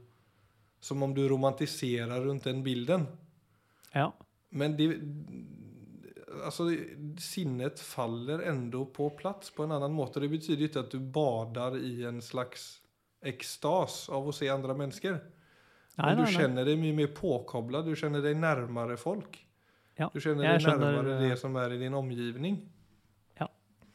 som 0.81 1.03
om 1.03 1.15
du 1.15 1.29
romantiserar 1.29 2.21
runt 2.21 2.45
den 2.45 2.63
bilden. 2.63 3.07
Ja. 3.93 4.13
Men 4.49 4.77
det, 4.77 4.99
alltså 6.45 6.63
sinnet 7.19 7.81
faller 7.81 8.39
ändå 8.39 8.87
på 8.87 9.11
plats 9.11 9.51
på 9.51 9.63
en 9.63 9.73
annan 9.73 9.93
måte. 9.93 10.21
Det 10.21 10.29
betyder 10.29 10.61
ju 10.61 10.67
inte 10.67 10.81
att 10.81 10.91
du 10.91 11.01
badar 11.01 11.77
i 11.77 12.05
en 12.05 12.23
slags 12.23 12.83
extas 13.23 14.09
av 14.09 14.29
att 14.29 14.35
se 14.35 14.49
andra 14.49 14.75
människor. 14.75 15.19
Nei, 15.95 16.15
Men 16.15 16.25
du 16.25 16.33
kjenner 16.33 16.39
deg 16.39 16.41
känner 16.41 16.65
dig 16.65 16.77
mye 16.77 16.93
mer 16.95 17.07
påkoblet, 17.07 17.85
du 17.85 17.97
känner 17.97 18.23
dig 18.23 18.35
närmare 18.35 18.97
folk. 18.97 19.47
Ja, 19.97 20.11
Du 20.15 20.21
känner 20.21 20.53
deg 20.53 20.63
närmare 20.63 21.15
eh, 21.15 21.31
det 21.31 21.37
som 21.37 21.57
är 21.57 21.73
i 21.73 21.79
din 21.79 21.95
omgivning. 21.95 22.69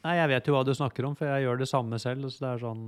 Nei, 0.04 0.18
jeg 0.18 0.28
vet 0.34 0.48
jo 0.48 0.52
hva 0.52 0.64
du 0.68 0.74
snakker 0.76 1.06
om, 1.08 1.14
for 1.16 1.30
jeg 1.30 1.46
gjør 1.46 1.62
det 1.62 1.68
samme 1.70 1.98
selv. 2.02 2.28
Så 2.28 2.44
det 2.44 2.50
er 2.50 2.60
sånn 2.60 2.82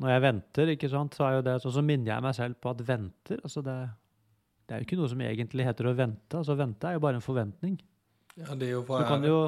Når 0.00 0.14
jeg 0.14 0.22
venter, 0.24 0.70
ikke 0.74 0.88
sant, 0.88 1.16
så 1.16 1.26
er 1.26 1.34
jo 1.36 1.42
det 1.44 1.58
sånn 1.60 1.74
så 1.76 1.82
minner 1.84 2.14
jeg 2.14 2.24
meg 2.24 2.36
selv 2.36 2.56
på 2.62 2.70
at 2.72 2.78
venter 2.88 3.42
altså 3.44 3.60
det, 3.64 3.76
det 4.64 4.76
er 4.76 4.80
jo 4.80 4.86
ikke 4.86 4.96
noe 5.00 5.10
som 5.12 5.24
egentlig 5.26 5.66
heter 5.66 5.90
å 5.90 5.96
vente. 5.98 6.38
altså 6.38 6.54
Vente 6.56 6.88
er 6.88 6.96
jo 6.96 7.02
bare 7.04 7.18
en 7.18 7.24
forventning. 7.24 7.74
Ja, 8.38 8.54
det 8.54 8.68
er 8.68 8.76
jo 8.78 8.84
Du 8.86 8.92
hva 8.92 9.02
kan 9.08 9.24
jo 9.26 9.38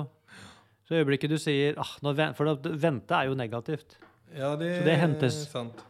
Så 0.82 0.98
øyeblikket 0.98 1.30
du 1.30 1.38
sier 1.38 1.78
ah, 1.80 1.92
nå 2.02 2.12
ven- 2.18 2.34
For 2.34 2.50
vente 2.82 3.14
er 3.14 3.30
jo 3.30 3.36
negativt. 3.38 3.96
Ja, 4.34 4.56
det, 4.58 4.72
Så 4.80 4.84
det 4.84 4.96
hentes. 4.98 5.38
er 5.46 5.52
sant. 5.52 5.84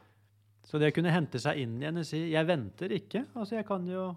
Så 0.69 0.79
det 0.79 0.93
å 0.93 0.97
kunne 0.97 1.15
hente 1.15 1.41
seg 1.41 1.63
inn 1.65 1.81
igjen 1.81 1.99
og 1.99 2.07
si 2.07 2.21
'jeg 2.31 2.47
venter 2.47 2.93
ikke' 2.93 3.27
Altså, 3.35 3.57
jeg 3.57 3.67
kan 3.67 3.87
jo 3.87 4.17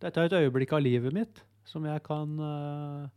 Dette 0.00 0.20
er 0.20 0.24
et 0.24 0.32
øyeblikk 0.32 0.72
av 0.72 0.82
livet 0.82 1.12
mitt 1.12 1.42
som 1.64 1.84
jeg 1.84 2.02
kan 2.02 2.38
øh, 2.38 3.08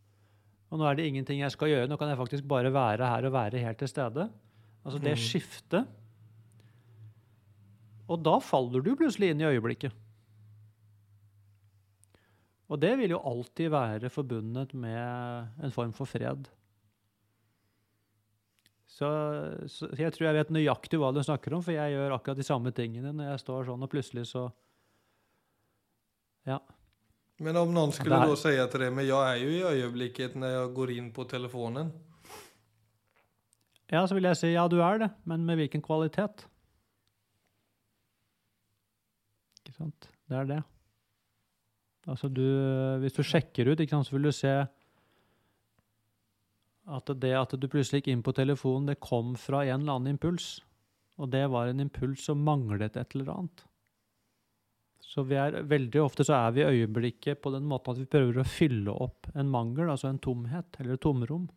Og 0.71 0.79
nå 0.79 0.85
er 0.89 0.95
det 0.95 1.05
ingenting 1.07 1.39
jeg 1.39 1.51
skal 1.51 1.69
gjøre. 1.69 1.87
Nå 1.87 1.97
kan 1.97 2.09
jeg 2.09 2.17
faktisk 2.17 2.47
bare 2.47 2.73
være 2.73 3.05
her 3.07 3.25
og 3.25 3.31
være 3.31 3.57
helt 3.59 3.77
til 3.77 3.87
stede. 3.87 4.29
Altså 4.83 4.99
det 4.99 5.11
mm. 5.11 5.17
skiftet. 5.17 5.87
Og 8.07 8.21
da 8.23 8.37
faller 8.43 8.83
du 8.83 8.93
plutselig 8.95 9.33
inn 9.33 9.41
i 9.43 9.49
øyeblikket. 9.49 9.95
Og 12.67 12.79
det 12.83 12.93
vil 12.99 13.13
jo 13.15 13.23
alltid 13.23 13.71
være 13.71 14.11
forbundet 14.11 14.73
med 14.75 15.63
en 15.63 15.73
form 15.73 15.93
for 15.95 16.09
fred. 16.09 16.49
Så, 18.97 19.07
så 19.69 19.89
jeg 19.99 20.11
tror 20.15 20.29
jeg 20.29 20.37
vet 20.39 20.55
nøyaktig 20.55 20.99
hva 20.99 21.11
du 21.13 21.21
snakker 21.23 21.53
om, 21.53 21.61
for 21.63 21.75
jeg 21.75 21.93
gjør 21.93 22.15
akkurat 22.15 22.39
de 22.39 22.47
samme 22.47 22.73
tingene 22.75 23.13
når 23.13 23.31
jeg 23.33 23.43
står 23.43 23.69
sånn, 23.69 23.83
og 23.83 23.91
plutselig 23.91 24.25
så 24.31 24.47
Ja. 26.47 26.61
Men 27.43 27.59
om 27.59 27.73
noen 27.75 27.91
skulle 27.93 28.17
da 28.17 28.35
si 28.39 28.55
til 28.55 28.81
deg 28.81 28.93
men 28.95 29.05
jeg 29.05 29.13
er 29.13 29.41
jo 29.43 29.49
i 29.51 29.75
øyeblikket 29.77 30.37
når 30.39 30.53
jeg 30.55 30.69
går 30.79 30.93
inn 30.95 31.09
på 31.13 31.27
telefonen. 31.29 31.91
Ja, 33.91 34.01
så 34.07 34.17
vil 34.17 34.25
jeg 34.27 34.39
si 34.39 34.49
ja, 34.55 34.65
du 34.67 34.79
er 34.81 35.03
det, 35.03 35.11
men 35.29 35.45
med 35.45 35.59
hvilken 35.61 35.83
kvalitet? 35.85 36.47
Ikke 39.77 39.85
sant? 39.85 40.09
Det 40.27 40.35
er 40.35 40.49
det. 40.49 40.63
Altså 42.07 42.29
du, 42.31 42.43
hvis 43.03 43.15
du 43.15 43.23
sjekker 43.23 43.69
ut, 43.69 43.83
sant, 43.89 44.07
så 44.07 44.15
vil 44.15 44.29
du 44.29 44.33
se 44.35 44.53
at 46.87 47.11
det 47.19 47.33
at 47.35 47.53
du 47.59 47.67
plutselig 47.67 48.01
gikk 48.01 48.13
inn 48.13 48.23
på 48.23 48.33
telefonen, 48.35 48.87
det 48.87 49.03
kom 49.03 49.35
fra 49.35 49.65
en 49.65 49.81
eller 49.83 49.97
annen 49.97 50.15
impuls. 50.15 50.61
Og 51.19 51.29
det 51.33 51.43
var 51.51 51.67
en 51.67 51.83
impuls 51.83 52.23
som 52.29 52.39
manglet 52.45 52.95
et 52.95 53.15
eller 53.15 53.33
annet. 53.33 53.65
Så 55.03 55.23
vi 55.27 55.37
er, 55.39 55.61
veldig 55.67 56.01
ofte 56.03 56.25
så 56.27 56.35
er 56.37 56.55
vi 56.55 56.63
i 56.63 56.81
øyeblikket 56.81 57.41
på 57.43 57.51
den 57.53 57.67
måten 57.67 57.93
at 57.93 58.01
vi 58.01 58.09
prøver 58.09 58.41
å 58.41 58.47
fylle 58.47 58.91
opp 58.91 59.29
en 59.35 59.51
mangel, 59.51 59.89
altså 59.91 60.09
en 60.11 60.21
tomhet, 60.21 60.79
eller 60.79 60.95
et 60.95 61.03
tomrom. 61.03 61.47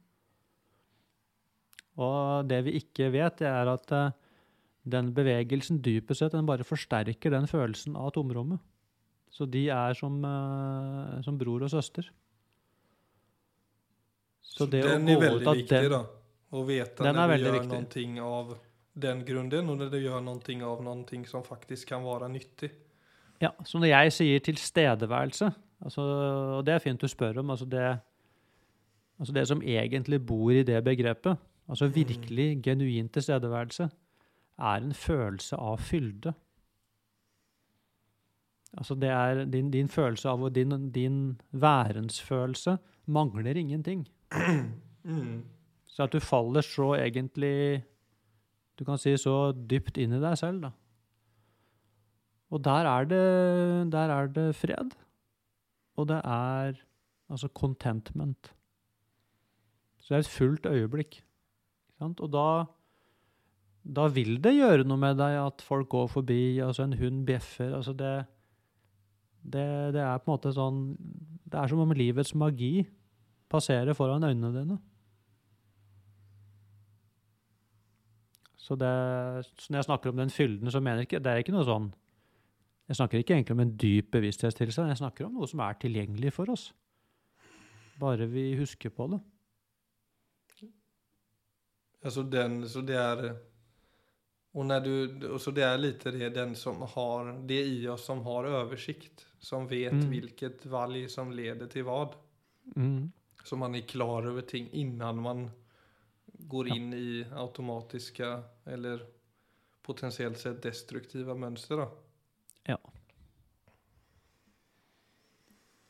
Og 2.00 2.48
det 2.48 2.60
vi 2.66 2.76
ikke 2.80 3.10
vet, 3.12 3.40
det 3.42 3.50
er 3.50 3.70
at 3.70 3.94
eh, 3.94 4.12
den 4.88 5.10
bevegelsen 5.14 5.80
dypest 5.84 6.22
sett 6.22 6.32
den 6.32 6.48
bare 6.48 6.64
forsterker 6.64 7.32
den 7.34 7.48
følelsen 7.50 7.96
av 8.00 8.12
tomrommet. 8.16 8.60
Så 9.30 9.46
de 9.46 9.68
er 9.70 9.94
som, 9.94 10.16
uh, 10.24 11.20
som 11.22 11.36
bror 11.38 11.62
og 11.66 11.70
søster. 11.70 12.08
Så 14.40 14.66
det 14.66 14.82
den 14.82 15.06
ut 15.08 15.46
av 15.46 15.54
viktig 15.54 15.68
den 15.70 15.92
da. 15.92 16.02
Å 16.50 16.64
vite 16.66 17.06
når 17.06 17.14
du 17.14 17.44
gjør 17.44 17.54
viktig. 17.54 17.68
någonting 17.70 18.16
av 18.26 18.56
den 19.00 19.20
grunnen, 19.24 19.68
og 19.70 19.76
når 19.78 19.90
du 19.92 19.98
gjør 20.02 20.22
noe 20.24 20.56
av 20.66 20.80
noe 20.82 21.20
som 21.30 21.44
faktisk 21.46 21.92
kan 21.92 22.02
være 22.02 22.28
nyttig. 22.32 22.72
Ja, 23.40 23.52
som 23.64 23.80
når 23.80 23.92
jeg 23.92 24.12
sier 24.12 24.42
tilstedeværelse, 24.44 25.52
altså, 25.80 26.02
og 26.58 26.64
det 26.66 26.74
er 26.74 26.82
fint 26.82 27.00
du 27.00 27.08
spør 27.08 27.38
om, 27.40 27.54
altså 27.54 27.68
det, 27.70 27.86
altså 29.18 29.36
det 29.36 29.46
som 29.48 29.62
egentlig 29.62 30.18
bor 30.26 30.50
i 30.52 30.66
det 30.66 30.82
begrepet, 30.84 31.38
altså 31.70 31.86
virkelig 31.86 32.58
genuin 32.66 33.08
tilstedeværelse, 33.08 33.88
er 34.60 34.84
en 34.84 34.94
følelse 34.94 35.56
av 35.56 35.80
fylde. 35.82 36.32
Altså 38.78 38.94
det 38.94 39.10
er 39.10 39.44
din, 39.50 39.70
din 39.70 39.88
følelse 39.90 40.28
av, 40.30 40.42
og 40.46 40.54
din, 40.54 40.90
din 40.94 41.40
værensfølelse 41.50 42.76
mangler 43.10 43.56
ingenting. 43.56 44.06
Mm. 45.02 45.46
Så 45.88 46.04
at 46.04 46.12
du 46.12 46.20
faller 46.20 46.60
så 46.60 46.92
egentlig, 46.94 47.82
du 48.78 48.84
kan 48.84 49.00
si 49.00 49.16
så 49.16 49.52
dypt 49.52 49.98
inn 49.98 50.12
i 50.12 50.20
deg 50.22 50.38
selv 50.38 50.62
da. 50.66 50.70
Og 52.50 52.62
der 52.66 52.86
er 52.90 53.06
det, 53.06 53.92
der 53.92 54.12
er 54.14 54.30
det 54.34 54.46
fred. 54.58 54.94
Og 55.96 56.08
det 56.10 56.20
er 56.24 56.78
altså 57.30 57.48
contentment. 57.54 58.52
Så 59.98 60.14
det 60.14 60.16
er 60.16 60.24
et 60.24 60.34
fullt 60.34 60.66
øyeblikk. 60.66 61.20
Og 62.00 62.32
da, 62.32 62.64
da 63.90 64.06
vil 64.12 64.36
det 64.42 64.52
gjøre 64.54 64.84
noe 64.86 65.00
med 65.00 65.18
deg 65.18 65.36
at 65.40 65.64
folk 65.66 65.88
går 65.90 66.06
forbi, 66.12 66.60
altså 66.62 66.86
en 66.86 66.98
hund 67.00 67.24
bjeffer. 67.26 67.72
altså 67.74 67.92
det, 67.92 68.12
det, 69.42 69.66
det 69.96 70.04
er 70.04 70.20
på 70.20 70.30
en 70.30 70.34
måte 70.36 70.52
sånn 70.54 70.80
Det 71.50 71.58
er 71.58 71.70
som 71.70 71.82
om 71.82 71.94
livets 71.96 72.34
magi 72.38 72.86
passerer 73.50 73.96
foran 73.98 74.24
øynene 74.24 74.52
dine. 74.54 74.78
Så, 78.60 78.76
det, 78.78 78.90
når 79.70 79.80
jeg 79.80 79.88
snakker 79.88 80.12
om 80.12 80.20
den 80.20 80.30
fylden, 80.30 80.70
så 80.70 80.80
mener 80.80 81.02
jeg 81.02 81.08
ikke 81.08 81.18
Det 81.24 81.32
er 81.32 81.42
ikke 81.42 81.54
noe 81.56 81.66
sånn 81.66 81.88
Jeg 82.86 83.00
snakker 83.00 83.18
ikke 83.18 83.34
egentlig 83.34 83.56
om 83.56 83.64
en 83.64 83.76
dyp 83.78 84.12
bevissthetstilstand. 84.14 84.92
Jeg 84.92 85.02
snakker 85.02 85.26
om 85.26 85.34
noe 85.38 85.48
som 85.50 85.62
er 85.62 85.78
tilgjengelig 85.82 86.32
for 86.34 86.50
oss. 86.50 86.70
Bare 87.98 88.26
vi 88.30 88.52
husker 88.58 88.90
på 88.94 89.06
det. 89.10 89.20
Altså 92.02 92.22
den, 92.22 92.68
så 92.68 92.80
det 92.80 92.96
är... 92.96 93.49
Och, 94.52 94.66
när 94.66 94.80
du, 94.80 95.28
och 95.28 95.40
så 95.40 95.50
det 95.50 95.62
är 95.64 95.78
lite 95.78 96.10
det, 96.10 96.28
den 96.30 96.56
som 96.56 96.82
har, 96.82 97.46
det 97.46 97.62
i 97.64 97.88
oss 97.88 98.04
som 98.04 98.22
har 98.22 98.44
översikt. 98.44 99.26
Som 99.38 99.66
vet 99.68 99.92
Mm. 99.92 100.10
vilket 100.10 100.66
valg 100.66 101.10
som 101.10 101.32
leder 101.32 101.66
till 101.66 101.84
vad. 101.84 102.14
Mm. 102.76 103.12
Så 103.44 103.56
man 103.56 103.74
är 103.74 103.80
klar 103.80 104.22
över 104.22 104.42
ting 104.42 104.68
innan 104.72 105.20
man 105.22 105.50
går 106.26 106.68
Ja. 106.68 106.74
in 106.76 106.94
i 106.94 107.26
automatiska 107.32 108.42
eller 108.64 109.06
potentiellt 109.82 110.38
sett 110.38 110.62
destruktiva 110.62 111.34
mönster. 111.34 111.76
Då. 111.76 111.90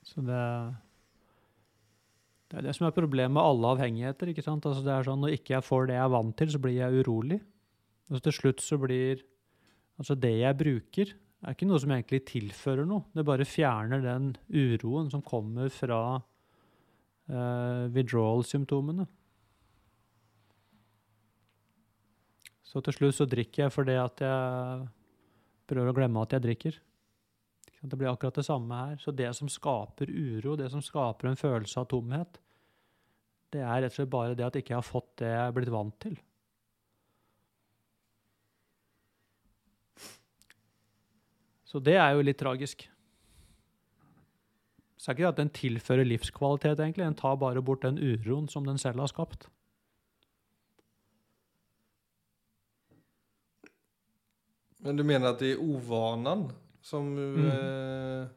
Så 0.03 0.21
det, 0.21 0.75
det 2.51 2.59
er 2.59 2.63
det 2.67 2.73
som 2.77 2.87
er 2.89 2.95
problemet 2.97 3.35
med 3.37 3.43
alle 3.43 3.69
avhengigheter. 3.77 4.31
ikke 4.33 4.43
sant? 4.43 4.67
Altså 4.67 4.83
det 4.83 4.93
er 4.95 5.07
sånn, 5.07 5.21
Når 5.23 5.37
ikke 5.37 5.55
jeg 5.55 5.67
får 5.67 5.87
det 5.91 5.95
jeg 5.99 6.05
er 6.05 6.15
vant 6.17 6.37
til, 6.41 6.51
så 6.51 6.59
blir 6.63 6.79
jeg 6.81 7.05
urolig. 7.05 7.41
Og 8.11 8.23
til 8.25 8.35
slutt 8.35 8.65
så 8.65 8.79
blir 8.81 9.27
Altså 10.01 10.15
det 10.17 10.31
jeg 10.33 10.57
bruker, 10.57 11.11
er 11.45 11.53
ikke 11.53 11.67
noe 11.69 11.81
som 11.83 11.91
egentlig 11.93 12.23
tilfører 12.25 12.87
noe. 12.89 13.03
Det 13.13 13.21
bare 13.29 13.45
fjerner 13.45 14.01
den 14.01 14.31
uroen 14.49 15.11
som 15.13 15.21
kommer 15.21 15.69
fra 15.69 15.99
eh, 17.29 17.83
withdrawal-symptomene. 17.93 19.05
Så 22.65 22.81
til 22.87 22.97
slutt 22.97 23.19
så 23.19 23.27
drikker 23.29 23.67
jeg 23.67 23.75
fordi 23.75 23.99
at 24.01 24.25
jeg 24.25 24.89
prøver 25.69 25.93
å 25.93 25.99
glemme 26.01 26.25
at 26.25 26.37
jeg 26.37 26.47
drikker. 26.49 26.81
Det 27.81 27.97
blir 27.97 28.09
akkurat 28.13 28.37
det 28.37 28.47
samme 28.47 28.81
her. 28.85 28.97
Så 29.01 29.13
det 29.17 29.29
som 29.37 29.53
skaper 29.53 30.09
uro, 30.09 30.57
det 30.57 30.69
som 30.73 30.85
skaper 30.85 31.29
en 31.29 31.41
følelse 31.41 31.81
av 31.81 31.89
tomhet, 31.93 32.41
det 33.51 33.65
er 33.65 33.83
rett 33.83 33.93
og 33.93 33.99
slett 33.99 34.13
bare 34.13 34.37
det 34.39 34.47
at 34.47 34.57
jeg 34.57 34.65
ikke 34.65 34.79
har 34.79 34.87
fått 34.87 35.17
det 35.23 35.33
jeg 35.33 35.45
er 35.45 35.55
blitt 35.57 35.73
vant 35.75 35.97
til. 36.03 36.17
Så 41.71 41.79
det 41.87 41.95
er 42.03 42.16
jo 42.16 42.25
litt 42.27 42.39
tragisk. 42.41 42.89
Så 44.99 45.11
er 45.11 45.14
ikke 45.14 45.23
det 45.25 45.31
at 45.33 45.39
den 45.41 45.53
tilfører 45.57 46.05
livskvalitet, 46.09 46.81
egentlig. 46.83 47.07
Den 47.07 47.14
tar 47.16 47.37
bare 47.41 47.62
bort 47.64 47.85
den 47.87 47.97
uroen 48.03 48.49
som 48.51 48.66
den 48.66 48.77
selv 48.83 48.99
har 49.01 49.09
skapt. 49.12 49.47
Men 54.81 54.97
du 54.97 55.05
mener 55.05 55.31
at 55.35 55.41
det 55.43 55.55
er 55.55 55.61
uvanen 55.62 56.47
som 56.83 57.11
Mm. 57.14 57.47
eh, 57.51 58.29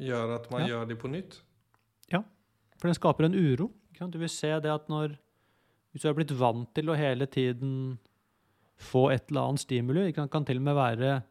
gjør 0.00 0.34
at 0.36 0.50
man 0.50 0.60
Ja. 0.62 0.66
gjør 0.68 0.88
det 0.88 0.98
på 0.98 1.08
nytt? 1.10 1.40
Ja, 2.12 2.22
For 2.78 2.88
den 2.88 2.94
skaper 2.94 3.24
en 3.24 3.34
uro. 3.34 3.70
Du 4.10 4.18
vil 4.18 4.28
se 4.28 4.48
det 4.60 4.66
at 4.70 4.88
når 4.88 5.16
Hvis 5.92 6.02
du 6.02 6.08
er 6.08 6.14
blitt 6.14 6.32
vant 6.36 6.74
til 6.74 6.86
å 6.86 6.96
hele 6.96 7.24
tiden 7.26 7.98
få 8.76 9.12
et 9.12 9.28
eller 9.30 9.42
annet 9.42 9.60
stimuli, 9.60 10.12
Det 10.12 10.30
kan 10.30 10.44
til 10.44 10.56
og 10.56 10.62
med 10.62 10.74
være? 10.74 11.22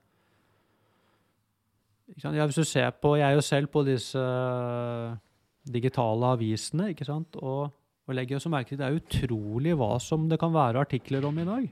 Ja, 2.20 2.46
Hvis 2.46 2.60
du 2.60 2.66
ser 2.68 2.92
på 3.00 3.16
Jeg 3.16 3.30
er 3.30 3.38
jo 3.38 3.46
selv 3.46 3.72
på 3.72 3.84
disse 3.88 4.20
eh, 4.20 5.16
digitale 5.64 6.34
avisene, 6.36 6.92
ikke 6.92 7.08
sant? 7.08 7.38
Og, 7.40 7.72
og 8.08 8.16
legger 8.16 8.38
også 8.38 8.52
merke 8.52 8.74
til 8.74 8.82
det 8.82 8.90
er 8.90 9.00
utrolig 9.00 9.78
hva 9.80 9.96
som 10.04 10.28
det 10.30 10.40
kan 10.42 10.54
være 10.54 10.84
artikler 10.84 11.26
om 11.26 11.40
i 11.40 11.48
dag. 11.48 11.70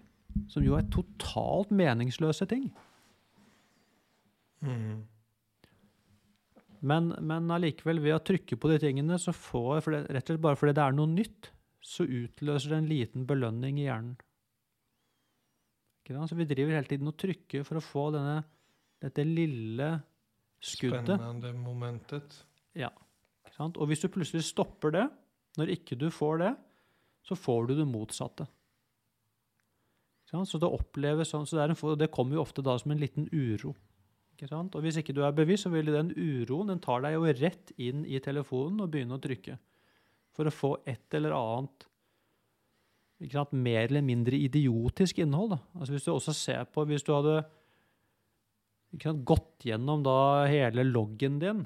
Som 0.48 0.64
jo 0.64 0.78
er 0.78 0.88
totalt 0.94 1.74
meningsløse 1.76 2.48
ting. 2.48 2.70
Mm. 4.64 5.02
Men, 6.82 7.12
men 7.20 7.52
allikevel, 7.54 8.00
ved 8.02 8.16
å 8.16 8.24
trykke 8.26 8.58
på 8.58 8.72
de 8.72 8.78
tingene, 8.82 9.20
så 9.22 9.34
får 9.36 9.84
for 9.84 9.94
det, 9.94 10.06
rett 10.08 10.24
og 10.24 10.34
slett 10.34 10.46
bare 10.46 10.58
fordi 10.58 10.78
det 10.78 10.86
er 10.86 10.96
noe 10.98 11.12
nytt, 11.12 11.52
så 11.82 12.06
utløser 12.06 12.72
det 12.72 12.80
en 12.80 12.90
liten 12.90 13.28
belønning 13.30 13.82
i 13.82 13.90
hjernen. 13.90 14.16
Så 16.12 16.36
vi 16.36 16.48
driver 16.48 16.76
hele 16.76 16.90
tiden 16.90 17.08
og 17.08 17.16
trykker 17.22 17.64
for 17.64 17.80
å 17.80 17.84
få 17.84 18.08
denne, 18.16 18.42
dette 19.00 19.24
lille 19.24 19.92
skuddet. 20.62 21.10
Spennende 21.10 21.54
momentet. 21.58 22.38
Sant? 23.52 23.78
Og 23.78 23.90
hvis 23.90 24.04
du 24.04 24.10
plutselig 24.14 24.46
stopper 24.48 24.94
det, 24.96 25.06
når 25.60 25.74
ikke 25.76 25.98
du 26.00 26.08
får 26.14 26.42
det, 26.42 26.52
så 27.28 27.38
får 27.38 27.70
du 27.70 27.78
det 27.82 27.88
motsatte. 27.90 28.48
Så 30.32 30.62
det 30.62 30.70
oppleves 30.70 31.34
sånn, 31.34 31.44
så 31.44 31.58
det, 31.60 31.74
en, 31.74 31.98
det 32.00 32.08
kommer 32.14 32.38
jo 32.38 32.46
ofte 32.46 32.64
da 32.64 32.78
som 32.80 32.94
en 32.94 33.02
liten 33.02 33.28
uro. 33.36 33.74
Og 34.42 34.80
hvis 34.82 34.98
ikke 34.98 35.14
du 35.14 35.22
er 35.28 35.36
bevisst, 35.36 35.68
så 35.68 35.74
vil 35.74 35.92
den 35.92 36.14
uroen, 36.16 36.72
den 36.72 36.80
tar 36.82 37.04
deg 37.04 37.18
jo 37.18 37.28
rett 37.28 37.74
inn 37.78 38.06
i 38.08 38.22
telefonen 38.24 38.80
og 38.82 38.90
begynne 38.94 39.20
å 39.20 39.22
trykke. 39.22 39.58
For 40.34 40.48
å 40.48 40.54
få 40.56 40.72
et 40.90 41.14
eller 41.18 41.36
annet 41.36 41.86
sant? 43.30 43.52
mer 43.54 43.84
eller 43.84 44.02
mindre 44.02 44.40
idiotisk 44.40 45.20
innhold. 45.22 45.60
Altså 45.76 45.94
hvis 45.94 46.08
du 46.08 46.14
også 46.16 46.34
ser 46.34 46.64
på, 46.72 46.88
hvis 46.90 47.06
du 47.06 47.12
hadde 47.14 47.44
sant, 49.00 49.24
gått 49.28 49.68
gjennom 49.68 50.04
da 50.04 50.48
hele 50.52 50.84
loggen 50.88 51.40
din, 51.42 51.64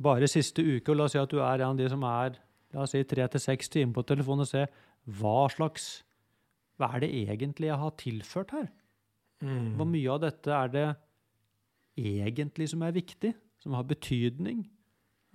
bare 0.00 0.28
siste 0.30 0.62
uke, 0.62 0.92
og 0.92 0.96
la 0.96 1.08
oss 1.08 1.16
si 1.16 1.20
at 1.20 1.32
du 1.32 1.40
er 1.42 1.60
en 1.60 1.74
av 1.74 1.80
de 1.80 1.88
som 1.92 2.04
er 2.08 2.38
la 2.74 2.84
oss 2.84 2.94
si 2.94 3.02
tre 3.08 3.26
til 3.28 3.42
seks 3.42 3.72
timer 3.72 3.98
på 3.98 4.06
telefonen, 4.08 4.46
og 4.46 4.50
se 4.50 4.66
hva 5.20 5.48
slags 5.52 5.90
Hva 6.80 6.94
er 6.96 7.02
det 7.02 7.10
egentlig 7.12 7.68
jeg 7.68 7.76
har 7.76 7.90
tilført 8.00 8.52
her? 8.56 8.68
Mm. 9.44 9.76
Hvor 9.76 9.88
mye 9.88 10.12
av 10.14 10.20
dette 10.22 10.52
er 10.56 10.70
det 10.72 10.84
egentlig 12.00 12.70
som 12.72 12.84
er 12.86 12.94
viktig, 12.96 13.34
som 13.60 13.74
har 13.76 13.84
betydning? 13.84 14.62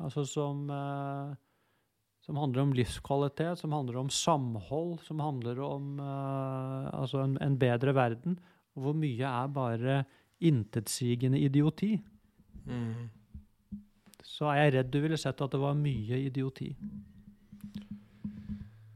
Altså 0.01 0.25
som, 0.25 0.65
eh, 0.73 1.35
som 2.25 2.39
handler 2.41 2.63
om 2.63 2.73
livskvalitet, 2.73 3.59
som 3.61 3.75
handler 3.77 3.99
om 4.01 4.09
samhold, 4.09 4.99
som 5.05 5.21
handler 5.21 5.61
om 5.61 5.99
eh, 5.99 6.89
altså 6.97 7.21
en, 7.27 7.37
en 7.41 7.59
bedre 7.61 7.93
verden. 7.93 8.39
Og 8.75 8.87
hvor 8.87 8.97
mye 8.97 9.29
er 9.29 9.53
bare 9.53 9.99
intetsigende 10.39 11.39
idioti? 11.39 11.95
Mm. 12.65 13.09
så 14.25 14.47
er 14.49 14.55
jeg 14.63 14.71
redd 14.73 14.87
du 14.89 14.97
ville 15.03 15.17
sett 15.21 15.41
at 15.41 15.51
det 15.53 15.59
var 15.61 15.75
mye 15.77 16.17
idioti. 16.25 16.71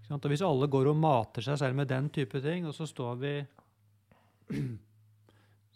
Og 0.09 0.25
hvis 0.25 0.41
alle 0.41 0.65
går 0.67 0.89
og 0.89 0.97
mater 0.97 1.45
seg 1.45 1.59
selv 1.61 1.77
med 1.77 1.87
den 1.91 2.09
type 2.09 2.41
ting, 2.41 2.65
og 2.65 2.73
så 2.73 2.87
står 2.89 3.19
vi 3.21 3.33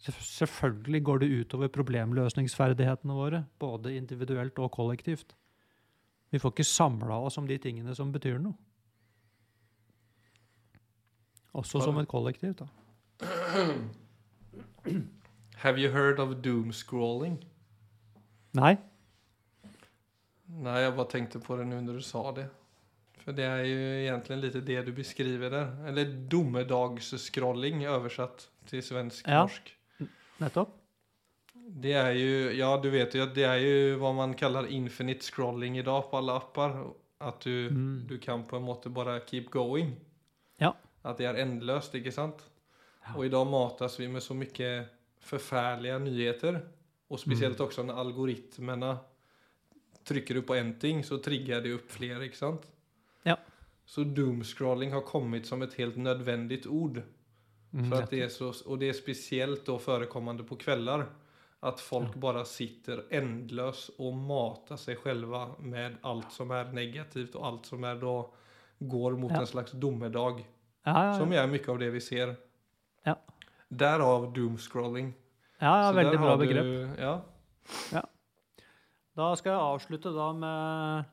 Selvfølgelig 0.04 1.00
går 1.06 1.18
det 1.22 1.28
utover 1.32 1.70
problemløsningsferdighetene 1.72 3.14
våre, 3.16 3.44
både 3.58 3.94
individuelt 3.96 4.58
og 4.58 4.72
kollektivt. 4.74 5.32
Vi 6.34 6.38
får 6.42 6.52
ikke 6.52 6.66
samla 6.66 7.16
oss 7.24 7.38
om 7.40 7.46
de 7.48 7.56
tingene 7.62 7.94
som 7.96 8.12
betyr 8.12 8.36
noe. 8.42 8.58
Også 11.54 11.80
som 11.80 11.96
et 12.02 12.10
kollektiv, 12.10 12.58
da. 12.58 12.66
Have 15.64 15.80
you 15.80 15.88
heard 15.90 16.18
of 16.20 16.34
doom 16.44 16.72
scrolling? 16.76 17.38
Nei? 18.54 18.74
jeg 20.60 20.92
bare 20.94 21.08
tenkte 21.10 21.40
på 21.40 21.56
det 21.56 21.64
nå 21.70 21.78
når 21.82 21.98
du 21.98 22.04
sa 22.04 22.20
det. 22.36 22.44
For 23.24 23.32
det 23.32 23.46
er 23.48 23.62
jo 23.64 23.76
egentlig 24.04 24.36
lite 24.42 24.60
det 24.66 24.82
du 24.84 24.90
beskriver 24.92 25.50
der. 25.54 25.70
Eller 25.88 26.10
domedagsscrolling 26.30 27.86
översatt 27.88 28.44
til 28.68 28.82
svensk 28.84 29.26
Ja. 29.26 29.46
Nettopp? 30.42 30.74
Det 31.54 31.94
er 31.96 32.10
jo 32.12 32.50
ja 32.52 32.68
du 32.76 32.90
vet 32.92 33.14
jo 33.16 33.22
at 33.24 33.32
det 33.34 33.46
er 33.48 33.62
jo 33.64 33.98
hva 34.02 34.12
man 34.14 34.34
kaller 34.36 34.68
infinite 34.68 35.24
scrolling 35.24 35.78
i 35.78 35.82
dag 35.86 36.10
på 36.10 36.18
alle 36.20 36.36
apper. 36.36 36.76
At 37.20 37.40
du, 37.40 37.70
Mm. 37.70 38.06
du 38.06 38.18
kan 38.18 38.44
på 38.44 38.56
en 38.56 38.66
måte 38.66 38.92
bare 38.92 39.20
keep 39.26 39.48
going. 39.50 39.96
Ja. 40.60 40.72
At 41.04 41.16
det 41.16 41.26
er 41.26 41.40
endeløst, 41.40 41.94
ikke 41.94 42.12
sant? 42.12 42.44
Ja. 43.06 43.22
i 43.24 43.28
dag 43.28 43.46
matas 43.46 43.98
vi 43.98 44.08
med 44.08 44.22
så 44.22 44.34
mycket 44.34 44.88
förfärliga 45.24 45.98
nyheter. 45.98 46.60
Och 47.08 47.20
speciellt 47.20 47.58
Mm. 47.60 47.66
också 47.66 47.82
när 47.82 47.94
algoritmerna 47.94 48.98
trykker 50.04 50.34
du 50.34 50.42
på 50.42 50.54
en 50.54 50.78
ting 50.78 51.04
så 51.04 51.18
triggar 51.18 51.60
det 51.60 51.74
opp 51.74 51.90
flere, 51.90 52.24
ikke 52.24 52.36
sant? 52.36 52.66
Ja. 53.22 53.36
Så 53.86 54.04
doomscrolling 54.04 54.92
har 54.92 55.00
kommet 55.00 55.46
som 55.46 55.62
et 55.62 55.74
helt 55.74 55.96
nødvendig 55.96 56.66
ord. 56.66 57.02
Mm, 57.72 57.90
För 57.90 58.02
att 58.02 58.10
det 58.10 58.20
er 58.22 58.28
så, 58.28 58.52
og 58.66 58.78
det 58.80 58.88
er 58.88 58.92
spesielt 58.92 59.66
da 59.66 59.78
forekommende 59.78 60.44
på 60.44 60.56
kvällar. 60.56 61.06
At 61.62 61.80
folk 61.80 62.14
Ja. 62.14 62.20
bare 62.20 62.44
sitter 62.44 63.02
endeløs 63.10 63.90
og 63.98 64.14
mater 64.14 64.76
seg 64.76 64.98
selve 65.02 65.54
med 65.60 65.96
alt 66.04 66.32
som 66.32 66.50
er 66.50 66.64
negativt 66.72 67.34
og 67.36 67.46
alt 67.46 67.66
som 67.66 67.84
er 67.84 67.94
da 67.94 68.24
går 68.80 69.16
mot 69.18 69.30
Ja. 69.32 69.40
en 69.40 69.46
slags 69.46 69.72
domedag. 69.72 70.44
Ja, 70.86 71.04
ja, 71.04 71.18
Som 71.18 71.32
er 71.32 71.46
mye 71.46 71.68
av 71.68 71.78
det 71.78 71.90
vi 71.92 72.00
ser. 72.00 72.36
Ja. 73.06 73.14
Därav 73.78 74.32
doomscrolling. 74.34 75.14
ja, 75.60 75.74
ja 75.86 75.92
veldig 75.92 76.18
bra 76.18 76.36
begrep. 76.36 76.64
du- 76.64 76.86
begrep. 76.86 76.98
Ja. 77.92 78.02
Da 79.16 79.34
skal 79.38 79.52
jeg 79.52 79.60
avslutte 79.60 80.10
da 80.14 80.32
med 80.32 81.04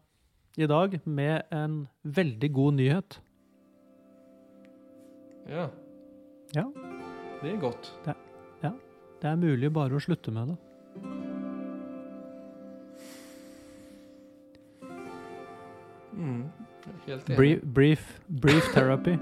i 0.58 0.68
dag 0.68 1.00
med 1.06 1.44
en 1.52 1.88
veldig 2.04 2.54
god 2.54 2.74
nyhet. 2.74 3.20
ja. 5.50 5.68
Ja. 6.54 6.66
Det 7.42 7.54
er 7.54 7.60
godt 7.62 7.94
Det 9.22 9.30
er 9.30 9.36
mulig 9.36 9.70
bare 9.74 9.96
å 9.96 10.00
slutte 10.02 10.32
med 10.32 10.48
det. 10.48 10.58
Mm. 16.14 16.50
Helt 17.06 17.30
enig. 17.30 17.38
Brief, 17.38 17.62
brief, 17.64 18.20
brief 18.28 18.74
therapy. 18.74 19.18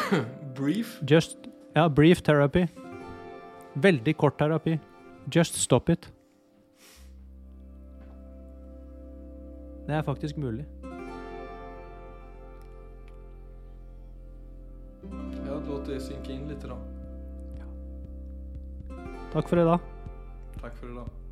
Brief. 0.56 1.00
Just 1.10 1.36
Ja, 1.74 1.88
brief 1.88 2.22
therapy. 2.22 2.66
Veldig 3.74 4.16
kort 4.16 4.38
terapi. 4.38 4.78
Just 5.34 5.54
stop 5.60 5.88
it. 5.90 6.12
Det 9.86 9.94
er 9.94 10.02
faktisk 10.02 10.36
mulig. 10.36 10.64
Ja, 15.46 15.58
låt 15.68 15.86
det 15.86 16.00
synke 16.00 16.32
inn 16.32 16.46
litt, 16.48 16.62
da. 16.64 16.78
Ja. 17.58 17.66
Takk 19.34 19.50
for 19.50 19.60
i 19.60 19.66
dag. 19.68 19.92
Takk 20.62 20.78
for 20.78 20.88
i 20.88 20.94
idag. 20.94 21.23